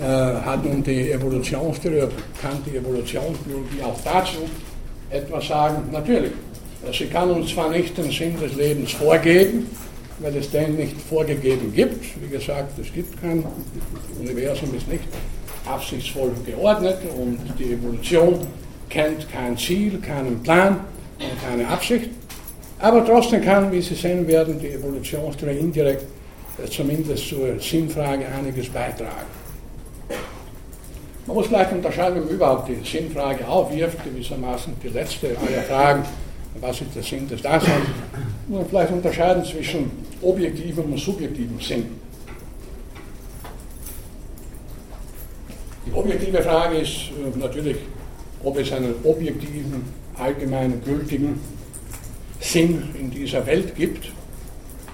äh, 0.01 0.41
hat 0.45 0.65
nun 0.65 0.83
die 0.83 1.11
Evolutionstheorie, 1.11 2.09
kann 2.41 2.63
die 2.65 2.77
Evolutionsbiologie 2.77 3.83
auch 3.85 3.99
dazu 4.05 4.39
etwas 5.11 5.47
sagen? 5.49 5.83
Natürlich. 5.91 6.33
Sie 6.93 7.07
kann 7.07 7.31
uns 7.31 7.51
zwar 7.51 7.71
nicht 7.71 7.97
den 7.97 8.11
Sinn 8.11 8.39
des 8.41 8.55
Lebens 8.55 8.93
vorgeben, 8.93 9.69
weil 10.23 10.37
es 10.37 10.51
den 10.51 10.77
nicht 10.77 11.01
vorgegeben 11.01 11.73
gibt. 11.75 12.05
Wie 12.23 12.29
gesagt, 12.29 12.79
es 12.79 12.93
gibt 12.93 13.21
kein 13.21 13.43
das 13.43 14.19
Universum 14.19 14.75
ist 14.75 14.89
nicht 14.89 15.05
absichtsvoll 15.67 16.33
geordnet 16.47 16.99
und 17.17 17.39
die 17.59 17.73
Evolution 17.75 18.47
kennt 18.89 19.31
kein 19.31 19.57
Ziel, 19.57 19.99
keinen 20.01 20.43
Plan 20.43 20.81
und 21.19 21.49
keine 21.49 21.69
Absicht. 21.69 22.11
Aber 22.79 23.05
trotzdem 23.05 23.43
kann, 23.43 23.71
wie 23.71 23.81
Sie 23.81 23.95
sehen 23.95 24.27
werden, 24.27 24.59
die 24.59 24.71
Evolutionstheorie 24.71 25.59
indirekt 25.59 26.05
äh, 26.63 26.69
zumindest 26.69 27.29
zur 27.29 27.59
Sinnfrage 27.61 28.27
einiges 28.27 28.69
beitragen. 28.69 29.31
Man 31.27 31.37
muss 31.37 31.47
vielleicht 31.47 31.71
unterscheiden, 31.73 32.21
man 32.21 32.29
überhaupt 32.29 32.69
die 32.69 32.85
Sinnfrage 32.85 33.47
aufwirft, 33.47 34.03
gewissermaßen 34.03 34.75
die 34.83 34.89
letzte 34.89 35.29
aller 35.29 35.63
Fragen, 35.63 36.05
was 36.61 36.81
ist 36.81 36.95
der 36.95 37.03
Sinn 37.03 37.29
des 37.29 37.43
Daseins, 37.43 37.87
muss 38.49 38.61
man 38.61 38.69
vielleicht 38.69 38.93
unterscheiden 38.93 39.45
zwischen 39.45 39.91
objektivem 40.21 40.93
und 40.93 40.99
subjektivem 40.99 41.61
Sinn. 41.61 41.87
Die 45.87 45.93
objektive 45.93 46.43
Frage 46.43 46.79
ist 46.79 47.11
äh, 47.11 47.39
natürlich, 47.39 47.77
ob 48.45 48.57
es 48.59 48.73
einen 48.73 48.95
objektiven, 49.05 49.85
allgemeinen, 50.17 50.83
gültigen 50.85 51.41
Sinn 52.41 52.91
in 52.99 53.11
dieser 53.11 53.45
Welt 53.47 53.75
gibt, 53.75 54.13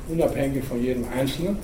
unabhängig 0.09 0.65
von 0.65 0.83
jedem 0.83 1.05
Einzelnen. 1.17 1.59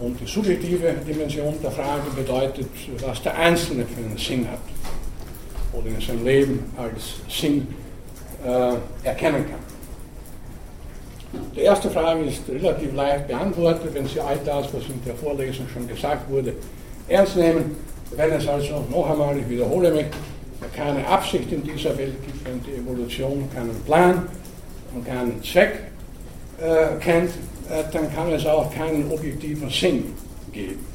Und 0.00 0.20
die 0.20 0.26
subjektive 0.26 0.94
Dimension 1.06 1.54
der 1.62 1.70
Frage 1.72 2.10
bedeutet, 2.14 2.68
was 3.00 3.22
der 3.22 3.36
Einzelne 3.36 3.84
für 3.84 4.04
einen 4.04 4.16
Sinn 4.16 4.48
hat 4.48 4.60
oder 5.72 5.88
in 5.88 6.00
seinem 6.00 6.24
Leben 6.24 6.64
als 6.76 7.14
Sinn 7.28 7.66
äh, 8.44 9.06
erkennen 9.06 9.44
kann. 9.48 9.58
Die 11.54 11.60
erste 11.60 11.90
Frage 11.90 12.24
ist 12.24 12.42
relativ 12.48 12.94
leicht 12.94 13.28
beantwortet, 13.28 13.92
wenn 13.92 14.06
Sie 14.06 14.20
all 14.20 14.38
das, 14.44 14.66
was 14.72 14.82
in 14.88 15.02
der 15.04 15.14
Vorlesung 15.14 15.66
schon 15.72 15.86
gesagt 15.86 16.30
wurde, 16.30 16.54
ernst 17.08 17.36
nehmen. 17.36 17.76
Wenn 18.16 18.32
es 18.32 18.48
also 18.48 18.84
noch 18.90 19.10
einmal, 19.10 19.36
ich 19.38 19.48
wiederhole 19.48 19.90
mich, 19.90 20.06
keine 20.74 21.06
Absicht 21.06 21.52
in 21.52 21.62
dieser 21.62 21.96
Welt 21.98 22.14
gibt, 22.24 22.46
wenn 22.46 22.62
die 22.62 22.80
Evolution 22.80 23.48
keinen 23.54 23.74
Plan 23.84 24.26
und 24.94 25.06
keinen 25.06 25.42
Zweck 25.42 25.80
äh, 26.60 26.98
kennt, 27.00 27.30
äh, 27.68 27.84
dann 27.92 28.12
kann 28.14 28.32
es 28.32 28.46
auch 28.46 28.72
keinen 28.72 29.10
objektiven 29.10 29.68
Sinn 29.68 30.14
geben. 30.52 30.88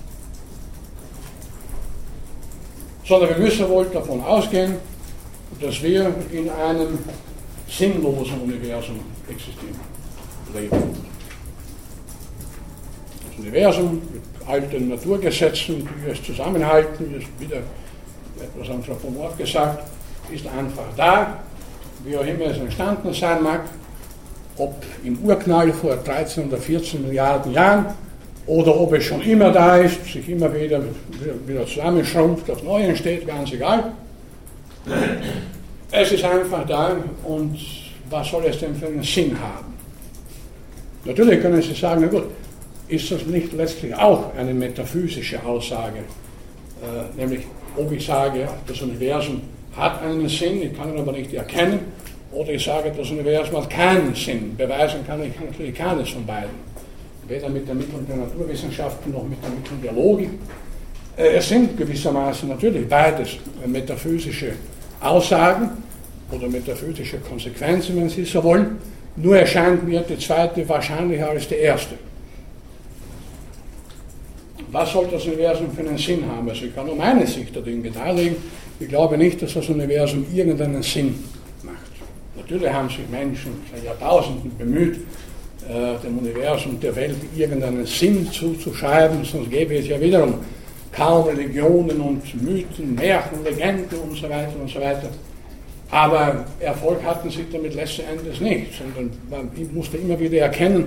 sondern 3.05 3.29
wir 3.29 3.37
müssen 3.37 3.67
wohl 3.69 3.85
davon 3.85 4.23
ausgehen, 4.23 4.75
dass 5.59 5.81
wir 5.81 6.13
in 6.31 6.49
einem 6.49 6.99
sinnlosen 7.77 8.39
Universum 8.41 8.99
existieren, 9.27 9.79
leben. 10.53 10.95
Das 13.29 13.39
Universum 13.39 14.01
mit 14.13 14.47
alten 14.47 14.89
Naturgesetzen, 14.89 15.87
die 15.87 16.11
es 16.11 16.21
zusammenhalten, 16.23 17.15
ist 17.15 17.27
wieder 17.39 17.61
etwas 18.39 18.69
anthropomorph 18.69 19.37
gesagt, 19.37 19.83
ist 20.31 20.45
einfach 20.47 20.85
da, 20.95 21.39
wie 22.05 22.15
auch 22.17 22.25
immer 22.25 22.45
es 22.45 22.57
entstanden 22.57 23.13
sein 23.13 23.41
mag, 23.41 23.61
ob 24.57 24.75
im 25.03 25.17
Urknall 25.19 25.73
vor 25.73 25.95
13 25.95 26.47
oder 26.47 26.57
14 26.57 27.01
Milliarden 27.01 27.53
Jahren 27.53 27.85
oder 28.45 28.79
ob 28.79 28.93
es 28.93 29.05
schon 29.05 29.21
immer 29.21 29.51
da 29.51 29.77
ist, 29.77 30.05
sich 30.05 30.27
immer 30.29 30.53
wieder, 30.53 30.81
wieder 31.47 31.65
zusammenschrumpft, 31.65 32.47
das 32.49 32.61
Neue 32.61 32.87
entsteht, 32.87 33.25
ganz 33.25 33.51
egal. 33.51 33.93
Es 35.95 36.11
ist 36.11 36.23
einfach 36.23 36.65
da 36.65 36.97
und 37.23 37.55
was 38.09 38.27
soll 38.27 38.45
es 38.45 38.59
denn 38.59 38.75
für 38.75 38.87
einen 38.87 39.03
Sinn 39.03 39.37
haben? 39.39 39.75
Natürlich 41.05 41.39
können 41.39 41.61
Sie 41.61 41.75
sagen, 41.75 42.01
na 42.01 42.07
gut, 42.07 42.29
ist 42.87 43.11
das 43.11 43.23
nicht 43.27 43.53
letztlich 43.53 43.93
auch 43.93 44.35
eine 44.35 44.55
metaphysische 44.55 45.43
Aussage? 45.45 45.99
Äh, 45.99 47.15
nämlich, 47.15 47.41
ob 47.77 47.91
ich 47.91 48.03
sage, 48.03 48.47
das 48.65 48.81
Universum 48.81 49.41
hat 49.77 50.01
einen 50.01 50.27
Sinn, 50.27 50.63
ich 50.63 50.75
kann 50.75 50.91
ihn 50.91 50.99
aber 50.99 51.11
nicht 51.11 51.31
erkennen, 51.31 51.81
oder 52.31 52.49
ich 52.49 52.63
sage, 52.65 52.91
das 52.97 53.11
Universum 53.11 53.57
hat 53.57 53.69
keinen 53.69 54.15
Sinn. 54.15 54.57
Beweisen 54.57 55.05
kann 55.05 55.21
ich 55.21 55.39
natürlich 55.39 55.75
keines 55.75 56.09
von 56.09 56.25
beiden. 56.25 56.55
Weder 57.27 57.49
mit 57.49 57.69
den 57.69 57.77
Mitteln 57.77 58.07
der 58.07 58.15
Naturwissenschaften 58.15 59.11
noch 59.11 59.25
mit 59.25 59.37
den 59.45 59.53
Mitteln 59.59 59.79
der 59.83 59.93
Logik. 59.93 60.31
Äh, 61.17 61.35
es 61.35 61.47
sind 61.47 61.77
gewissermaßen 61.77 62.49
natürlich 62.49 62.89
beides 62.89 63.37
metaphysische 63.67 64.53
Aussagen 65.03 65.69
oder 66.31 66.47
metaphysische 66.47 67.17
Konsequenzen, 67.17 67.95
wenn 67.95 68.09
Sie 68.09 68.25
so 68.25 68.43
wollen. 68.43 68.77
Nur 69.15 69.37
erscheint 69.37 69.87
mir 69.87 70.01
die 70.01 70.17
zweite 70.17 70.67
wahrscheinlicher 70.67 71.29
als 71.29 71.47
die 71.47 71.55
erste. 71.55 71.95
Was 74.71 74.91
soll 74.91 75.07
das 75.11 75.23
Universum 75.25 75.71
für 75.71 75.81
einen 75.81 75.97
Sinn 75.99 76.23
haben? 76.27 76.49
Also 76.49 76.65
ich 76.65 76.73
kann 76.73 76.87
nur 76.87 76.95
meine 76.95 77.27
Sicht 77.27 77.55
der 77.55 77.61
Dinge 77.61 77.91
darlegen. 77.91 78.37
Ich 78.79 78.87
glaube 78.87 79.17
nicht, 79.19 79.39
dass 79.41 79.53
das 79.53 79.69
Universum 79.69 80.25
irgendeinen 80.33 80.81
Sinn 80.81 81.13
macht. 81.61 81.75
Natürlich 82.35 82.73
haben 82.73 82.89
sich 82.89 83.07
Menschen 83.11 83.51
seit 83.71 83.83
Jahrtausenden 83.85 84.57
bemüht, 84.57 84.95
äh, 85.69 86.03
dem 86.03 86.17
Universum, 86.17 86.79
der 86.79 86.95
Welt 86.95 87.17
irgendeinen 87.35 87.85
Sinn 87.85 88.31
zuzuschreiben, 88.31 89.23
sonst 89.23 89.51
gäbe 89.51 89.75
es 89.77 89.87
ja 89.87 90.01
wiederum 90.01 90.39
kaum 90.95 91.27
Religionen 91.27 91.99
und 91.99 92.41
Mythen, 92.41 92.95
Märchen, 92.95 93.43
Legenden 93.43 93.99
und 93.99 94.15
so 94.15 94.29
weiter 94.29 94.53
und 94.59 94.69
so 94.69 94.79
weiter. 94.79 95.09
Aber 95.89 96.45
Erfolg 96.59 97.03
hatten 97.03 97.29
sie 97.29 97.45
damit 97.51 97.75
letzten 97.75 98.01
Endes 98.01 98.39
nicht, 98.39 98.73
sondern 98.77 99.11
man 99.29 99.49
musste 99.73 99.97
immer 99.97 100.19
wieder 100.19 100.39
erkennen, 100.39 100.85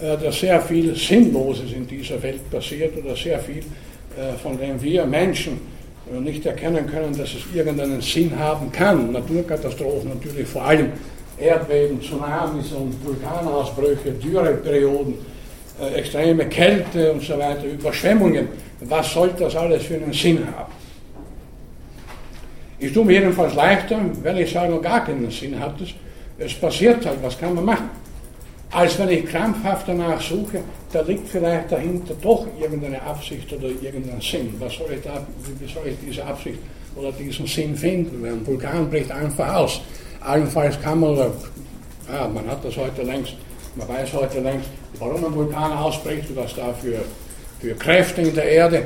äh, 0.00 0.16
dass 0.16 0.40
sehr 0.40 0.60
viel 0.60 0.96
Sinnloses 0.96 1.72
in 1.72 1.86
dieser 1.86 2.20
Welt 2.22 2.50
passiert 2.50 2.96
oder 2.96 3.14
sehr 3.14 3.38
viel, 3.38 3.58
äh, 3.58 4.32
von 4.42 4.58
dem 4.58 4.82
wir 4.82 5.06
Menschen 5.06 5.60
äh, 6.12 6.18
nicht 6.18 6.44
erkennen 6.44 6.86
können, 6.86 7.16
dass 7.16 7.30
es 7.34 7.42
irgendeinen 7.54 8.00
Sinn 8.00 8.36
haben 8.36 8.72
kann. 8.72 9.12
Naturkatastrophen 9.12 10.08
natürlich 10.08 10.48
vor 10.48 10.64
allem 10.64 10.88
Erdbeben, 11.38 12.00
Tsunamis 12.00 12.72
und 12.72 12.94
Vulkanausbrüche, 13.04 14.12
Dürreperioden, 14.12 15.14
extreme 15.96 16.44
Kälte 16.46 17.12
und 17.12 17.22
so 17.22 17.36
weiter, 17.38 17.64
Überschwemmungen. 17.64 18.46
Was 18.88 19.12
soll 19.12 19.30
das 19.38 19.54
alles 19.56 19.84
für 19.84 19.94
einen 19.94 20.12
Sinn 20.12 20.46
haben? 20.56 20.72
Ich 22.78 22.92
tue 22.92 23.04
mir 23.04 23.20
jedenfalls 23.20 23.54
leichter, 23.54 24.00
wenn 24.22 24.36
ich 24.38 24.50
sage, 24.50 24.80
gar 24.80 25.04
keinen 25.04 25.30
Sinn 25.30 25.58
hat 25.58 25.80
es. 25.80 25.90
Es 26.38 26.54
passiert 26.54 27.06
halt, 27.06 27.22
was 27.22 27.38
kann 27.38 27.54
man 27.54 27.64
machen? 27.64 27.90
Als 28.72 28.98
wenn 28.98 29.10
ich 29.10 29.26
krampfhaft 29.26 29.86
danach 29.86 30.20
suche, 30.20 30.60
da 30.92 31.02
liegt 31.02 31.28
vielleicht 31.28 31.70
dahinter 31.70 32.14
doch 32.20 32.46
irgendeine 32.60 33.00
Absicht 33.02 33.52
oder 33.52 33.68
irgendein 33.68 34.20
Sinn. 34.20 34.54
Was 34.58 34.74
soll 34.74 34.92
ich 34.96 35.02
da, 35.02 35.24
wie 35.60 35.72
soll 35.72 35.86
ich 35.86 35.96
diese 36.04 36.24
Absicht 36.24 36.58
oder 36.96 37.12
diesen 37.12 37.46
Sinn 37.46 37.76
finden? 37.76 38.24
Ein 38.24 38.44
Vulkan 38.46 38.88
bricht 38.90 39.12
einfach 39.12 39.54
aus. 39.54 39.80
Allenfalls 40.20 40.80
kann 40.80 41.00
man, 41.00 41.16
ja, 41.16 42.28
man 42.28 42.46
hat 42.48 42.64
das 42.64 42.76
heute 42.76 43.02
längst, 43.02 43.34
man 43.76 43.88
weiß 43.88 44.12
heute 44.14 44.40
längst, 44.40 44.68
warum 44.98 45.24
ein 45.24 45.34
Vulkan 45.34 45.72
ausbricht, 45.72 46.34
was 46.34 46.54
da 46.56 46.74
für, 47.62 47.74
Kräfte 47.74 48.22
in 48.22 48.34
der 48.34 48.44
Erde 48.44 48.82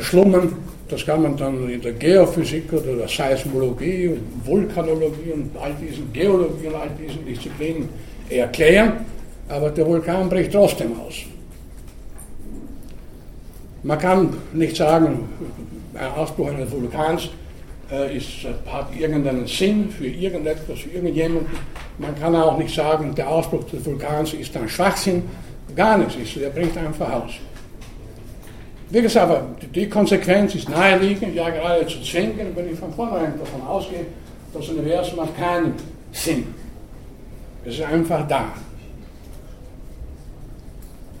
schlummern. 0.00 0.52
Das 0.88 1.04
kann 1.04 1.22
man 1.22 1.36
dann 1.36 1.68
in 1.68 1.80
der 1.80 1.92
Geophysik 1.92 2.72
oder 2.72 2.96
der 2.96 3.08
Seismologie 3.08 4.08
und 4.08 4.46
Vulkanologie 4.46 5.32
und 5.34 5.50
all 5.60 5.74
diesen 5.74 6.12
Geologie 6.12 6.66
und 6.66 6.74
all 6.74 6.90
diesen 6.98 7.24
Disziplinen 7.26 7.88
erklären, 8.30 8.92
aber 9.48 9.70
der 9.70 9.86
Vulkan 9.86 10.28
bricht 10.28 10.52
trotzdem 10.52 10.98
aus. 11.00 11.14
Man 13.82 13.98
kann 13.98 14.36
nicht 14.52 14.76
sagen, 14.76 15.28
ein 15.94 16.12
Ausbruch 16.12 16.48
eines 16.48 16.70
Vulkans 16.70 17.28
äh, 17.90 18.16
ist, 18.16 18.44
hat 18.66 18.88
irgendeinen 18.98 19.46
Sinn 19.46 19.90
für 19.90 20.06
irgendetwas, 20.06 20.80
für 20.80 20.90
irgendjemanden. 20.90 21.46
Man 21.98 22.18
kann 22.18 22.34
auch 22.34 22.58
nicht 22.58 22.74
sagen, 22.74 23.14
der 23.14 23.28
Ausbruch 23.28 23.64
des 23.64 23.84
Vulkans 23.84 24.32
ist 24.32 24.56
ein 24.56 24.68
Schwachsinn. 24.68 25.22
Gar 25.76 25.98
nichts 25.98 26.16
ist, 26.16 26.36
er 26.38 26.50
bricht 26.50 26.76
einfach 26.76 27.12
aus. 27.12 27.32
Wie 28.90 29.02
gesagt, 29.02 29.30
aber 29.30 29.46
die 29.74 29.88
Konsequenz 29.88 30.54
ist 30.54 30.68
naheliegend, 30.68 31.34
ja 31.34 31.50
gerade 31.50 31.86
zu 31.86 32.00
zwingen, 32.02 32.54
wenn 32.54 32.72
ich 32.72 32.78
von 32.78 32.92
vornherein 32.94 33.34
davon 33.38 33.60
ausgehe, 33.66 34.06
das 34.54 34.68
Universum 34.68 35.20
hat 35.20 35.36
keinen 35.36 35.74
Sinn. 36.12 36.46
Es 37.64 37.74
ist 37.74 37.82
einfach 37.82 38.26
da. 38.26 38.46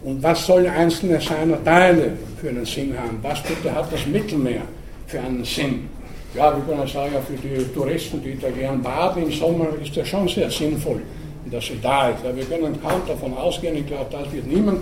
Und 0.02 0.22
was 0.22 0.46
sollen 0.46 0.70
einzelne 0.70 1.20
seiner 1.20 1.62
Teile 1.62 2.12
für 2.40 2.48
einen 2.48 2.64
Sinn 2.64 2.96
haben? 2.96 3.18
Was 3.20 3.42
bitte 3.42 3.74
hat 3.74 3.92
das 3.92 4.06
Mittelmeer 4.06 4.62
für 5.06 5.20
einen 5.20 5.44
Sinn? 5.44 5.90
Ja, 6.34 6.54
wir 6.56 6.62
können 6.64 6.86
sagen, 6.86 7.16
für 7.26 7.36
die 7.36 7.64
Touristen, 7.74 8.22
die 8.22 8.38
da 8.38 8.50
gern 8.50 8.82
baden 8.82 9.24
im 9.24 9.32
Sommer, 9.32 9.68
ist 9.82 9.94
das 9.96 10.08
schon 10.08 10.28
sehr 10.28 10.50
sinnvoll, 10.50 11.02
dass 11.50 11.66
sie 11.66 11.78
da 11.82 12.10
ist. 12.10 12.24
Aber 12.24 12.36
wir 12.36 12.44
können 12.44 12.80
kaum 12.80 13.02
davon 13.06 13.34
ausgehen, 13.34 13.76
ich 13.76 13.86
glaube, 13.86 14.06
das 14.10 14.32
wird 14.32 14.46
niemand 14.46 14.80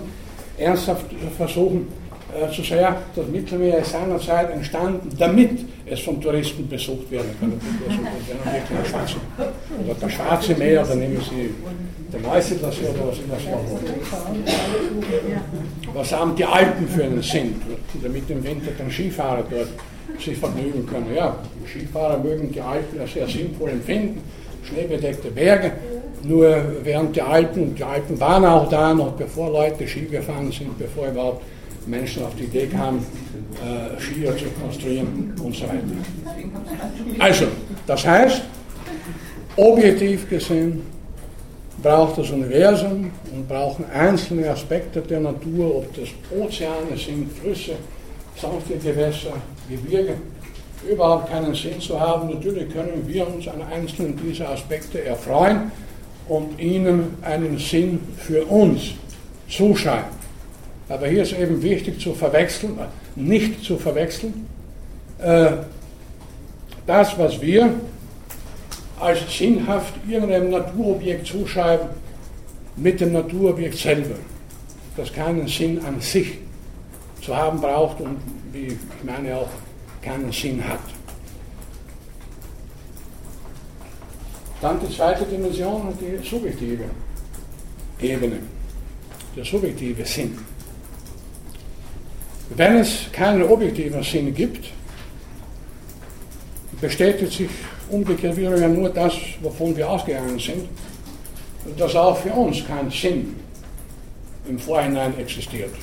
ernsthaft 0.57 1.05
versuchen, 1.35 1.87
äh, 2.35 2.51
zu 2.51 2.61
sehr, 2.61 2.97
das 3.15 3.27
Mittelmeer 3.27 3.79
ist 3.79 3.91
seinerzeit 3.91 4.51
entstanden, 4.51 5.09
damit 5.17 5.65
es 5.85 6.01
von 6.01 6.19
Touristen 6.21 6.67
besucht 6.67 7.09
werden 7.09 7.29
kann. 7.39 7.53
Oder 9.85 9.95
das 9.99 10.11
Schwarze 10.11 10.55
Meer, 10.55 10.83
dann 10.83 10.99
nehmen 10.99 11.21
Sie 11.21 11.53
den 12.11 12.21
Neusiedlersee 12.21 12.87
oder 12.89 13.07
was 13.07 13.17
immer 13.19 13.37
Sie 13.39 14.53
Was 15.93 16.11
haben 16.11 16.35
die 16.35 16.45
Alpen 16.45 16.87
für 16.87 17.05
einen 17.05 17.21
Sinn, 17.21 17.61
damit 18.03 18.29
im 18.29 18.43
Winter 18.43 18.71
dann 18.77 18.91
Skifahrer 18.91 19.43
dort 19.49 19.69
sich 20.19 20.37
vergnügen 20.37 20.85
können? 20.85 21.15
Ja, 21.15 21.37
Skifahrer 21.65 22.17
mögen 22.17 22.51
die 22.51 22.61
Alpen 22.61 22.99
ja 22.99 23.07
sehr 23.07 23.27
sinnvoll 23.27 23.69
empfinden, 23.69 24.21
schneebedeckte 24.63 25.31
Berge, 25.31 25.71
nur 26.23 26.57
während 26.83 27.15
die 27.15 27.21
Alpen, 27.21 27.73
die 27.75 27.83
Alpen 27.83 28.19
waren 28.19 28.43
auch 28.43 28.67
da, 28.69 28.93
noch 28.93 29.13
bevor 29.13 29.49
Leute 29.49 29.87
Ski 29.87 30.05
gefahren 30.05 30.51
sind, 30.51 30.77
bevor 30.77 31.07
überhaupt 31.07 31.41
Menschen 31.85 32.23
auf 32.23 32.35
die 32.35 32.43
Idee 32.43 32.67
kamen, 32.67 33.05
äh, 33.63 33.99
Skier 33.99 34.35
zu 34.37 34.45
konstruieren 34.61 35.33
und 35.43 35.55
so 35.55 35.63
weiter. 35.63 35.83
Also, 37.19 37.45
das 37.85 38.05
heißt, 38.05 38.41
objektiv 39.55 40.29
gesehen 40.29 40.81
braucht 41.81 42.17
das 42.17 42.29
Universum 42.31 43.11
und 43.33 43.47
brauchen 43.47 43.85
einzelne 43.91 44.49
Aspekte 44.49 45.01
der 45.01 45.19
Natur, 45.19 45.77
ob 45.77 45.95
das 45.95 46.09
Ozeane 46.37 46.97
sind, 46.97 47.31
Flüsse, 47.31 47.73
sanfte 48.35 48.77
Gewässer, 48.77 49.33
Gebirge, 49.69 50.15
überhaupt 50.89 51.29
keinen 51.29 51.53
Sinn 51.53 51.79
zu 51.79 51.99
haben. 51.99 52.29
Natürlich 52.29 52.71
können 52.71 53.03
wir 53.07 53.27
uns 53.27 53.47
an 53.47 53.61
einzelnen 53.61 54.17
dieser 54.17 54.49
Aspekte 54.49 55.03
erfreuen 55.03 55.71
und 56.27 56.59
ihnen 56.59 57.15
einen 57.21 57.57
Sinn 57.57 57.99
für 58.17 58.45
uns 58.45 58.91
zuschreiben. 59.49 60.16
Aber 60.89 61.07
hier 61.07 61.23
ist 61.23 61.33
eben 61.33 61.61
wichtig 61.61 61.99
zu 61.99 62.13
verwechseln, 62.13 62.79
nicht 63.15 63.63
zu 63.63 63.77
verwechseln, 63.77 64.47
äh, 65.19 65.51
das, 66.85 67.17
was 67.17 67.41
wir 67.41 67.73
als 68.99 69.19
sinnhaft 69.37 69.93
irgendeinem 70.07 70.49
Naturobjekt 70.49 71.27
zuschreiben, 71.27 71.89
mit 72.77 73.01
dem 73.01 73.11
Naturobjekt 73.11 73.77
selber, 73.77 74.15
das 74.95 75.11
keinen 75.11 75.47
Sinn 75.47 75.83
an 75.83 75.99
sich 75.99 76.37
zu 77.21 77.35
haben 77.35 77.59
braucht 77.59 77.99
und, 77.99 78.17
wie 78.53 78.67
ich 78.67 79.03
meine, 79.03 79.35
auch 79.35 79.49
keinen 80.01 80.31
Sinn 80.31 80.63
hat. 80.65 80.79
Dann 84.61 84.79
die 84.79 84.95
zweite 84.95 85.25
Dimension, 85.25 85.93
die 85.99 86.25
subjektive 86.27 86.85
Ebene, 88.01 88.39
der 89.35 89.45
subjektive 89.45 90.05
Sinn. 90.05 90.37
Wenn 92.55 92.77
es 92.77 93.11
keinen 93.11 93.43
objektiven 93.43 94.03
Sinn 94.03 94.33
gibt, 94.33 94.69
bestätigt 96.79 97.33
sich 97.33 97.49
umgekehrt 97.89 98.37
wieder 98.37 98.57
ja 98.57 98.67
nur 98.67 98.89
das, 98.89 99.13
wovon 99.41 99.75
wir 99.75 99.89
ausgegangen 99.89 100.39
sind, 100.39 100.67
dass 101.77 101.95
auch 101.95 102.17
für 102.17 102.31
uns 102.31 102.65
kein 102.65 102.89
Sinn 102.89 103.35
im 104.47 104.57
Vorhinein 104.57 105.17
existiert. 105.19 105.73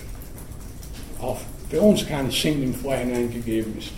Auch 1.21 1.39
für 1.69 1.81
uns 1.81 2.07
kein 2.07 2.31
Sinn 2.31 2.63
im 2.63 2.75
Vorhinein 2.75 3.31
gegeben 3.31 3.77
ist. 3.79 3.93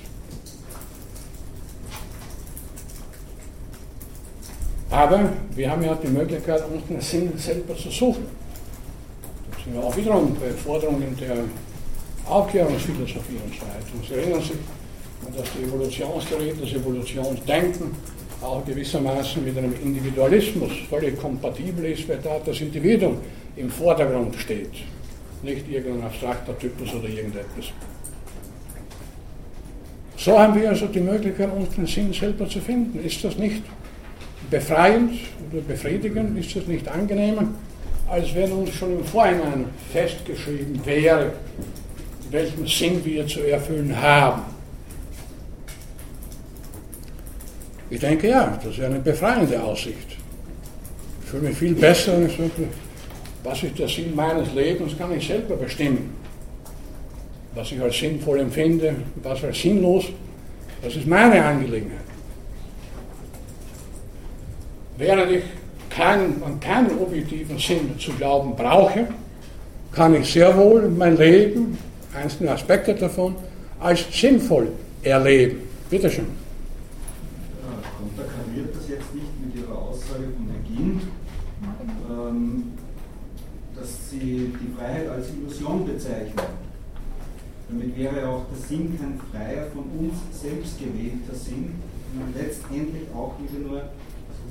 Aber 4.90 5.30
wir 5.54 5.70
haben 5.70 5.82
ja 5.82 5.94
die 5.94 6.08
Möglichkeit, 6.08 6.62
uns 6.72 6.86
den 6.88 7.00
Sinn 7.00 7.32
selber 7.36 7.76
zu 7.76 7.90
suchen. 7.90 8.26
Das 9.50 9.64
sind 9.64 9.74
ja 9.74 9.80
auch 9.82 9.96
wiederum 9.96 10.34
bei 10.40 10.50
Forderungen 10.50 11.16
der 11.20 11.36
Aufklärungsphilosophie 12.29 13.37
weiter. 13.37 13.95
Und 13.95 14.07
Sie 14.07 14.14
erinnern 14.14 14.41
sich, 14.41 14.57
dass 15.37 15.49
die 15.53 15.64
Evolutionstheorie, 15.64 16.53
das 16.61 16.72
Evolutionsdenken 16.72 17.93
auch 18.43 18.64
gewissermaßen 18.64 19.45
mit 19.45 19.57
einem 19.57 19.74
Individualismus 19.83 20.72
völlig 20.91 21.18
kompatibel 21.20 21.87
ist, 21.87 22.09
weil 22.09 22.18
da 22.18 22.39
das 22.45 22.61
Individuum 22.61 23.18
im 23.57 23.70
Vordergrund 23.70 24.35
steht, 24.37 24.72
nicht 25.43 25.68
irgendein 25.68 26.05
abstrakter 26.05 26.59
Typus 26.59 26.95
oder 26.95 27.09
irgendetwas. 27.09 27.72
So 30.16 30.39
haben 30.39 30.61
wir 30.61 30.68
also 30.70 30.87
die 30.87 31.01
Möglichkeit, 31.01 31.53
uns 31.53 31.74
den 31.74 31.87
Sinn 31.87 32.12
selber 32.12 32.49
zu 32.49 32.61
finden. 32.61 33.05
Ist 33.05 33.22
das 33.22 33.37
nicht 33.37 33.62
befreiend 34.51 35.12
oder 35.53 35.62
befriedigend? 35.62 36.39
Ist 36.39 36.57
das 36.57 36.66
nicht 36.66 36.89
angenehmer, 36.89 37.49
als 38.09 38.35
wenn 38.35 38.53
uns 38.53 38.70
schon 38.74 38.99
im 38.99 39.05
Vorhinein 39.05 39.66
festgeschrieben 39.93 40.81
wäre, 40.85 41.33
welchen 42.31 42.66
Sinn 42.66 43.05
wir 43.05 43.27
zu 43.27 43.41
erfüllen 43.41 43.95
haben? 44.01 44.43
Ich 47.89 48.01
denke 48.01 48.29
ja, 48.29 48.59
das 48.62 48.77
ist 48.77 48.85
eine 48.85 48.99
befreiende 48.99 49.62
Aussicht. 49.62 50.16
Ich 51.22 51.31
fühle 51.31 51.49
mich 51.49 51.57
viel 51.57 51.74
besser, 51.74 52.18
was 53.45 53.62
ist 53.62 53.79
der 53.79 53.89
Sinn 53.89 54.14
meines 54.14 54.53
Lebens, 54.55 54.97
kann 54.99 55.12
ich 55.16 55.27
selber 55.27 55.57
bestimmen. 55.57 56.14
Was 57.55 57.70
ich 57.72 57.81
als 57.81 57.99
sinnvoll 57.99 58.41
empfinde, 58.41 58.95
was 59.22 59.43
als 59.45 59.61
sinnlos, 59.61 60.07
das 60.83 60.97
ist 60.97 61.07
meine 61.07 61.43
Angelegenheit. 61.45 62.01
Während 64.99 65.31
ich 65.31 65.45
keinen, 65.91 66.43
an 66.43 66.59
keinen 66.61 66.99
objektiven 66.99 67.59
Sinn 67.59 67.99
zu 67.99 68.12
glauben 68.12 68.55
brauche, 68.57 69.07
kann 69.93 70.14
ich 70.14 70.31
sehr 70.33 70.57
wohl 70.57 70.89
mein 70.89 71.16
Leben, 71.16 71.79
einzelne 72.16 72.52
Aspekte 72.52 72.94
davon, 72.94 73.36
als 73.80 74.04
sinnvoll 74.12 74.68
erleben. 75.02 75.60
Bitte 75.90 76.10
schön. 76.10 76.26
Konterkariert 77.98 78.74
das 78.74 78.88
jetzt 78.88 79.14
nicht 79.14 79.30
mit 79.44 79.62
Ihrer 79.62 79.78
Aussage 79.78 80.24
von 80.34 80.48
Beginn, 80.48 81.00
ähm, 82.10 82.72
dass 83.74 84.10
Sie 84.10 84.52
die 84.60 84.76
Freiheit 84.76 85.08
als 85.08 85.26
Illusion 85.30 85.86
bezeichnen? 85.86 86.40
Damit 87.68 87.96
wäre 87.98 88.28
auch 88.28 88.44
der 88.48 88.68
Sinn 88.68 88.98
kein 88.98 89.20
freier, 89.30 89.66
von 89.72 89.84
uns 89.98 90.14
selbst 90.40 90.78
gewählter 90.78 91.34
Sinn, 91.34 91.74
sondern 92.12 92.34
letztendlich 92.40 93.02
auch 93.14 93.34
wieder 93.40 93.68
nur 93.68 93.82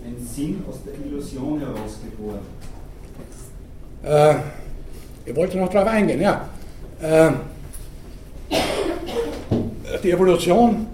ein 0.06 0.26
Sinn 0.26 0.64
aus 0.70 0.80
der 0.86 0.94
Illusion 1.06 1.60
herausgeboren. 1.60 2.40
Äh, 4.04 4.36
ich 5.26 5.36
wollte 5.36 5.58
noch 5.58 5.70
darauf 5.70 5.88
eingehen, 5.90 6.22
ja. 6.22 6.48
Äh, 7.02 7.32
die 10.04 10.12
Evolution 10.12 10.88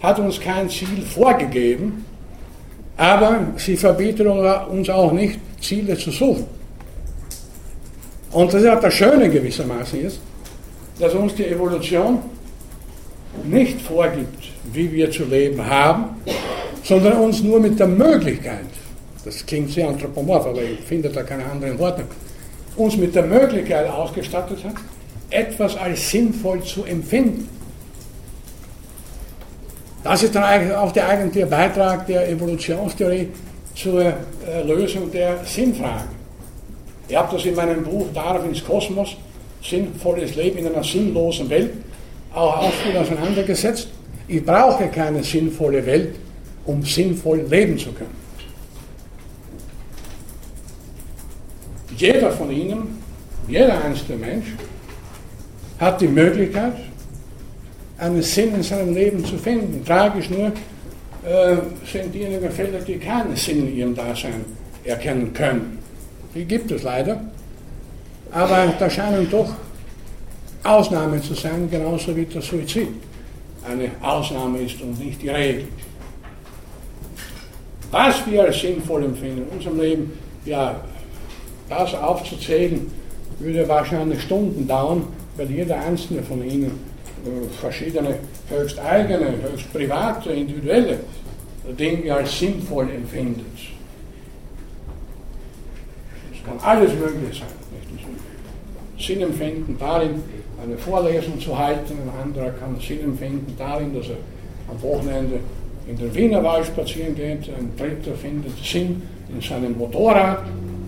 hat 0.00 0.18
uns 0.18 0.40
kein 0.40 0.68
Ziel 0.68 1.02
vorgegeben, 1.02 2.04
aber 2.96 3.40
sie 3.56 3.76
verbietet 3.76 4.26
uns 4.26 4.88
auch 4.90 5.12
nicht, 5.12 5.38
Ziele 5.60 5.96
zu 5.96 6.10
suchen. 6.10 6.46
Und 8.32 8.52
das 8.52 8.62
ist 8.62 8.68
auch 8.68 8.80
das 8.80 8.94
Schöne 8.94 9.30
gewissermaßen 9.30 10.00
ist, 10.00 10.20
dass 10.98 11.14
uns 11.14 11.34
die 11.34 11.46
Evolution 11.46 12.18
nicht 13.44 13.80
vorgibt, 13.80 14.50
wie 14.72 14.90
wir 14.92 15.10
zu 15.10 15.24
leben 15.24 15.64
haben, 15.64 16.16
sondern 16.82 17.18
uns 17.18 17.42
nur 17.42 17.60
mit 17.60 17.78
der 17.78 17.86
Möglichkeit, 17.86 18.66
das 19.24 19.44
klingt 19.44 19.70
sehr 19.70 19.88
anthropomorph, 19.88 20.46
aber 20.46 20.62
ich 20.62 20.80
finde 20.80 21.08
da 21.08 21.22
keine 21.22 21.44
anderen 21.44 21.78
Worte, 21.78 22.04
uns 22.76 22.96
mit 22.96 23.14
der 23.14 23.24
Möglichkeit 23.24 23.88
ausgestattet 23.88 24.64
hat, 24.64 24.74
etwas 25.30 25.76
als 25.76 26.10
sinnvoll 26.10 26.62
zu 26.62 26.84
empfinden. 26.84 27.48
Das 30.08 30.22
ist 30.22 30.34
dann 30.34 30.42
eigentlich 30.42 30.74
auch 30.74 30.90
der 30.90 31.06
eigentliche 31.06 31.46
Beitrag 31.46 32.06
der 32.06 32.30
Evolutionstheorie 32.30 33.28
zur 33.74 34.00
äh, 34.00 34.14
Lösung 34.66 35.12
der 35.12 35.44
Sinnfrage. 35.44 36.08
Ich 37.06 37.14
habe 37.14 37.36
das 37.36 37.44
in 37.44 37.54
meinem 37.54 37.84
Buch 37.84 38.06
Darwins 38.14 38.64
Kosmos, 38.64 39.18
sinnvolles 39.62 40.34
Leben 40.34 40.60
in 40.60 40.68
einer 40.68 40.82
sinnlosen 40.82 41.50
Welt, 41.50 41.72
auch 42.32 42.56
ausführlich 42.56 42.98
auseinandergesetzt. 42.98 43.88
Ich 44.28 44.42
brauche 44.42 44.88
keine 44.88 45.22
sinnvolle 45.22 45.84
Welt, 45.84 46.14
um 46.64 46.82
sinnvoll 46.82 47.44
leben 47.46 47.76
zu 47.76 47.92
können. 47.92 48.16
Jeder 51.98 52.30
von 52.30 52.50
Ihnen, 52.50 52.98
jeder 53.46 53.84
einzelne 53.84 54.16
Mensch, 54.16 54.46
hat 55.78 56.00
die 56.00 56.08
Möglichkeit, 56.08 56.76
einen 57.98 58.22
Sinn 58.22 58.54
in 58.54 58.62
seinem 58.62 58.94
Leben 58.94 59.24
zu 59.24 59.36
finden. 59.36 59.84
Tragisch 59.84 60.30
nur 60.30 60.46
äh, 60.46 61.56
sind 61.90 62.14
diejenigen 62.14 62.50
Fälle, 62.50 62.80
die 62.86 62.96
keinen 62.96 63.36
Sinn 63.36 63.68
in 63.68 63.76
ihrem 63.76 63.94
Dasein 63.94 64.44
erkennen 64.84 65.32
können. 65.32 65.78
Die 66.34 66.44
gibt 66.44 66.70
es 66.70 66.82
leider. 66.82 67.20
Aber 68.30 68.72
da 68.78 68.88
scheinen 68.88 69.28
doch 69.30 69.54
Ausnahmen 70.62 71.22
zu 71.22 71.34
sein, 71.34 71.68
genauso 71.70 72.14
wie 72.14 72.24
der 72.24 72.42
Suizid 72.42 72.88
eine 73.68 73.90
Ausnahme 74.00 74.60
ist 74.60 74.80
und 74.80 74.98
nicht 74.98 75.22
die 75.22 75.30
Regel. 75.30 75.68
Was 77.90 78.26
wir 78.26 78.44
als 78.44 78.60
sinnvoll 78.60 79.04
empfinden 79.04 79.38
in 79.38 79.56
unserem 79.56 79.80
Leben, 79.80 80.12
ja, 80.44 80.80
das 81.68 81.94
aufzuzählen, 81.94 82.90
würde 83.38 83.66
wahrscheinlich 83.68 84.22
Stunden 84.22 84.66
dauern, 84.66 85.06
weil 85.36 85.50
jeder 85.50 85.78
einzelne 85.80 86.22
von 86.22 86.44
Ihnen 86.44 86.72
verschiedene 87.60 88.14
höchst 88.48 88.78
eigene, 88.78 89.34
höchst 89.42 89.72
private, 89.72 90.30
individuelle 90.30 91.00
Dinge 91.78 92.14
als 92.14 92.38
sinnvoll 92.38 92.88
empfindet. 92.90 93.46
Es 96.32 96.44
kann 96.44 96.58
alles 96.60 96.92
möglich 96.94 97.38
sein. 97.38 97.48
Sinn 98.98 99.22
empfinden 99.22 99.76
darin, 99.78 100.22
eine 100.62 100.76
Vorlesung 100.76 101.38
zu 101.40 101.56
halten, 101.56 101.94
ein 102.02 102.20
anderer 102.20 102.50
kann 102.50 102.76
Sinn 102.80 103.00
empfinden 103.04 103.54
darin, 103.56 103.94
dass 103.94 104.08
er 104.08 104.16
am 104.68 104.82
Wochenende 104.82 105.38
in 105.88 105.96
den 105.96 106.14
Wienerwald 106.14 106.66
spazieren 106.66 107.14
geht, 107.14 107.48
ein 107.48 107.72
dritter 107.76 108.16
findet 108.16 108.58
Sinn 108.62 109.02
in 109.32 109.40
seinem 109.40 109.78
Motorrad, 109.78 110.42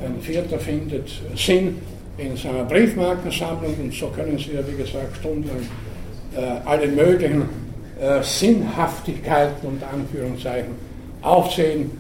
ein 0.05 0.21
vierter 0.21 0.59
findet 0.59 1.09
Sinn 1.37 1.79
in 2.19 2.37
seiner 2.37 2.65
Briefmarkensammlung 2.65 3.75
und 3.81 3.95
so 3.95 4.09
können 4.09 4.37
Sie 4.37 4.53
ja, 4.53 4.61
wie 4.67 4.77
gesagt, 4.77 5.17
stundenlang 5.19 5.59
äh, 5.59 5.90
alle 6.65 6.89
möglichen 6.89 7.43
äh, 8.01 8.23
Sinnhaftigkeiten 8.23 9.67
unter 9.67 9.91
Anführungszeichen 9.91 10.75
aufzählen, 11.23 11.91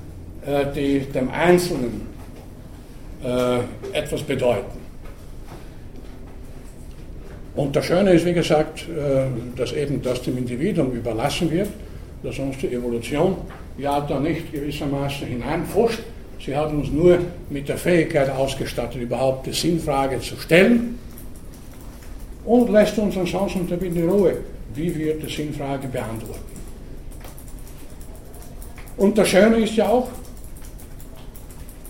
äh, 0.46 0.66
die 0.74 1.00
dem 1.00 1.30
Einzelnen 1.30 2.06
äh, 3.24 3.58
etwas 3.96 4.22
bedeuten. 4.22 4.78
Und 7.56 7.74
das 7.74 7.84
Schöne 7.84 8.12
ist, 8.12 8.24
wie 8.24 8.32
gesagt, 8.32 8.86
äh, 8.88 9.24
dass 9.56 9.72
eben 9.72 10.00
das 10.00 10.22
dem 10.22 10.38
Individuum 10.38 10.92
überlassen 10.92 11.50
wird 11.50 11.68
dass 12.22 12.38
uns 12.38 12.58
die 12.58 12.68
Evolution 12.68 13.36
ja 13.78 14.00
da 14.00 14.20
nicht 14.20 14.52
gewissermaßen 14.52 15.26
hineinfuscht. 15.26 16.00
Sie 16.44 16.56
hat 16.56 16.70
uns 16.72 16.90
nur 16.90 17.18
mit 17.50 17.68
der 17.68 17.76
Fähigkeit 17.76 18.30
ausgestattet, 18.30 19.00
überhaupt 19.00 19.46
die 19.46 19.52
Sinnfrage 19.52 20.20
zu 20.20 20.36
stellen 20.36 20.98
und 22.50 22.68
lässt 22.68 22.98
uns 22.98 23.16
ansonsten 23.16 23.68
damit 23.68 23.94
in 23.94 24.08
Ruhe, 24.08 24.38
wie 24.74 24.92
wir 24.98 25.14
die 25.14 25.32
Sinnfrage 25.32 25.86
beantworten. 25.86 26.40
Und 28.96 29.16
das 29.16 29.28
Schöne 29.28 29.58
ist 29.58 29.76
ja 29.76 29.88
auch, 29.88 30.08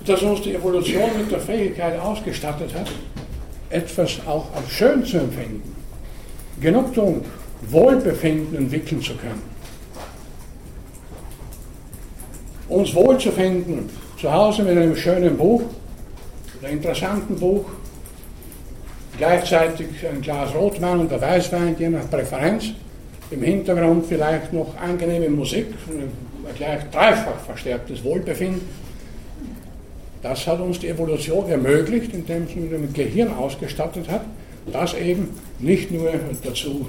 dass 0.04 0.20
uns 0.22 0.42
die 0.42 0.54
Evolution 0.54 1.08
mit 1.16 1.30
der 1.30 1.40
Fähigkeit 1.40 1.98
ausgestattet 1.98 2.74
hat, 2.74 2.90
etwas 3.70 4.20
auch 4.26 4.54
als 4.54 4.70
schön 4.70 5.02
zu 5.02 5.16
empfinden, 5.16 5.74
Genugtuung, 6.60 7.24
Wohlbefinden 7.70 8.58
entwickeln 8.58 9.00
zu 9.00 9.14
können. 9.14 9.50
uns 12.68 12.94
wohlzufinden, 12.94 13.90
zu 14.16 14.32
Hause 14.32 14.62
mit 14.62 14.76
einem 14.76 14.94
schönen 14.94 15.36
Buch, 15.36 15.62
einem 16.62 16.76
interessanten 16.76 17.34
Buch, 17.34 17.64
gleichzeitig 19.20 19.88
ein 20.10 20.22
Glas 20.22 20.54
Rotwein 20.54 21.00
oder 21.00 21.20
Weißwein, 21.20 21.76
je 21.78 21.90
nach 21.90 22.08
Präferenz, 22.08 22.70
im 23.30 23.42
Hintergrund 23.42 24.06
vielleicht 24.06 24.50
noch 24.54 24.74
angenehme 24.78 25.28
Musik, 25.28 25.66
gleich 26.56 26.80
dreifach 26.90 27.38
verstärktes 27.44 28.02
Wohlbefinden. 28.02 28.62
Das 30.22 30.46
hat 30.46 30.58
uns 30.60 30.78
die 30.78 30.88
Evolution 30.88 31.50
ermöglicht, 31.50 32.14
indem 32.14 32.48
sie 32.48 32.60
mit 32.60 32.72
dem 32.72 32.92
Gehirn 32.94 33.34
ausgestattet 33.34 34.08
hat, 34.08 34.22
das 34.72 34.94
eben 34.94 35.28
nicht 35.58 35.90
nur 35.90 36.12
dazu 36.42 36.86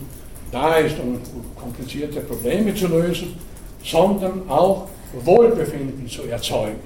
da 0.53 0.75
ist, 0.77 0.95
um 0.99 1.19
komplizierte 1.55 2.21
Probleme 2.21 2.73
zu 2.73 2.87
lösen, 2.87 3.35
sondern 3.83 4.49
auch 4.49 4.87
Wohlbefinden 5.25 6.07
zu 6.07 6.23
erzeugen. 6.23 6.79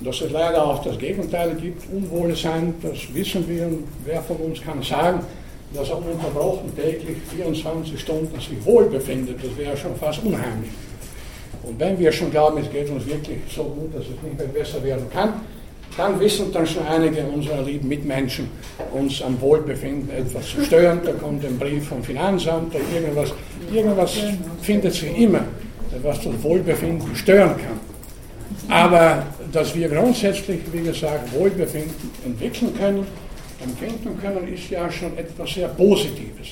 Dass 0.00 0.20
es 0.20 0.30
leider 0.30 0.64
auch 0.64 0.84
das 0.84 0.98
Gegenteil 0.98 1.54
gibt, 1.54 1.82
Unwohlsein, 1.90 2.74
das 2.82 3.14
wissen 3.14 3.48
wir. 3.48 3.66
Und 3.66 3.84
wer 4.04 4.22
von 4.22 4.36
uns 4.36 4.60
kann 4.60 4.82
sagen, 4.82 5.20
dass 5.74 5.88
er 5.88 5.98
ununterbrochen 5.98 6.76
täglich 6.76 7.16
24 7.34 7.98
Stunden 7.98 8.38
sich 8.38 8.64
wohlbefindet, 8.64 9.36
das 9.42 9.56
wäre 9.56 9.76
schon 9.76 9.96
fast 9.96 10.22
unheimlich. 10.24 10.70
Und 11.62 11.80
wenn 11.80 11.98
wir 11.98 12.12
schon 12.12 12.30
glauben, 12.30 12.58
es 12.58 12.70
geht 12.70 12.88
uns 12.90 13.06
wirklich 13.06 13.38
so 13.54 13.64
gut, 13.64 13.94
dass 13.94 14.02
es 14.02 14.22
nicht 14.22 14.38
mehr 14.38 14.46
besser 14.46 14.82
werden 14.84 15.06
kann, 15.12 15.40
dann 15.96 16.20
wissen 16.20 16.52
dann 16.52 16.66
schon 16.66 16.86
einige 16.86 17.22
unserer 17.22 17.62
lieben 17.62 17.88
Mitmenschen, 17.88 18.48
uns 18.92 19.22
am 19.22 19.40
Wohlbefinden 19.40 20.10
etwas 20.10 20.46
zu 20.50 20.62
stören. 20.62 21.00
Da 21.04 21.12
kommt 21.12 21.44
ein 21.44 21.58
Brief 21.58 21.88
vom 21.88 22.02
Finanzamt 22.02 22.74
oder 22.74 22.84
irgendwas. 22.94 23.32
Irgendwas 23.72 24.14
findet 24.60 24.92
sich 24.92 25.16
immer, 25.18 25.40
was 26.02 26.20
das 26.20 26.42
Wohlbefinden 26.42 27.16
stören 27.16 27.56
kann. 27.56 27.85
Aber 28.68 29.26
dass 29.52 29.74
wir 29.74 29.88
grundsätzlich, 29.88 30.60
wie 30.72 30.82
gesagt, 30.82 31.32
Wohlbefinden 31.32 32.10
entwickeln 32.24 32.72
können, 32.76 33.06
empfinden 33.62 34.18
können, 34.20 34.52
ist 34.52 34.70
ja 34.70 34.90
schon 34.90 35.16
etwas 35.16 35.54
sehr 35.54 35.68
Positives. 35.68 36.48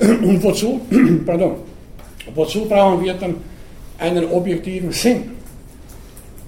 Und 0.00 0.42
wozu, 0.42 0.80
pardon, 1.26 1.56
wozu 2.34 2.64
brauchen 2.66 3.04
wir 3.04 3.14
dann 3.14 3.36
einen 3.98 4.24
objektiven 4.30 4.90
Sinn? 4.92 5.30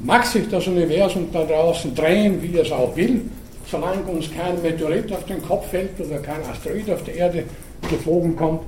Mag 0.00 0.26
sich 0.26 0.48
das 0.48 0.66
Universum 0.66 1.28
da 1.32 1.44
draußen 1.44 1.94
drehen, 1.94 2.42
wie 2.42 2.58
es 2.58 2.72
auch 2.72 2.96
will, 2.96 3.22
solange 3.70 4.02
uns 4.02 4.28
kein 4.32 4.60
Meteorit 4.60 5.12
auf 5.12 5.24
den 5.26 5.40
Kopf 5.42 5.68
fällt 5.70 6.00
oder 6.00 6.18
kein 6.18 6.42
Asteroid 6.50 6.90
auf 6.90 7.04
die 7.04 7.12
Erde 7.12 7.44
geflogen 7.88 8.34
kommt, 8.34 8.62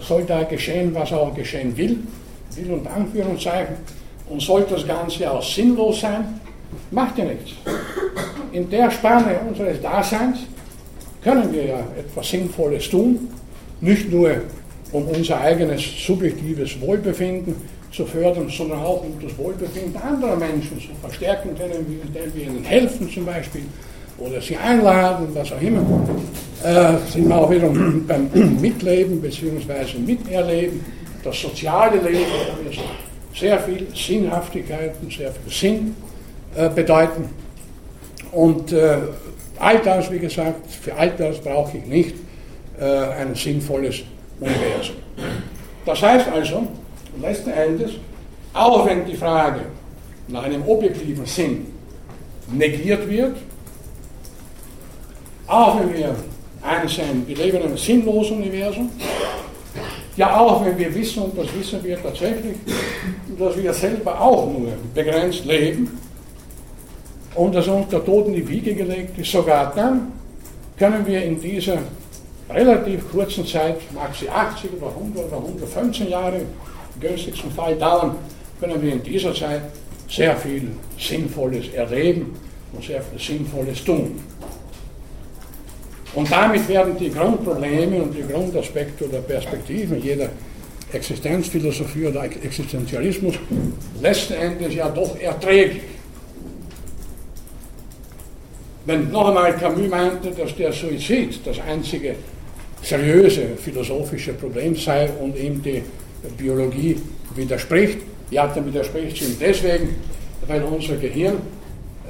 soll 0.00 0.24
da 0.24 0.42
geschehen, 0.42 0.94
was 0.94 1.12
auch 1.12 1.34
geschehen 1.34 1.76
will, 1.76 1.98
will 2.56 2.72
und 2.72 2.86
Anführungszeichen, 2.86 3.76
und 4.30 4.40
sollte 4.40 4.74
das 4.74 4.86
Ganze 4.86 5.30
auch 5.30 5.42
sinnlos 5.42 6.00
sein, 6.00 6.40
macht 6.90 7.18
ja 7.18 7.24
nichts. 7.24 7.52
In 8.52 8.68
der 8.70 8.90
Spanne 8.90 9.38
unseres 9.48 9.80
Daseins 9.82 10.38
können 11.22 11.52
wir 11.52 11.66
ja 11.66 11.78
etwas 11.98 12.30
Sinnvolles 12.30 12.88
tun, 12.88 13.28
nicht 13.80 14.10
nur 14.10 14.30
um 14.92 15.06
unser 15.06 15.40
eigenes 15.40 15.82
subjektives 16.04 16.80
Wohlbefinden 16.80 17.54
zu 17.92 18.06
fördern, 18.06 18.48
sondern 18.48 18.80
auch 18.80 19.04
um 19.04 19.12
das 19.20 19.36
Wohlbefinden 19.36 20.00
anderer 20.00 20.36
Menschen 20.36 20.80
zu 20.80 20.88
verstärken, 21.00 21.50
indem 21.50 22.34
wir 22.34 22.42
ihnen 22.44 22.64
helfen 22.64 23.10
zum 23.10 23.26
Beispiel 23.26 23.62
oder 24.18 24.40
sie 24.40 24.56
einladen, 24.56 25.28
was 25.34 25.52
auch 25.52 25.60
immer. 25.60 25.82
Äh, 26.62 26.98
sind 27.10 27.28
wir 27.28 27.36
auch 27.36 27.50
wieder 27.50 27.68
beim 28.06 28.30
Mitleben 28.60 29.20
bzw. 29.20 29.98
Miterleben, 29.98 30.84
das 31.24 31.40
soziale 31.40 31.96
Leben, 31.96 32.26
wo 32.64 32.70
sehr 33.34 33.58
viel 33.60 33.86
Sinnhaftigkeit 33.94 34.94
und 35.02 35.12
sehr 35.12 35.32
viel 35.32 35.52
Sinn 35.52 35.96
äh, 36.54 36.68
bedeuten. 36.68 37.28
Und 38.32 38.72
äh, 38.72 38.96
all 39.58 39.78
das, 39.80 40.10
wie 40.10 40.18
gesagt, 40.18 40.70
für 40.70 40.94
all 40.94 41.10
das 41.10 41.38
brauche 41.38 41.76
ich 41.78 41.86
nicht 41.86 42.14
äh, 42.78 42.84
ein 42.84 43.34
sinnvolles 43.34 44.02
Universum. 44.38 44.96
Das 45.84 46.02
heißt 46.02 46.28
also, 46.28 46.66
letzten 47.20 47.50
Endes, 47.50 47.92
auch 48.52 48.86
wenn 48.86 49.04
die 49.04 49.16
Frage 49.16 49.60
nach 50.28 50.44
einem 50.44 50.62
objektiven 50.66 51.26
Sinn 51.26 51.66
negiert 52.52 53.08
wird, 53.08 53.36
auch 55.46 55.80
wenn 55.80 55.94
wir 55.94 56.14
einsehen, 56.62 57.26
wir 57.26 57.36
leben 57.36 57.58
in 57.58 57.62
einem 57.64 57.76
sinnlosen 57.76 58.38
Universum, 58.38 58.90
ja 60.20 60.38
auch 60.38 60.62
wenn 60.64 60.76
wir 60.76 60.94
wissen, 60.94 61.22
und 61.22 61.38
das 61.38 61.46
wissen 61.58 61.82
wir 61.82 62.00
tatsächlich, 62.00 62.56
dass 63.38 63.56
wir 63.56 63.72
selber 63.72 64.20
auch 64.20 64.52
nur 64.52 64.72
begrenzt 64.94 65.46
leben 65.46 65.98
und 67.34 67.54
dass 67.54 67.66
uns 67.68 67.88
der 67.88 68.04
Tod 68.04 68.26
in 68.26 68.34
die 68.34 68.46
Wiege 68.46 68.74
gelegt 68.74 69.18
ist, 69.18 69.32
sogar 69.32 69.72
dann 69.74 70.12
können 70.78 71.06
wir 71.06 71.22
in 71.22 71.40
dieser 71.40 71.78
relativ 72.50 73.10
kurzen 73.10 73.46
Zeit, 73.46 73.78
mag 73.94 74.14
sie 74.14 74.28
80 74.28 74.72
oder 74.78 74.88
100 74.88 75.26
oder 75.26 75.36
115 75.38 76.10
Jahre 76.10 76.42
günstigsten 77.00 77.50
Fall 77.52 77.76
dauern, 77.76 78.16
können 78.60 78.82
wir 78.82 78.92
in 78.92 79.02
dieser 79.02 79.34
Zeit 79.34 79.62
sehr 80.06 80.36
viel 80.36 80.70
Sinnvolles 80.98 81.68
erleben 81.72 82.36
und 82.74 82.84
sehr 82.84 83.00
viel 83.00 83.18
Sinnvolles 83.18 83.82
tun. 83.84 84.20
Und 86.14 86.30
damit 86.30 86.68
werden 86.68 86.96
die 86.98 87.10
Grundprobleme 87.10 88.02
und 88.02 88.14
die 88.14 88.22
Grundaspekte 88.22 89.08
oder 89.08 89.18
Perspektiven 89.18 90.02
jeder 90.02 90.28
Existenzphilosophie 90.92 92.06
oder 92.06 92.24
Existenzialismus 92.24 93.36
letzten 94.02 94.34
Endes 94.34 94.74
ja 94.74 94.88
doch 94.88 95.18
erträglich. 95.20 95.82
Wenn 98.86 99.10
noch 99.10 99.28
einmal 99.28 99.56
Camus 99.56 99.88
meinte, 99.88 100.30
dass 100.32 100.56
der 100.56 100.72
Suizid 100.72 101.40
das 101.44 101.60
einzige 101.60 102.16
seriöse 102.82 103.42
philosophische 103.56 104.32
Problem 104.32 104.74
sei 104.74 105.10
und 105.20 105.36
ihm 105.38 105.62
die 105.62 105.82
Biologie 106.36 106.96
widerspricht. 107.34 107.98
Ja, 108.30 108.46
dann 108.46 108.66
widerspricht 108.66 109.16
sie 109.16 109.26
ihm 109.26 109.36
deswegen, 109.38 109.96
weil 110.46 110.62
unser 110.62 110.96
Gehirn 110.96 111.36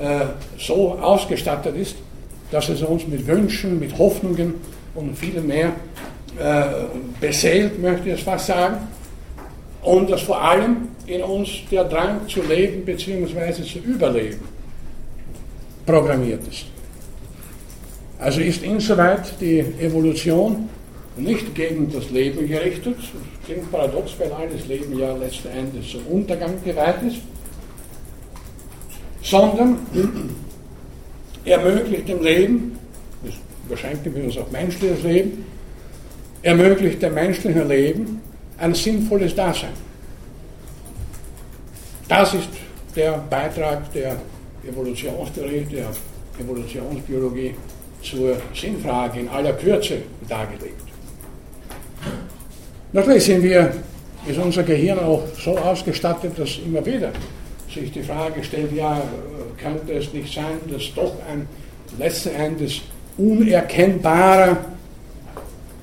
äh, 0.00 0.20
so 0.58 0.92
ausgestattet 0.92 1.76
ist, 1.76 1.96
dass 2.50 2.68
es 2.68 2.82
uns 2.82 3.06
mit 3.06 3.26
Wünschen, 3.26 3.78
mit 3.78 3.96
Hoffnungen 3.98 4.54
und 4.94 5.16
viel 5.16 5.40
mehr 5.40 5.72
äh, 6.38 6.62
beseelt, 7.20 7.80
möchte 7.80 8.08
ich 8.08 8.14
es 8.16 8.22
fast 8.22 8.46
sagen. 8.46 8.76
Und 9.82 10.10
dass 10.10 10.22
vor 10.22 10.40
allem 10.42 10.88
in 11.06 11.22
uns 11.22 11.48
der 11.70 11.84
Drang 11.84 12.28
zu 12.28 12.42
leben 12.42 12.84
bzw. 12.84 13.62
zu 13.62 13.78
überleben 13.78 14.40
programmiert 15.86 16.46
ist. 16.48 16.66
Also 18.18 18.40
ist 18.40 18.62
insoweit 18.62 19.32
die 19.40 19.60
Evolution 19.80 20.68
nicht 21.16 21.54
gegen 21.54 21.90
das 21.90 22.10
Leben 22.10 22.46
gerichtet. 22.46 22.96
Klingt 23.44 23.70
paradox, 23.72 24.12
weil 24.18 24.32
alles 24.32 24.66
Leben 24.66 24.98
ja 24.98 25.16
letzten 25.16 25.48
Endes 25.48 25.90
zum 25.90 26.06
Untergang 26.06 26.62
geweiht 26.62 27.02
ist, 27.06 27.18
sondern 29.22 29.78
ermöglicht 31.44 32.08
dem 32.08 32.22
Leben, 32.22 32.78
das 33.24 33.34
beschränken 33.68 34.14
wir 34.14 34.24
uns 34.24 34.36
auf 34.36 34.50
menschliches 34.50 35.02
Leben, 35.02 35.44
ermöglicht 36.42 37.02
dem 37.02 37.14
menschlichen 37.14 37.68
Leben 37.68 38.20
ein 38.58 38.74
sinnvolles 38.74 39.34
Dasein. 39.34 39.70
Das 42.08 42.34
ist 42.34 42.48
der 42.96 43.18
Beitrag 43.30 43.92
der 43.92 44.16
Evolutionstheorie, 44.66 45.66
der 45.70 45.86
Evolutionsbiologie 46.38 47.54
zur 48.02 48.36
Sinnfrage 48.54 49.20
in 49.20 49.28
aller 49.28 49.52
Kürze 49.52 49.98
dargelegt. 50.28 50.82
Natürlich 52.92 53.24
sind 53.24 53.42
wir, 53.42 53.72
ist 54.26 54.38
unser 54.38 54.62
Gehirn 54.64 54.98
auch 54.98 55.22
so 55.38 55.56
ausgestattet, 55.56 56.32
dass 56.36 56.58
immer 56.64 56.84
wieder 56.84 57.12
sich 57.72 57.92
die 57.92 58.02
Frage 58.02 58.42
stellt, 58.42 58.72
ja, 58.72 59.00
könnte 59.58 59.92
es 59.92 60.12
nicht 60.12 60.32
sein, 60.32 60.58
dass 60.70 60.82
doch 60.94 61.14
ein 61.30 61.46
letzten 61.98 62.30
Endes 62.30 62.80
unerkennbarer 63.16 64.58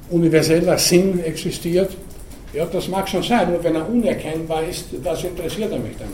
universeller 0.09 0.77
Sinn 0.77 1.19
existiert? 1.23 1.91
Ja, 2.53 2.65
das 2.65 2.87
mag 2.87 3.07
schon 3.07 3.23
sein, 3.23 3.51
nur 3.51 3.63
wenn 3.63 3.75
er 3.75 3.87
unerkennbar 3.87 4.63
ist, 4.63 4.85
was 5.03 5.23
interessiert 5.23 5.71
er 5.71 5.79
mich 5.79 5.97
dann? 5.97 6.11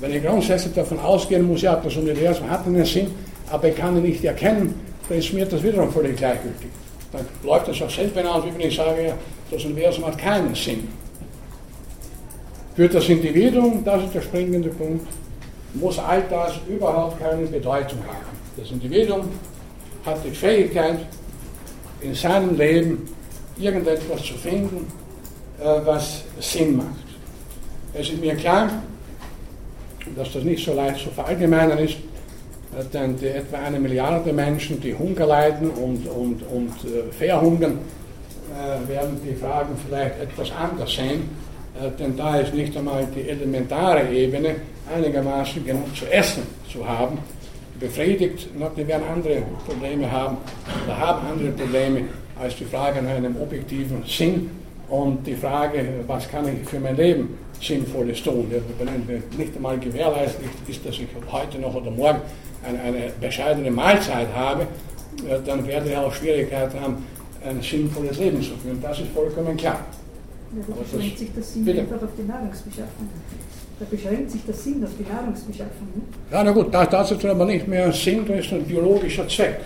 Wenn 0.00 0.14
ich 0.14 0.22
grundsätzlich 0.22 0.74
davon 0.74 0.98
ausgehen 1.00 1.46
muss, 1.46 1.62
ja, 1.62 1.76
das 1.76 1.96
Universum 1.96 2.48
hat 2.48 2.66
einen 2.66 2.84
Sinn, 2.84 3.08
aber 3.50 3.68
ich 3.68 3.76
kann 3.76 3.96
ihn 3.96 4.02
nicht 4.02 4.24
erkennen, 4.24 4.74
dann 5.08 5.18
ist 5.18 5.32
mir 5.32 5.46
das 5.46 5.62
wiederum 5.62 5.92
völlig 5.92 6.16
gleichgültig. 6.16 6.68
Dann 7.12 7.26
läuft 7.44 7.68
das 7.68 7.82
auch 7.82 7.90
selbst 7.90 8.16
hinaus, 8.16 8.44
wie 8.44 8.54
wenn 8.54 8.68
ich 8.68 8.74
sage, 8.74 9.08
ja, 9.08 9.14
das 9.50 9.64
Universum 9.64 10.06
hat 10.06 10.18
keinen 10.18 10.54
Sinn. 10.54 10.88
Für 12.74 12.88
das 12.88 13.08
Individuum, 13.08 13.84
das 13.84 14.04
ist 14.04 14.14
der 14.14 14.22
springende 14.22 14.70
Punkt, 14.70 15.06
muss 15.74 15.98
all 15.98 16.22
das 16.28 16.54
überhaupt 16.68 17.18
keine 17.20 17.46
Bedeutung 17.46 17.98
haben. 18.06 18.36
Das 18.56 18.70
Individuum 18.70 19.28
hat 20.04 20.18
die 20.24 20.30
Fähigkeit, 20.30 20.98
in 22.00 22.14
seinem 22.14 22.56
Leben 22.56 23.08
irgendetwas 23.58 24.22
zu 24.24 24.34
finden, 24.34 24.86
äh, 25.60 25.64
was 25.84 26.24
Sinn 26.40 26.76
macht. 26.76 26.88
Es 27.94 28.08
ist 28.08 28.20
mir 28.20 28.34
klar, 28.34 28.70
dass 30.16 30.32
das 30.32 30.42
nicht 30.42 30.64
so 30.64 30.74
leicht 30.74 31.04
zu 31.04 31.10
verallgemeinern 31.10 31.78
ist, 31.78 31.94
äh, 31.94 32.84
denn 32.92 33.16
die 33.16 33.28
etwa 33.28 33.58
eine 33.58 33.78
Milliarde 33.78 34.32
Menschen, 34.32 34.80
die 34.80 34.94
Hunger 34.94 35.26
leiden 35.26 35.70
und, 35.70 36.06
und, 36.08 36.42
und 36.42 36.72
äh, 36.84 37.12
verhungern, 37.12 37.78
werden 38.86 39.18
die 39.24 39.34
Fragen 39.34 39.74
vielleicht 39.88 40.20
etwas 40.20 40.52
anders 40.52 40.98
äh, 41.80 41.90
denn 41.98 42.16
da 42.16 42.36
ist 42.36 42.54
nicht 42.54 42.76
einmal 42.76 43.06
die 43.14 43.28
elementare 43.28 44.10
Ebene 44.10 44.56
einigermaßen 44.94 45.64
genug 45.64 45.94
zu 45.96 46.06
essen 46.06 46.42
zu 46.70 46.86
haben, 46.86 47.18
befriedigt, 47.78 48.48
die 48.76 48.86
werden 48.86 49.02
andere 49.12 49.42
Probleme 49.66 50.10
haben 50.10 50.36
oder 50.84 50.98
haben 50.98 51.26
andere 51.26 51.50
Probleme 51.50 52.02
als 52.40 52.56
die 52.56 52.64
Frage 52.64 53.02
nach 53.02 53.10
einem 53.10 53.36
objektiven 53.36 54.02
Sinn 54.06 54.50
und 54.88 55.26
die 55.26 55.34
Frage, 55.34 55.84
was 56.06 56.28
kann 56.28 56.46
ich 56.48 56.68
für 56.68 56.78
mein 56.78 56.96
Leben 56.96 57.38
Sinnvolles 57.60 58.22
tun. 58.22 58.50
Wenn 58.50 59.38
nicht 59.38 59.56
einmal 59.56 59.78
gewährleistet 59.78 60.44
ist, 60.66 60.84
dass 60.84 60.96
ich 60.96 61.06
heute 61.30 61.58
noch 61.58 61.74
oder 61.74 61.90
morgen 61.90 62.20
eine, 62.66 62.80
eine 62.80 63.12
bescheidene 63.20 63.70
Mahlzeit 63.70 64.28
habe, 64.34 64.66
dann 65.46 65.66
werde 65.66 65.90
ich 65.90 65.96
auch 65.96 66.12
Schwierigkeiten 66.12 66.80
haben, 66.80 67.06
ein 67.44 67.60
sinnvolles 67.62 68.18
Leben 68.18 68.42
zu 68.42 68.56
führen. 68.56 68.80
Das 68.80 68.98
ist 69.00 69.08
vollkommen 69.12 69.56
klar. 69.56 69.80
Ja, 70.54 70.62
da 70.66 70.74
beschränkt 70.74 71.18
sich 71.18 71.32
der 71.32 71.42
Sinn 71.42 71.68
einfach 71.68 72.02
auf 72.02 72.10
die 72.16 72.22
Nahrungsbeschaffung. 72.22 73.08
Da 73.82 73.96
beschränkt 73.96 74.30
sich 74.30 74.44
der 74.44 74.54
Sinn 74.54 74.84
auf 74.84 74.90
die 74.96 75.12
Nahrungsbeschaffung. 75.12 75.88
Ne? 75.96 76.02
Ja, 76.30 76.44
na 76.44 76.52
gut, 76.52 76.72
das, 76.72 76.88
das 76.88 77.10
ist 77.10 77.24
aber 77.24 77.44
nicht 77.44 77.66
mehr 77.66 77.90
Sinn, 77.90 78.24
das 78.28 78.46
ist 78.46 78.52
ein 78.52 78.62
biologischer 78.62 79.26
Zweck. 79.26 79.58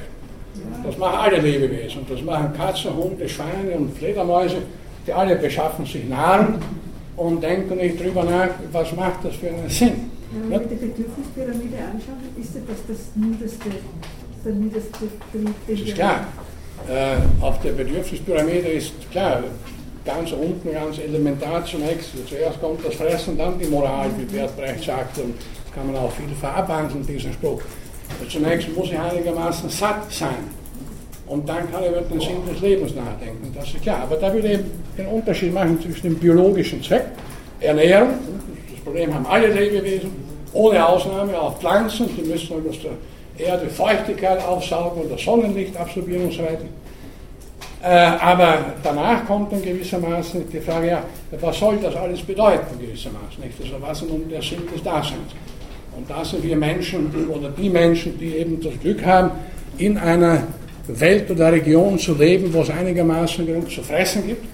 Ja. 0.55 0.89
Das 0.89 0.97
machen 0.97 1.19
alle 1.19 1.39
Lebewesen. 1.39 2.01
Das 2.09 2.23
machen 2.23 2.51
Katzen, 2.57 2.97
Hunde, 2.97 3.29
Schweine 3.29 3.73
und 3.77 3.95
Fledermäuse. 3.99 4.63
Die 5.07 5.13
alle 5.13 5.37
beschaffen 5.37 5.85
sich 5.85 6.09
Nahrung 6.09 6.55
und 7.17 7.43
denken 7.43 7.77
nicht 7.77 8.03
drüber 8.03 8.25
nach, 8.25 8.49
was 8.73 8.97
macht 8.97 9.23
das 9.23 9.37
für 9.37 9.49
einen 9.49 9.69
Sinn. 9.69 10.11
Ja, 10.33 10.51
wenn 10.51 10.51
wir 10.51 10.59
die 10.61 10.87
Bedürfnispyramide 10.87 11.77
anschauen, 11.77 12.41
ist 12.41 12.55
das 12.55 12.79
das 12.89 12.99
niederste, 13.17 13.69
der 14.47 14.53
niederste 14.53 14.91
Trieb, 15.31 15.55
Das 15.69 15.79
ist 15.79 15.95
klar. 15.95 16.27
Äh, 16.89 17.45
auf 17.45 17.61
der 17.61 17.73
Bedürfnispyramide 17.73 18.69
ist 18.69 18.95
klar, 19.11 19.43
ganz 20.07 20.33
unten, 20.33 20.73
ganz 20.73 20.99
elementar 20.99 21.65
zunächst. 21.67 22.11
Zuerst 22.29 22.61
kommt 22.61 22.85
das 22.85 22.95
Fressen, 22.95 23.37
dann 23.37 23.59
die 23.59 23.67
Moral, 23.67 24.09
wie 24.17 24.25
Bert 24.25 24.57
Brecht 24.57 24.85
sagt, 24.85 25.19
und 25.19 25.35
das 25.65 25.75
kann 25.75 25.93
man 25.93 26.01
auch 26.01 26.13
viel 26.13 26.35
verabwandeln, 26.41 27.05
diesen 27.07 27.33
Spruch. 27.33 27.61
Zunächst 28.31 28.75
muss 28.75 28.87
ich 28.87 28.99
einigermaßen 28.99 29.69
satt 29.69 30.11
sein. 30.11 30.57
Und 31.27 31.49
dann 31.49 31.71
kann 31.73 31.83
ich 31.83 31.91
über 31.91 32.01
den 32.03 32.21
Sinn 32.21 32.47
des 32.49 32.61
Lebens 32.61 32.95
nachdenken, 32.95 33.53
das 33.53 33.67
ist 33.67 33.83
klar. 33.83 34.03
Aber 34.03 34.17
da 34.17 34.33
will 34.33 34.45
ich 34.45 34.61
den 34.97 35.07
Unterschied 35.09 35.53
machen 35.53 35.81
zwischen 35.83 36.03
dem 36.03 36.15
biologischen 36.15 36.81
Zweck, 36.83 37.07
Ernährung, 37.61 38.11
das 38.71 38.81
Problem 38.85 39.13
haben 39.13 39.27
alle 39.27 39.49
Lebewesen, 39.49 40.11
ohne 40.53 40.87
Ausnahme, 40.87 41.39
auch 41.39 41.59
Pflanzen, 41.59 42.09
die 42.17 42.23
müssen 42.23 42.55
aus 42.69 42.77
der 42.81 43.47
Erde 43.47 43.69
Feuchtigkeit 43.69 44.43
aufsaugen 44.45 45.03
oder 45.03 45.19
Sonnenlicht 45.19 45.77
absorbieren 45.77 46.27
und 46.27 46.33
so 46.33 46.43
weiter. 46.43 46.65
Äh, 47.87 48.19
aber 48.21 48.75
danach 48.83 49.25
kommt 49.27 49.53
dann 49.53 49.63
gewissermaßen 49.63 50.51
die 50.51 50.59
Frage, 50.59 50.89
ja, 50.89 51.05
was 51.41 51.57
soll 51.57 51.77
das 51.81 51.95
alles 51.95 52.21
bedeuten 52.21 52.77
gewissermaßen? 52.81 53.45
Nicht? 53.45 53.61
Also 53.63 53.81
was 53.81 54.03
ist 54.03 54.11
nun 54.11 54.29
der 54.29 54.43
Sinn 54.43 54.67
des 54.73 54.83
Daseins? 54.83 55.33
Und 55.97 56.11
da 56.11 56.25
sind 56.25 56.43
wir 56.43 56.57
Menschen 56.57 57.29
oder 57.29 57.49
die 57.51 57.71
Menschen, 57.71 58.19
die 58.19 58.39
eben 58.39 58.61
das 58.61 58.73
Glück 58.81 59.07
haben, 59.07 59.31
in 59.79 59.97
einer 59.99 60.43
Welt 60.89 61.31
oder 61.31 61.53
Region 61.53 61.97
zu 61.97 62.15
leben, 62.15 62.53
wo 62.53 62.63
es 62.63 62.71
einigermaßen 62.71 63.47
genug 63.47 63.71
zu 63.71 63.83
fressen 63.83 64.27
gibt, 64.27 64.47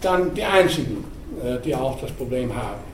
dann 0.00 0.34
die 0.34 0.42
einzigen, 0.42 1.04
äh, 1.40 1.62
die 1.64 1.72
auch 1.72 2.00
das 2.00 2.10
Problem 2.10 2.52
haben. 2.52 2.87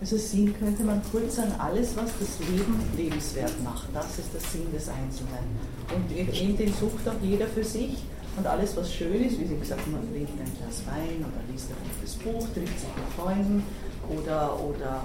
Also 0.00 0.18
Sinn 0.18 0.54
könnte 0.58 0.84
man 0.84 1.00
kurz 1.10 1.36
sagen, 1.36 1.52
alles, 1.58 1.96
was 1.96 2.10
das 2.20 2.38
Leben 2.50 2.80
lebenswert 2.96 3.54
macht, 3.64 3.88
das 3.94 4.18
ist 4.18 4.32
der 4.34 4.40
Sinn 4.40 4.70
des 4.72 4.88
Einzelnen. 4.88 5.56
Und 5.94 6.16
in 6.16 6.56
den 6.56 6.72
sucht 6.74 7.08
auch 7.08 7.20
jeder 7.22 7.46
für 7.46 7.64
sich. 7.64 7.96
Und 8.36 8.46
alles, 8.46 8.76
was 8.76 8.92
schön 8.92 9.24
ist, 9.24 9.40
wie 9.40 9.46
Sie 9.46 9.56
gesagt 9.56 9.80
haben, 9.80 9.92
man 9.92 10.12
trinkt 10.12 10.38
ein 10.38 10.52
Glas 10.58 10.82
Wein 10.86 11.24
oder 11.24 11.40
liest 11.50 11.70
ein 11.70 11.76
gutes 11.96 12.14
Buch, 12.16 12.46
trifft 12.52 12.78
sich 12.78 12.88
mit 12.94 13.08
Freunden 13.16 13.62
oder, 14.10 14.60
oder 14.60 15.02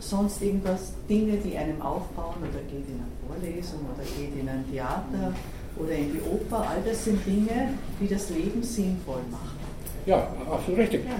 sonst 0.00 0.42
irgendwas, 0.42 0.92
Dinge, 1.08 1.36
die 1.36 1.56
einem 1.56 1.80
aufbauen 1.80 2.36
oder 2.40 2.60
geht 2.68 2.88
in 2.88 2.98
eine 2.98 3.06
Vorlesung 3.26 3.80
oder 3.94 4.04
geht 4.18 4.38
in 4.38 4.48
ein 4.48 4.64
Theater 4.70 5.32
oder 5.76 5.92
in 5.92 6.12
die 6.12 6.20
Oper, 6.20 6.68
all 6.68 6.82
das 6.84 7.04
sind 7.04 7.24
Dinge, 7.24 7.74
die 8.00 8.08
das 8.08 8.30
Leben 8.30 8.62
sinnvoll 8.62 9.22
machen. 9.30 9.58
Ja, 10.06 10.28
absolut 10.50 10.80
richtig. 10.80 11.04
Ja. 11.04 11.14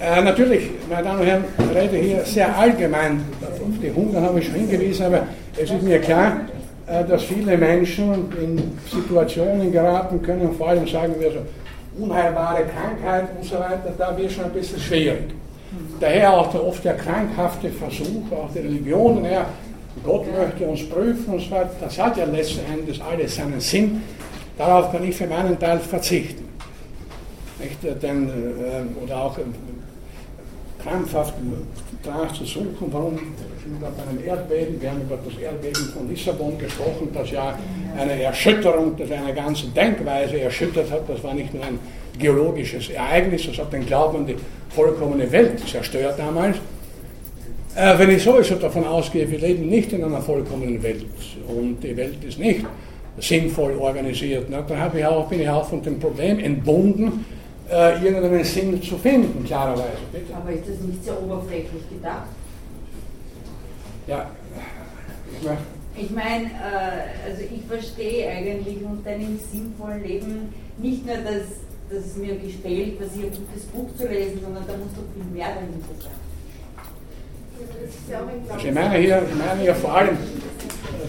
Äh, 0.00 0.22
natürlich, 0.22 0.70
meine 0.88 1.02
Damen 1.02 1.20
und 1.20 1.26
Herren, 1.26 1.44
ich 1.58 1.76
rede 1.76 1.96
hier 1.96 2.24
sehr 2.24 2.56
allgemein, 2.56 3.20
auf 3.42 3.58
die 3.82 3.92
Hunger 3.92 4.22
habe 4.22 4.38
ich 4.38 4.46
schon 4.46 4.54
hingewiesen, 4.54 5.06
aber 5.06 5.26
es 5.56 5.68
ist 5.68 5.82
mir 5.82 5.98
klar, 5.98 6.42
äh, 6.86 7.04
dass 7.04 7.24
viele 7.24 7.58
Menschen 7.58 8.32
in 8.40 8.78
Situationen 8.88 9.72
geraten 9.72 10.22
können, 10.22 10.54
vor 10.56 10.68
allem 10.68 10.86
sagen 10.86 11.14
wir 11.18 11.32
so, 11.32 11.38
unheilbare 12.00 12.62
Krankheit 12.66 13.28
und 13.36 13.44
so 13.44 13.56
weiter, 13.56 13.92
da 13.98 14.16
wird 14.16 14.30
schon 14.30 14.44
ein 14.44 14.52
bisschen 14.52 14.78
schwierig. 14.78 15.34
Daher 15.98 16.32
auch 16.32 16.52
der, 16.52 16.64
oft 16.64 16.84
der 16.84 16.94
krankhafte 16.94 17.68
Versuch, 17.70 18.30
auch 18.30 18.52
der 18.54 18.62
Religionen, 18.62 19.24
ja, 19.24 19.46
Gott 20.04 20.26
möchte 20.32 20.64
uns 20.64 20.88
prüfen 20.88 21.34
und 21.34 21.40
so 21.40 21.50
weiter, 21.50 21.70
das 21.80 21.98
hat 21.98 22.16
ja 22.16 22.24
letzten 22.24 22.60
Endes 22.72 23.00
alles 23.00 23.34
seinen 23.34 23.58
Sinn. 23.58 24.00
Darauf 24.56 24.92
kann 24.92 25.02
ich 25.02 25.16
für 25.16 25.26
meinen 25.26 25.58
Teil 25.58 25.80
verzichten. 25.80 26.44
Nicht, 27.58 28.02
denn, 28.02 28.28
äh, 28.28 29.04
oder 29.04 29.16
auch 29.22 29.36
krampfhaft 30.82 31.34
danach 32.02 32.32
zu 32.32 32.44
suchen, 32.44 32.88
warum 32.90 33.18
bei 33.80 33.86
einem 33.86 34.24
Erdbeben, 34.24 34.80
wir 34.80 34.90
haben 34.90 35.02
über 35.02 35.18
das 35.24 35.38
Erdbeben 35.40 35.92
von 35.94 36.08
Lissabon 36.08 36.58
gesprochen, 36.58 37.08
das 37.12 37.30
ja 37.30 37.58
eine 37.96 38.22
Erschütterung, 38.22 38.96
das 38.96 39.10
eine 39.10 39.34
ganze 39.34 39.66
Denkweise 39.68 40.40
erschüttert 40.40 40.90
hat, 40.90 41.08
das 41.08 41.22
war 41.22 41.34
nicht 41.34 41.52
nur 41.52 41.64
ein 41.64 41.78
geologisches 42.18 42.90
Ereignis, 42.90 43.46
das 43.46 43.58
hat 43.58 43.72
den 43.72 43.86
Glauben 43.86 44.18
an 44.18 44.26
die 44.26 44.36
vollkommene 44.70 45.30
Welt 45.30 45.60
zerstört 45.68 46.18
damals. 46.18 46.56
Äh, 47.74 47.98
wenn 47.98 48.10
ich 48.10 48.22
sowieso 48.22 48.56
davon 48.56 48.84
ausgehe, 48.84 49.30
wir 49.30 49.38
leben 49.38 49.68
nicht 49.68 49.92
in 49.92 50.02
einer 50.02 50.20
vollkommenen 50.20 50.82
Welt 50.82 51.06
und 51.46 51.82
die 51.82 51.96
Welt 51.96 52.24
ist 52.24 52.38
nicht 52.38 52.64
sinnvoll 53.20 53.76
organisiert, 53.76 54.48
ne, 54.48 54.64
dann 54.66 54.96
ich 54.96 55.04
auch, 55.04 55.28
bin 55.28 55.40
ich 55.40 55.48
auch 55.48 55.68
von 55.68 55.82
dem 55.82 55.98
Problem 55.98 56.38
entbunden, 56.38 57.24
äh, 57.70 58.04
irgendeinen 58.04 58.44
Sinn 58.44 58.82
zu 58.82 58.98
finden, 58.98 59.44
klarerweise. 59.44 59.98
Bitte. 60.12 60.34
Aber 60.34 60.50
ist 60.50 60.68
das 60.68 60.80
nicht 60.80 61.04
sehr 61.04 61.22
oberflächlich 61.22 61.88
gedacht? 61.90 62.28
Ja, 64.06 64.30
ich 65.38 65.46
meine. 65.46 65.58
Ich 65.96 66.10
meine, 66.10 66.44
äh, 66.44 67.28
also 67.28 67.42
ich 67.42 67.66
verstehe 67.66 68.30
eigentlich 68.30 68.78
unter 68.84 69.10
einem 69.10 69.38
sinnvollen 69.52 70.02
Leben 70.04 70.54
nicht 70.78 71.04
nur, 71.04 71.16
dass, 71.16 71.58
dass 71.90 72.06
es 72.06 72.16
mir 72.16 72.36
gefällt, 72.36 73.00
was 73.00 73.16
ich 73.16 73.24
ein 73.24 73.30
gutes 73.30 73.64
Buch 73.72 73.88
zu 73.96 74.06
lesen, 74.06 74.40
sondern 74.40 74.64
da 74.66 74.74
muss 74.74 74.92
doch 74.94 75.12
viel 75.12 75.24
mehr 75.32 75.48
dahinter 75.48 75.88
sein. 76.00 76.27
Also 78.50 78.66
ich 78.66 78.74
meine 78.74 78.98
hier, 78.98 79.22
ich 79.30 79.38
meine 79.38 79.60
hier 79.62 79.74
vor 79.74 79.94
allem, 79.94 80.16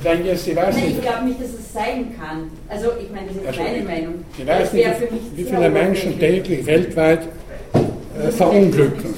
wenn 0.03 0.25
jetzt, 0.25 0.47
ich 0.47 0.55
weiß 0.55 0.75
nicht. 0.75 0.87
Ich 0.89 1.01
glaube 1.01 1.25
nicht, 1.25 1.41
dass 1.41 1.49
es 1.49 1.73
sein 1.73 2.15
kann. 2.17 2.49
Also 2.67 2.89
ich 3.01 3.09
meine, 3.11 3.27
das 3.27 3.37
ist 3.37 3.47
also 3.47 3.61
meine 3.61 3.83
Meinung. 3.83 4.13
Ich 4.37 4.47
weiß 4.47 4.73
nicht, 4.73 4.89
wie 5.35 5.43
viele 5.43 5.69
Menschen 5.69 6.19
täglich 6.19 6.65
weltweit 6.65 7.21
äh, 7.23 8.31
verunglücken. 8.31 9.13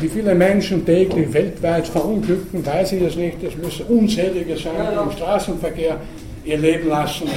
Wie 0.00 0.08
viele 0.08 0.34
Menschen 0.34 0.84
täglich 0.84 1.32
weltweit 1.32 1.86
verunglücken, 1.86 2.66
weiß 2.66 2.92
ich 2.92 3.02
das 3.02 3.16
nicht. 3.16 3.42
Es 3.42 3.56
müssen 3.56 3.86
unzählige 3.86 4.56
sein, 4.56 4.72
die 4.92 5.02
im 5.02 5.10
Straßenverkehr 5.12 5.96
ihr 6.44 6.58
Leben 6.58 6.88
lassen, 6.88 7.28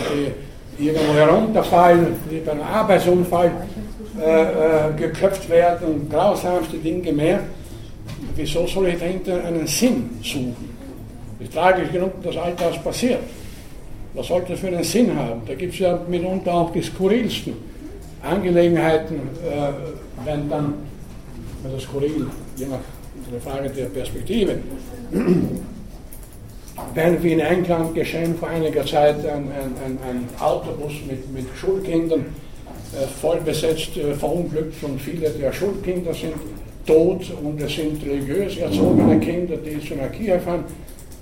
die 0.77 0.87
irgendwo 0.87 1.13
herunterfallen, 1.13 2.07
die 2.29 2.39
bei 2.39 2.51
einem 2.51 2.63
Arbeitsunfall 2.63 3.51
äh, 4.19 4.41
äh, 4.41 4.47
geköpft 4.97 5.49
werden, 5.49 6.09
grausamste 6.09 6.77
Dinge 6.77 7.11
mehr. 7.11 7.39
Wieso 8.37 8.67
soll 8.67 8.89
ich 8.89 8.99
dahinter 8.99 9.43
einen 9.43 9.65
Sinn 9.65 10.09
suchen? 10.23 10.77
ist 11.39 11.53
tragisch 11.53 11.91
genug, 11.91 12.21
dass 12.23 12.37
all 12.37 12.53
das 12.55 12.81
passiert. 12.83 13.19
Was 14.13 14.27
sollte 14.27 14.51
das 14.51 14.59
für 14.59 14.67
einen 14.67 14.83
Sinn 14.83 15.15
haben? 15.15 15.41
Da 15.45 15.55
gibt 15.55 15.73
es 15.73 15.79
ja 15.79 15.99
mitunter 16.07 16.53
auch 16.53 16.71
die 16.71 16.81
skurrilsten 16.81 17.53
Angelegenheiten, 18.23 19.15
äh, 19.15 19.71
wenn 20.25 20.49
dann, 20.49 20.73
wenn 21.63 21.73
das 21.73 21.83
skurril, 21.83 22.27
je 22.55 22.65
nach 22.65 22.79
der 23.31 23.41
Frage 23.41 23.69
der 23.69 23.85
Perspektive, 23.85 24.57
wenn 26.93 27.23
wie 27.23 27.33
in 27.33 27.39
England 27.39 27.95
geschehen 27.95 28.35
vor 28.35 28.49
einiger 28.49 28.85
Zeit 28.85 29.17
ein, 29.25 29.51
ein, 29.51 29.75
ein, 29.85 29.99
ein 30.09 30.29
Autobus 30.39 30.93
mit, 31.07 31.31
mit 31.33 31.45
Schulkindern 31.59 32.25
äh, 32.93 33.07
voll 33.21 33.41
besetzt 33.41 33.97
äh, 33.97 34.13
verunglückt 34.13 34.83
und 34.83 35.01
viele 35.01 35.29
der 35.29 35.51
Schulkinder 35.51 36.13
sind 36.13 36.33
tot 36.87 37.21
und 37.43 37.61
es 37.61 37.75
sind 37.75 38.03
religiös 38.03 38.57
erzogene 38.57 39.19
Kinder, 39.19 39.57
die 39.57 39.79
zu 39.85 39.93
einer 39.93 40.07
Kirche 40.07 40.39
fahren 40.39 40.63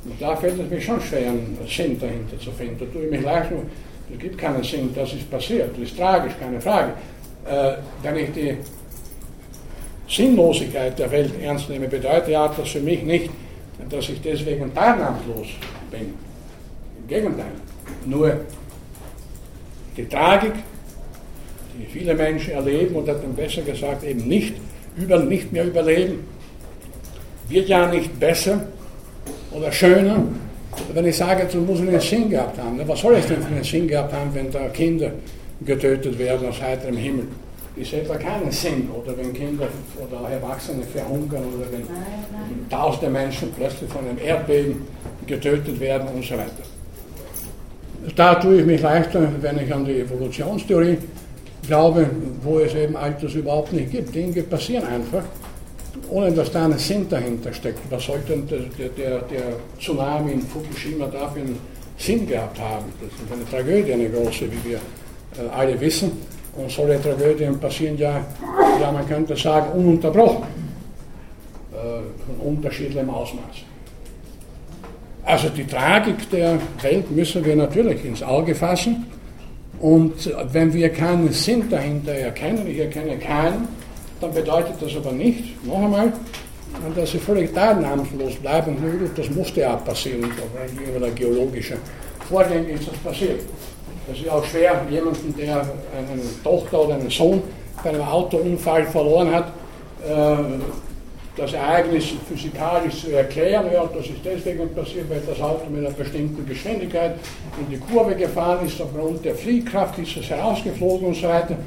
und 0.06 0.22
da 0.22 0.36
fällt 0.36 0.60
es 0.60 0.70
mir 0.70 0.80
schon 0.80 1.02
schwer, 1.02 1.30
einen 1.30 1.58
Sinn 1.68 2.00
dahinter 2.00 2.40
zu 2.40 2.52
finden. 2.52 2.78
Da 2.80 2.86
tue 2.86 3.06
ich 3.06 3.12
mich 3.12 3.24
leicht 3.24 3.52
nur, 3.52 3.64
es 4.14 4.20
gibt 4.20 4.38
keinen 4.38 4.64
Sinn, 4.64 4.92
das 4.94 5.14
ist 5.14 5.30
passiert, 5.30 5.72
das 5.72 5.90
ist 5.90 5.98
tragisch, 5.98 6.34
keine 6.40 6.62
Frage. 6.62 6.94
Äh, 7.50 7.74
wenn 8.04 8.16
ich 8.18 8.32
die 8.32 8.58
Sinnlosigkeit 10.08 10.98
der 11.00 11.12
Welt 11.12 11.34
ernst 11.42 11.70
nehme, 11.70 11.88
bedeutet 11.88 12.30
ja 12.30 12.48
das 12.48 12.70
für 12.70 12.82
mich 12.82 13.02
nicht, 13.02 13.32
dass 13.90 14.10
ich 14.10 14.22
deswegen 14.22 14.74
teilnahmslos 14.74 15.48
bin. 15.90 16.14
Im 17.02 17.08
Gegenteil. 17.08 17.52
Nur 18.06 18.42
die 19.98 20.06
Tragik, 20.08 20.54
die 21.80 21.86
viele 21.88 22.14
Menschen 22.14 22.52
erleben 22.52 22.96
oder 22.96 23.16
dann 23.16 23.34
besser 23.36 23.64
gesagt 23.64 24.04
eben 24.04 24.28
nicht, 24.28 24.54
über, 24.98 25.20
nicht 25.20 25.52
mehr 25.52 25.66
überleben, 25.66 26.26
wird 27.48 27.68
ja 27.68 27.88
nicht 27.88 28.20
besser 28.20 28.62
oder 29.52 29.72
schöner, 29.72 30.24
wenn 30.94 31.06
ich 31.06 31.18
sage, 31.18 31.44
das 31.46 31.56
muss 31.56 31.80
einen 31.80 32.00
Sinn 32.00 32.30
gehabt 32.30 32.58
haben. 32.58 32.80
Was 32.86 33.00
soll 33.00 33.16
es 33.16 33.28
denn 33.28 33.42
für 33.42 33.54
einen 33.54 33.64
Sinn 33.64 33.88
gehabt 33.88 34.14
haben, 34.14 34.34
wenn 34.34 34.52
da 34.52 34.68
Kinder 34.70 35.12
getötet 35.66 36.18
werden 36.20 36.50
aus 36.50 36.62
heiterem 36.62 36.98
Himmel? 36.98 37.28
Ist 37.76 37.94
etwa 37.94 38.16
keinen 38.16 38.52
Sinn. 38.52 38.90
Oder 38.90 39.18
wenn 39.18 39.34
Kinder 39.34 39.68
oder 39.98 40.30
Erwachsene 40.30 40.84
verhungern 40.84 41.44
oder 41.58 41.66
wenn 41.72 42.70
tausende 42.70 43.10
Menschen 43.10 43.52
plötzlich 43.56 43.90
von 43.90 44.08
einem 44.08 44.18
Erdbeben 44.18 44.82
getötet 45.28 45.80
werden 45.80 46.08
und 46.14 46.24
so 46.24 46.36
weiter. 46.36 46.64
Da 48.16 48.36
tue 48.36 48.60
ich 48.60 48.66
mich 48.66 48.82
leichter, 48.82 49.28
wenn 49.42 49.60
ich 49.60 49.74
an 49.74 49.84
die 49.84 50.00
Evolutionstheorie 50.02 50.98
glaube, 51.68 52.10
wo 52.42 52.60
es 52.60 52.74
eben 52.74 52.96
all 52.96 53.16
das 53.22 53.34
überhaupt 53.34 53.74
nicht 53.74 53.92
gibt. 53.92 54.14
Dinge 54.14 54.44
passieren 54.44 54.86
einfach, 54.86 55.24
ohne 56.10 56.32
dass 56.32 56.52
da 56.52 56.66
ein 56.66 56.78
Sinn 56.78 57.08
dahinter 57.10 57.54
steckt. 57.54 57.80
Was 57.90 58.06
sollte 58.06 58.38
der, 58.38 58.90
der, 58.90 59.20
der 59.20 59.44
Tsunami 59.80 60.34
in 60.34 60.42
Fukushima 60.42 61.06
dafür 61.08 61.42
einen 61.44 61.60
Sinn 61.98 62.28
gehabt 62.28 62.60
haben? 62.60 62.86
Das 63.02 63.10
ist 63.10 63.32
eine 63.32 63.50
Tragödie, 63.50 63.94
eine 63.94 64.10
große, 64.10 64.46
wie 64.52 64.70
wir 64.70 64.78
äh, 64.78 65.50
alle 65.56 65.80
wissen. 65.80 66.12
Und 66.58 66.72
solche 66.72 67.02
Tragödien 67.02 67.60
passieren 67.60 67.98
ja, 67.98 68.26
ja 68.80 68.92
man 68.92 69.08
könnte 69.08 69.36
sagen, 69.36 69.72
ununterbrochen, 69.78 70.44
äh, 71.74 71.78
von 72.26 72.48
unterschiedlichem 72.48 73.10
Ausmaß. 73.10 73.66
Also 75.26 75.50
die 75.50 75.66
Tragik 75.66 76.30
der 76.30 76.60
Welt 76.82 77.10
müssen 77.12 77.44
wir 77.44 77.56
natürlich 77.56 78.06
ins 78.06 78.22
Auge 78.22 78.54
fassen. 78.54 79.06
Und 79.80 80.34
wenn 80.52 80.73
wir 80.73 80.89
keinen 80.89 81.31
Sinn 81.31 81.69
dahinter 81.69 82.14
erkennen, 82.14 82.65
ich 82.68 82.80
erkenne 82.80 83.18
keinen, 83.18 83.68
dann 84.22 84.34
bedeutet 84.34 84.76
das 84.80 84.95
aber 84.95 85.11
nicht, 85.11 85.65
noch 85.65 85.84
einmal, 85.84 86.14
dass 86.95 87.11
sie 87.11 87.19
völlig 87.19 87.53
teilnahmslos 87.53 88.35
bleiben. 88.35 88.77
Das 89.15 89.30
musste 89.30 89.61
ja 89.61 89.76
passieren, 89.76 90.31
über 90.88 90.99
der 90.99 91.11
geologische 91.11 91.77
Vorgänge 92.30 92.69
ist 92.69 92.88
das 92.88 92.97
passiert. 92.97 93.41
Es 94.11 94.19
ist 94.19 94.30
auch 94.30 94.43
schwer, 94.45 94.81
jemanden, 94.89 95.35
der 95.38 95.57
eine 95.57 96.22
Tochter 96.43 96.85
oder 96.85 96.95
einen 96.95 97.10
Sohn 97.10 97.41
bei 97.84 97.89
einem 97.89 98.02
Autounfall 98.02 98.85
verloren 98.85 99.34
hat, 99.34 99.47
äh, 100.07 100.35
das 101.38 101.53
Ereignis 101.53 102.06
physikalisch 102.28 103.02
zu 103.02 103.12
erklären. 103.12 103.66
Ja, 103.74 103.90
das 103.94 104.06
ist 104.06 104.24
deswegen 104.24 104.74
passiert, 104.74 105.10
weil 105.10 105.22
das 105.28 105.40
Auto 105.41 105.70
mit 105.70 105.86
einer 105.86 105.94
bestimmten 105.94 106.45
Geschwindigkeit 106.45 107.16
in 107.60 107.70
die 107.70 107.78
Kurve 107.78 108.16
gefahren 108.16 108.66
ist, 108.66 108.82
aufgrund 108.82 109.24
der 109.26 109.36
Fliehkraft 109.36 109.99
ist 109.99 110.18
es 110.18 110.30
herausgeflogen 110.30 111.07
und 111.07 111.16
so 111.16 111.28
weiter. 111.28 111.57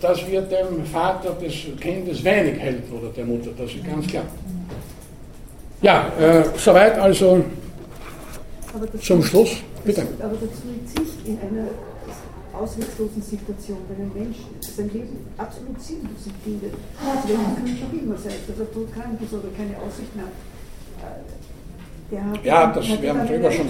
Das 0.00 0.26
wird 0.26 0.50
dem 0.50 0.84
Vater 0.86 1.30
des 1.32 1.54
Kindes 1.80 2.24
wenig 2.24 2.58
helfen 2.58 2.98
oder 2.98 3.08
der 3.10 3.24
Mutter, 3.24 3.50
das 3.58 3.72
ist 3.72 3.84
ganz 3.84 4.06
klar. 4.06 4.24
Ja, 5.82 6.06
äh, 6.18 6.44
soweit 6.56 6.96
also 6.98 7.44
zum 9.00 9.22
Schluss. 9.22 9.56
Bitte. 9.84 10.06
Aber 10.20 10.36
der 10.36 10.48
Suizid 10.48 11.26
in 11.26 11.38
einer 11.40 11.66
ausweglosen 12.62 13.22
Situation, 13.22 13.78
wenn 13.88 14.06
ein 14.06 14.12
Mensch 14.14 14.38
sein 14.60 14.90
Leben 14.92 15.26
absolut 15.36 15.80
sinnlos 15.82 16.26
empfindet, 16.26 16.74
welchen 17.26 17.54
Grund 17.58 17.78
auch 17.82 17.92
immer 17.92 18.16
sei, 18.16 18.34
dass 18.46 18.58
er 18.58 18.72
todkrank 18.72 19.18
ist 19.20 19.32
oder 19.32 19.50
keine 19.56 19.76
Aussicht 19.78 20.14
mehr 20.14 20.26
hat, 20.26 20.32
ja, 22.44 22.66
das, 22.66 22.86
wir, 23.00 23.08
haben 23.08 23.26
drüber 23.26 23.50
schon, 23.50 23.66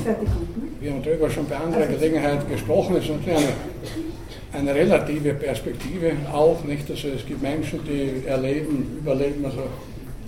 wir 0.81 0.93
haben 0.93 1.03
darüber 1.05 1.31
schon 1.31 1.47
bei 1.47 1.57
anderer 1.57 1.83
also, 1.83 1.93
Gelegenheit 1.93 2.49
gesprochen. 2.49 2.97
Es 2.97 3.05
ist 3.05 3.11
natürlich 3.11 3.39
eine, 4.53 4.69
eine 4.71 4.75
relative 4.75 5.35
Perspektive 5.35 6.13
auch, 6.33 6.65
nicht? 6.65 6.91
Also 6.91 7.09
es 7.09 7.25
gibt 7.25 7.41
Menschen, 7.41 7.81
die 7.85 8.27
erleben, 8.27 8.99
überleben 9.01 9.45
also 9.45 9.63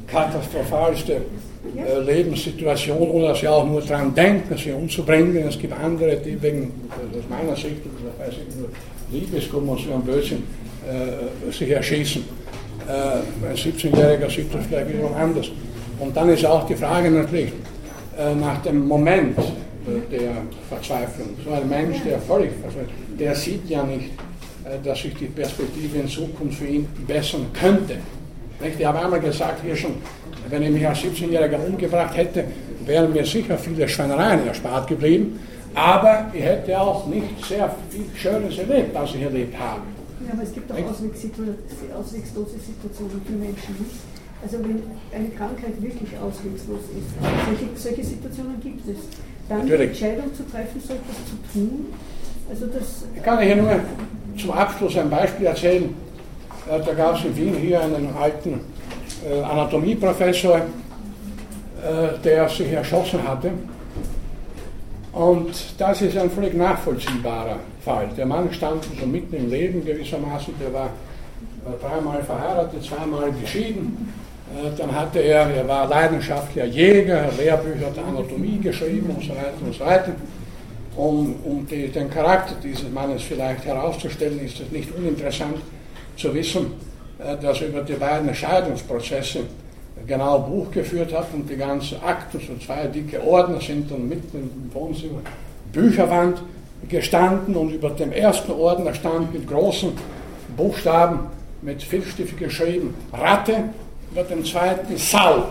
katastrophalste 0.06 1.22
äh, 1.76 1.98
Lebenssituation, 2.00 3.22
dass 3.22 3.40
sie 3.40 3.48
auch 3.48 3.66
nur 3.66 3.80
daran 3.80 4.14
denken, 4.14 4.56
sie 4.56 4.72
umzubringen. 4.72 5.48
Es 5.48 5.58
gibt 5.58 5.72
andere, 5.72 6.16
die 6.16 6.40
wegen, 6.40 6.72
aus 6.90 7.24
meiner 7.28 7.56
Sicht, 7.56 7.80
weiß 8.18 8.34
ich 8.34 8.56
nur, 8.56 8.68
Liebeskummer 9.10 9.76
so 9.76 9.94
ein 9.94 10.02
Blödsinn 10.02 10.42
äh, 10.84 11.52
sich 11.52 11.70
erschießen. 11.70 12.24
Äh, 12.86 13.48
ein 13.48 13.56
17-Jähriger 13.56 14.30
sieht 14.30 14.54
das 14.54 14.66
vielleicht 14.66 14.88
wiederum 14.92 15.14
anders. 15.14 15.50
Und 15.98 16.16
dann 16.16 16.28
ist 16.28 16.44
auch 16.44 16.66
die 16.66 16.74
Frage 16.74 17.10
natürlich 17.10 17.52
nach 18.38 18.62
dem 18.62 18.86
Moment 18.86 19.36
äh, 19.38 20.10
der 20.10 20.32
Verzweiflung. 20.68 21.28
So 21.44 21.50
ein 21.50 21.68
Mensch, 21.68 21.96
der 22.04 22.18
völlig 22.20 22.50
verzweifelt, 22.60 22.90
der 23.18 23.34
sieht 23.34 23.68
ja 23.68 23.82
nicht, 23.82 24.10
dass 24.82 25.02
sich 25.02 25.14
die 25.14 25.26
Perspektive 25.26 25.98
in 25.98 26.08
Zukunft 26.08 26.58
für 26.58 26.66
ihn 26.66 26.88
bessern 27.06 27.46
könnte. 27.52 27.96
Ich 28.62 28.84
habe 28.84 28.98
einmal 28.98 29.20
gesagt, 29.20 29.62
hier 29.62 29.76
schon, 29.76 29.96
wenn 30.50 30.62
ich 30.62 30.70
mich 30.70 30.86
als 30.86 30.98
17-Jähriger 30.98 31.58
umgebracht 31.66 32.16
hätte, 32.16 32.44
wären 32.84 33.12
mir 33.12 33.24
sicher 33.24 33.56
viele 33.56 33.88
Schweinereien 33.88 34.46
erspart 34.46 34.88
geblieben. 34.88 35.38
Aber 35.74 36.30
ich 36.32 36.42
hätte 36.42 36.80
auch 36.80 37.06
nicht 37.06 37.44
sehr 37.44 37.74
viel 37.90 38.06
Schönes 38.14 38.58
erlebt, 38.58 38.94
als 38.96 39.14
ich 39.14 39.22
erlebt 39.22 39.58
habe. 39.58 39.82
Ja, 40.26 40.32
aber 40.32 40.42
es 40.42 40.52
gibt 40.52 40.70
auch 40.70 40.76
auswegslose 40.76 42.58
Situationen 42.58 43.20
für 43.26 43.32
Menschen 43.32 43.74
nicht. 43.78 44.00
Also 44.42 44.58
wenn 44.58 44.82
eine 45.14 45.30
Krankheit 45.30 45.80
wirklich 45.80 46.10
auswegslos 46.18 46.80
ist, 46.96 47.08
solche, 47.46 47.76
solche 47.76 48.04
Situationen 48.04 48.60
gibt 48.60 48.86
es. 48.88 48.98
Dann 49.48 49.60
Natürlich. 49.60 49.98
die 49.98 50.04
Entscheidung 50.04 50.34
zu 50.34 50.42
treffen, 50.44 50.80
so 50.86 50.94
etwas 50.94 51.16
zu 51.28 51.52
tun. 51.52 51.86
Also 52.48 52.66
das 52.66 53.04
ich 53.14 53.22
kann 53.22 53.40
hier 53.40 53.56
nur 53.56 53.80
zum 54.36 54.50
Abschluss 54.50 54.96
ein 54.98 55.10
Beispiel 55.10 55.46
erzählen. 55.46 55.94
Äh, 56.70 56.80
da 56.84 56.92
gab 56.92 57.16
es 57.16 57.24
in 57.24 57.36
Wien 57.36 57.54
hier 57.54 57.80
einen 57.80 58.14
alten 58.14 58.60
Anatomieprofessor, 59.42 60.56
äh, 60.56 60.62
der 62.22 62.48
sich 62.48 62.72
erschossen 62.72 63.26
hatte. 63.26 63.50
Und 65.12 65.52
das 65.78 66.02
ist 66.02 66.16
ein 66.16 66.30
völlig 66.30 66.54
nachvollziehbarer 66.54 67.58
Fall. 67.84 68.08
Der 68.16 68.26
Mann 68.26 68.52
stand 68.52 68.84
so 68.98 69.06
mitten 69.06 69.36
im 69.36 69.48
Leben 69.48 69.84
gewissermaßen, 69.84 70.54
der 70.60 70.72
war 70.72 70.90
dreimal 71.80 72.22
verheiratet, 72.22 72.82
zweimal 72.84 73.30
geschieden. 73.40 74.12
Dann 74.76 74.94
hatte 74.94 75.20
er, 75.20 75.48
er 75.50 75.66
war 75.68 75.88
leidenschaftlicher 75.88 76.66
Jäger, 76.66 77.28
Lehrbücher 77.38 77.90
der 77.94 78.04
Anatomie 78.04 78.58
geschrieben 78.58 79.14
und 79.16 79.22
so 79.22 79.30
weiter 79.30 79.54
und 79.64 79.74
so 79.74 79.84
weiter. 79.84 80.12
Um, 80.96 81.34
um 81.44 81.66
die, 81.66 81.88
den 81.88 82.08
Charakter 82.10 82.54
dieses 82.62 82.88
Mannes 82.90 83.22
vielleicht 83.22 83.64
herauszustellen, 83.64 84.44
ist 84.44 84.60
es 84.60 84.70
nicht 84.70 84.94
uninteressant 84.96 85.56
zu 86.16 86.32
wissen, 86.34 86.72
äh, 87.18 87.36
dass 87.40 87.60
er 87.60 87.68
über 87.68 87.82
die 87.82 87.94
beiden 87.94 88.34
Scheidungsprozesse 88.34 89.40
genau 90.06 90.40
Buch 90.40 90.70
geführt 90.70 91.12
hat 91.14 91.26
und 91.32 91.48
die 91.48 91.56
ganzen 91.56 92.02
Akten, 92.02 92.40
so 92.40 92.56
zwei 92.64 92.86
dicke 92.86 93.22
Ordner 93.22 93.60
sind 93.60 93.90
dann 93.90 94.08
mitten 94.08 94.36
im 94.36 94.74
Wohnzimmer, 94.74 95.20
Bücherwand 95.72 96.42
gestanden 96.88 97.56
und 97.56 97.70
über 97.70 97.90
dem 97.90 98.12
ersten 98.12 98.52
Ordner 98.52 98.92
stand 98.94 99.32
mit 99.32 99.48
großen 99.48 99.92
Buchstaben 100.56 101.20
mit 101.62 101.82
Filzstift 101.82 102.36
geschrieben 102.38 102.94
Ratte, 103.12 103.70
über 104.12 104.22
dem 104.24 104.44
zweiten 104.44 104.96
Sau. 104.96 105.46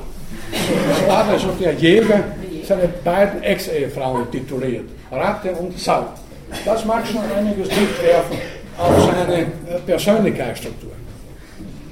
So 0.51 1.11
hat 1.11 1.29
also 1.29 1.49
der 1.59 1.73
Jäger 1.73 2.23
seine 2.67 2.87
beiden 3.03 3.41
Ex-Ehefrauen 3.43 4.29
tituliert, 4.31 4.85
Ratte 5.11 5.51
und 5.51 5.77
Sau. 5.77 6.05
Das 6.65 6.85
mag 6.85 7.05
schon 7.07 7.21
einiges 7.35 7.67
Licht 7.67 8.03
werfen 8.03 8.37
auf 8.77 9.05
seine 9.05 9.41
äh, 9.41 9.45
Persönlichkeitsstruktur. 9.85 10.91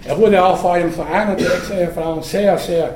Er 0.06 0.18
wurde 0.18 0.44
auch 0.44 0.58
vor 0.58 0.74
allem 0.74 0.92
von 0.92 1.08
einer 1.08 1.36
der 1.36 1.48
Ex-Ehefrauen 1.48 2.24
sehr, 2.24 2.58
sehr 2.58 2.96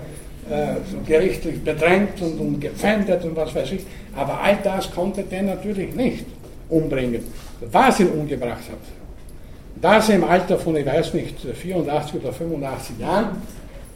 äh, 0.50 0.76
gerichtlich 1.06 1.64
bedrängt 1.64 2.22
und, 2.22 2.40
und 2.40 2.60
gepfändet 2.60 3.24
und 3.24 3.36
was 3.36 3.54
weiß 3.54 3.72
ich. 3.74 3.86
Aber 4.16 4.40
all 4.42 4.58
das 4.64 4.92
konnte 4.92 5.24
der 5.24 5.44
natürlich 5.44 5.94
nicht 5.96 6.26
umbringen, 6.70 7.24
was 7.72 8.00
ihn 8.00 8.10
umgebracht 8.10 8.64
hat. 8.72 9.82
Dass 9.82 10.10
er 10.10 10.16
im 10.16 10.24
Alter 10.24 10.58
von, 10.58 10.76
ich 10.76 10.86
weiß 10.86 11.14
nicht, 11.14 11.36
84 11.40 12.22
oder 12.22 12.34
85 12.34 13.00
Jahren 13.00 13.42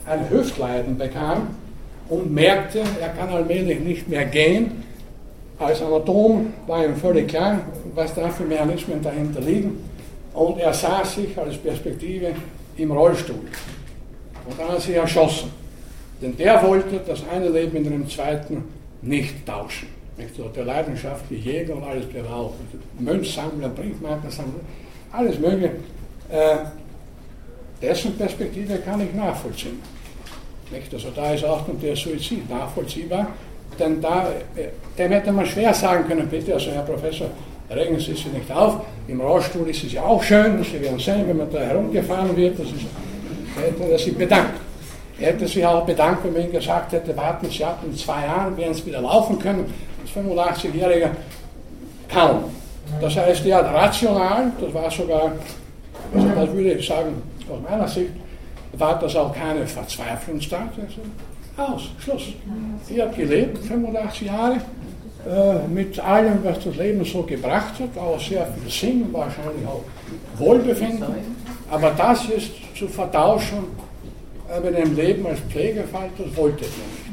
ein 0.06 0.30
Hüftleiden 0.30 0.98
bekam 0.98 1.48
und 2.10 2.34
merkte, 2.34 2.80
er 3.00 3.10
kann 3.10 3.30
allmählich 3.30 3.80
nicht 3.80 4.10
mehr 4.10 4.26
gehen. 4.26 4.84
Als 5.58 5.82
Anatom 5.82 6.54
war 6.68 6.86
ihm 6.86 6.96
völlig 6.96 7.28
klar, 7.28 7.60
was 7.96 8.14
da 8.14 8.30
für 8.30 8.44
Mechanismen 8.44 9.02
dahinter 9.02 9.42
liegen. 9.42 9.84
Und 10.34 10.60
er 10.60 10.74
sah 10.74 11.04
sich 11.04 11.38
als 11.38 11.58
Perspektive 11.58 12.34
im 12.80 12.92
Rollstuhl. 12.92 13.36
Und 14.46 14.60
dann 14.60 14.68
hat 14.68 14.76
er 14.76 14.82
sich 14.82 14.96
erschossen. 14.96 15.52
Denn 16.22 16.36
der 16.36 16.62
wollte 16.64 17.00
das 17.06 17.22
eine 17.32 17.50
Leben 17.50 17.84
mit 17.84 17.86
dem 17.86 18.10
zweiten 18.10 18.64
nicht 19.02 19.46
tauschen. 19.46 19.88
Der 20.54 20.66
leidenschaftliche 20.66 21.50
Jäger 21.50 21.76
und 21.78 21.84
alles, 21.84 22.06
der 22.14 22.26
war 22.26 22.36
auch 22.36 22.54
Mönchsammler, 23.00 23.70
Briefmarkensammler, 23.70 24.60
alles 25.14 25.40
Mögliche. 25.40 25.72
Äh, 26.30 26.58
dessen 27.82 28.18
Perspektive 28.18 28.80
kann 28.80 29.00
ich 29.00 29.14
nachvollziehen. 29.14 29.80
Nicht? 30.72 30.94
Also 30.94 31.10
da 31.16 31.34
ist 31.34 31.46
auch 31.46 31.64
der 31.82 31.96
Suizid 31.96 32.50
nachvollziehbar, 32.50 33.28
denn 33.80 34.02
da, 34.02 34.30
äh, 34.56 34.68
dem 34.98 35.12
hätte 35.12 35.32
man 35.32 35.46
schwer 35.46 35.74
sagen 35.74 36.06
können, 36.08 36.28
bitte, 36.28 36.54
also 36.54 36.70
Herr 36.72 36.84
Professor, 36.84 37.30
regen 37.70 38.00
Sie 38.00 38.06
sich 38.14 38.32
nicht 38.32 38.52
auf. 38.52 38.82
Im 39.08 39.22
Rollstuhl 39.22 39.70
ist 39.70 39.84
es 39.84 39.94
ja 39.94 40.04
auch 40.04 40.22
schön, 40.24 40.64
Sie 40.64 40.82
werden 40.82 41.00
sehen, 41.00 41.28
wenn 41.28 41.38
man 41.38 41.52
da 41.52 41.60
herumgefahren 41.60 42.36
wird, 42.36 42.60
das 42.60 42.68
ist, 42.68 42.86
hätte 43.56 43.92
er 43.92 44.00
sich 44.00 44.18
bedankt. 44.18 44.60
Er 45.20 45.34
hätte 45.34 45.48
sich 45.48 45.66
auch 45.66 45.86
bedankt, 45.86 46.24
wenn 46.24 46.34
man 46.34 46.44
ihm 46.44 46.52
gesagt 46.52 46.92
hätte, 46.94 47.16
warten 47.16 47.50
Sie 47.50 47.64
ab, 47.64 47.80
in 47.86 47.96
zwei 47.96 48.26
Jahren 48.26 48.56
werden 48.56 48.74
Sie 48.74 48.86
wieder 48.86 49.02
laufen 49.02 49.38
können. 49.38 49.66
Als 50.02 50.26
85-Jähriger 50.26 51.10
kaum. 52.08 52.46
Das 53.02 53.16
heißt, 53.16 53.46
er 53.46 53.58
hat 53.58 53.74
rational, 53.74 54.52
das 54.60 54.74
war 54.74 54.90
sogar, 54.90 55.32
also 56.16 56.28
das 56.28 56.52
würde 56.54 56.72
ich 56.74 56.88
sagen, 56.88 57.22
aus 57.50 57.60
meiner 57.70 57.88
Sicht, 57.88 58.12
war 58.74 58.98
das 59.00 59.16
auch 59.16 59.34
keine 59.34 59.66
Verzweiflungstat. 59.68 60.70
Also 60.78 61.74
aus, 61.74 61.90
Schluss. 62.00 62.34
Er 62.90 63.06
hat 63.06 63.16
gelebt, 63.16 63.58
85 63.60 64.22
Jahre, 64.28 64.58
mit 65.70 66.00
allem, 66.00 66.40
was 66.44 66.64
das 66.64 66.76
Leben 66.76 67.06
so 67.06 67.24
gebracht 67.24 67.74
hat, 67.80 68.02
auch 68.02 68.20
sehr 68.20 68.48
viel 68.48 68.72
Sinn, 68.72 69.08
wahrscheinlich 69.12 69.66
auch 69.68 69.84
Wohlbefinden. 70.38 71.06
Aber 71.70 71.92
das 71.92 72.26
ist 72.30 72.52
zu 72.76 72.88
vertauschen 72.88 73.66
äh, 74.50 74.60
mit 74.60 74.78
dem 74.78 74.96
Leben 74.96 75.28
als 75.28 75.40
Pflegefall, 75.42 76.10
das 76.18 76.36
wollte 76.36 76.66
er 76.66 76.68
nicht. 76.68 77.10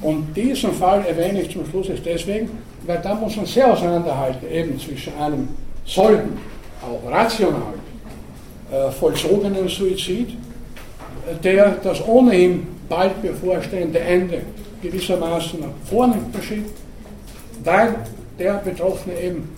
Und 0.00 0.34
diesen 0.36 0.72
Fall 0.72 1.04
erwähne 1.06 1.42
ich 1.42 1.50
zum 1.50 1.66
Schluss 1.66 1.88
ist 1.88 2.04
deswegen, 2.04 2.50
weil 2.86 2.98
da 3.02 3.14
muss 3.14 3.36
man 3.36 3.46
sehr 3.46 3.72
auseinanderhalten, 3.72 4.50
eben 4.50 4.78
zwischen 4.78 5.12
einem 5.18 5.48
soliden, 5.84 6.38
auch 6.82 7.10
rational 7.10 7.74
äh, 8.70 8.90
vollzogenen 8.90 9.68
Suizid, 9.68 10.30
äh, 10.30 11.34
der 11.42 11.76
das 11.82 12.06
ohnehin 12.06 12.66
bald 12.88 13.20
bevorstehende 13.22 13.98
Ende 13.98 14.42
gewissermaßen 14.82 15.60
nach 15.60 15.88
vorne 15.88 16.16
verschiebt, 16.32 16.70
weil 17.64 17.94
der 18.38 18.54
Betroffene 18.54 19.20
eben 19.20 19.48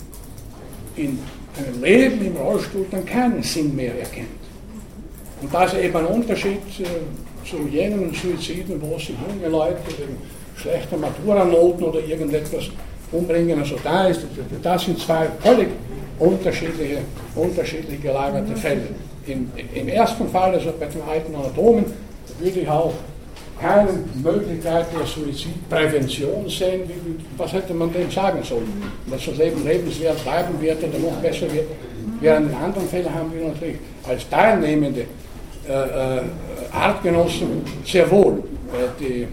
in 0.96 1.18
einem 1.56 1.82
Leben 1.82 2.26
im 2.26 2.36
Rollstuhl 2.36 2.86
dann 2.90 3.04
keinen 3.04 3.42
Sinn 3.42 3.74
mehr 3.74 3.98
erkennt. 3.98 4.28
Und 5.42 5.52
das 5.52 5.72
ist 5.72 5.80
eben 5.80 5.96
ein 5.96 6.06
Unterschied 6.06 6.60
äh, 6.78 7.48
zu 7.48 7.66
jenen 7.68 8.12
Suiziden, 8.14 8.80
wo 8.80 8.98
sich 8.98 9.14
junge 9.28 9.48
Leute 9.48 9.78
wegen 9.98 10.16
schlechter 10.56 10.96
Maturanoten 10.96 11.84
oder 11.84 12.00
irgendetwas 12.00 12.64
umbringen. 13.12 13.58
Also 13.58 13.76
da 13.82 14.06
ist, 14.08 14.20
das 14.62 14.84
sind 14.84 14.98
zwei 14.98 15.28
völlig 15.40 15.68
unterschiedliche, 16.18 16.98
unterschiedlich 17.34 18.02
gelagerte 18.02 18.54
Fälle. 18.56 18.82
Im, 19.26 19.50
Im, 19.74 19.88
ersten 19.88 20.28
Fall, 20.28 20.54
also 20.54 20.72
bei 20.78 20.86
den 20.86 21.02
alten 21.02 21.34
Anatomen, 21.34 21.84
würde 22.38 22.60
ich 22.60 22.68
auch 22.68 22.92
keine 23.60 23.90
Möglichkeit 24.22 24.86
der 24.92 25.06
Suizidprävention 25.06 26.48
sehen. 26.48 26.82
Was 27.36 27.52
hätte 27.52 27.74
man 27.74 27.92
dem 27.92 28.10
sagen 28.10 28.42
sollen? 28.42 28.82
Dass 29.10 29.24
das 29.26 29.36
Leben 29.36 29.64
lebenswert 29.64 30.22
bleiben 30.22 30.60
wird 30.60 30.82
oder 30.82 30.98
noch 30.98 31.16
besser 31.16 31.52
wird. 31.52 31.66
Während 32.20 32.50
in 32.50 32.56
anderen 32.56 32.88
Fällen 32.88 33.14
haben 33.14 33.32
wir 33.34 33.48
natürlich 33.48 33.76
als 34.08 34.28
teilnehmende 34.28 35.04
äh, 35.68 35.72
äh, 35.72 36.22
Artgenossen 36.72 37.62
sehr 37.84 38.10
wohl 38.10 38.42
äh, 38.72 38.88
die 38.98 39.26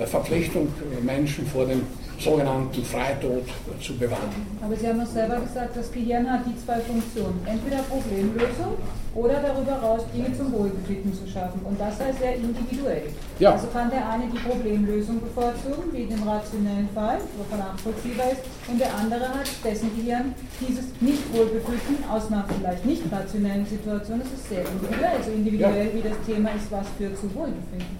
äh, 0.00 0.06
Verpflichtung, 0.06 0.68
Menschen 1.02 1.46
vor 1.46 1.66
dem 1.66 1.82
sogenannten 2.20 2.84
Freitod 2.84 3.44
zu 3.80 3.96
bewahren. 3.96 4.30
Aber 4.62 4.76
Sie 4.76 4.86
haben 4.86 5.00
doch 5.00 5.06
selber 5.06 5.40
gesagt, 5.40 5.76
das 5.76 5.90
Gehirn 5.90 6.30
hat 6.30 6.40
die 6.46 6.56
zwei 6.64 6.80
Funktionen. 6.80 7.40
Entweder 7.46 7.78
Problemlösung 7.82 8.76
oder 9.14 9.40
darüber 9.40 9.74
hinaus 9.74 10.02
Dinge 10.14 10.36
zum 10.36 10.52
Wohlbefinden 10.52 11.12
zu 11.12 11.26
schaffen. 11.26 11.60
Und 11.64 11.80
das 11.80 11.98
sei 11.98 12.12
sehr 12.12 12.36
individuell. 12.36 13.10
Ja. 13.38 13.52
Also 13.52 13.66
kann 13.68 13.90
der 13.90 14.08
eine 14.08 14.24
die 14.26 14.38
Problemlösung 14.38 15.20
bevorzugen, 15.20 15.92
wie 15.92 16.02
in 16.02 16.10
dem 16.10 16.22
rationellen 16.22 16.88
Fall, 16.94 17.18
wovon 17.36 17.58
nachvollziehbar 17.58 18.32
ist, 18.32 18.42
und 18.68 18.80
der 18.80 18.94
andere 18.94 19.28
hat 19.28 19.48
dessen 19.64 19.90
Gehirn 19.96 20.34
dieses 20.60 20.86
Nicht-Wohlbefinden 21.00 22.04
aus 22.08 22.26
einer 22.28 22.44
vielleicht 22.46 22.86
nicht 22.86 23.02
rationellen 23.10 23.66
Situation. 23.66 24.20
Das 24.20 24.32
ist 24.32 24.48
sehr 24.48 24.62
individuell, 24.62 25.18
so 25.24 25.30
individuell 25.32 25.86
ja. 25.86 25.94
wie 25.94 26.08
das 26.08 26.18
Thema 26.26 26.50
ist, 26.50 26.70
was 26.70 26.86
führt 26.98 27.16
zu 27.16 27.34
Wohlbefinden. 27.34 27.98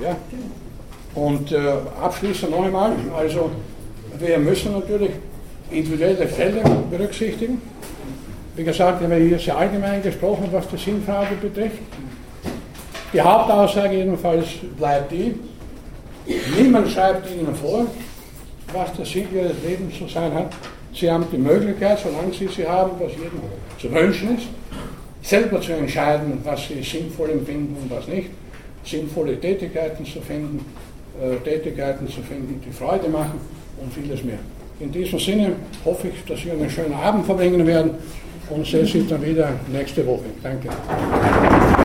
Ja. 0.00 0.08
ja. 0.08 0.16
Und 1.14 1.52
äh, 1.52 1.58
abschließend 2.02 2.50
noch 2.50 2.64
einmal, 2.64 2.92
also 3.16 3.50
wir 4.18 4.38
müssen 4.38 4.72
natürlich 4.72 5.10
individuelle 5.70 6.26
Fälle 6.26 6.62
berücksichtigen. 6.90 7.60
Wie 8.56 8.64
gesagt, 8.64 9.00
wir 9.00 9.08
haben 9.08 9.26
hier 9.26 9.38
sehr 9.38 9.56
allgemein 9.56 10.02
gesprochen, 10.02 10.48
was 10.50 10.68
die 10.68 10.76
Sinnfrage 10.76 11.36
betrifft. 11.36 11.78
Die 13.12 13.20
Hauptaussage 13.20 13.96
jedenfalls 13.96 14.46
bleibt 14.76 15.12
die, 15.12 15.34
niemand 16.60 16.90
schreibt 16.90 17.30
Ihnen 17.30 17.54
vor, 17.54 17.86
was 18.72 18.92
der 18.94 19.06
Sinn 19.06 19.28
Ihres 19.32 19.56
Lebens 19.66 19.96
zu 19.96 20.08
sein 20.08 20.32
hat. 20.34 20.52
Sie 20.94 21.10
haben 21.10 21.24
die 21.32 21.38
Möglichkeit, 21.38 21.98
solange 22.00 22.32
Sie 22.34 22.48
sie 22.48 22.66
haben, 22.66 22.92
was 22.98 23.12
jedem 23.12 23.40
zu 23.80 23.92
wünschen 23.92 24.36
ist, 24.36 24.48
selber 25.22 25.60
zu 25.60 25.72
entscheiden, 25.72 26.40
was 26.44 26.68
Sie 26.68 26.82
sinnvoll 26.82 27.30
empfinden 27.30 27.76
und 27.82 27.90
was 27.90 28.08
nicht, 28.08 28.30
sinnvolle 28.84 29.40
Tätigkeiten 29.40 30.04
zu 30.04 30.20
finden 30.20 30.64
Tätigkeiten 31.44 32.06
zu 32.08 32.22
finden, 32.22 32.60
die 32.64 32.72
Freude 32.72 33.08
machen 33.08 33.40
und 33.80 33.92
vieles 33.92 34.22
mehr. 34.24 34.38
In 34.80 34.92
diesem 34.92 35.18
Sinne 35.18 35.52
hoffe 35.84 36.08
ich, 36.08 36.24
dass 36.24 36.40
Sie 36.40 36.50
einen 36.50 36.70
schönen 36.70 36.94
Abend 36.94 37.26
verbringen 37.26 37.66
werden 37.66 37.92
und 38.50 38.66
sehe 38.66 38.86
Sie 38.86 39.06
dann 39.06 39.24
wieder 39.24 39.52
nächste 39.72 40.06
Woche. 40.06 40.24
Danke. 40.42 40.68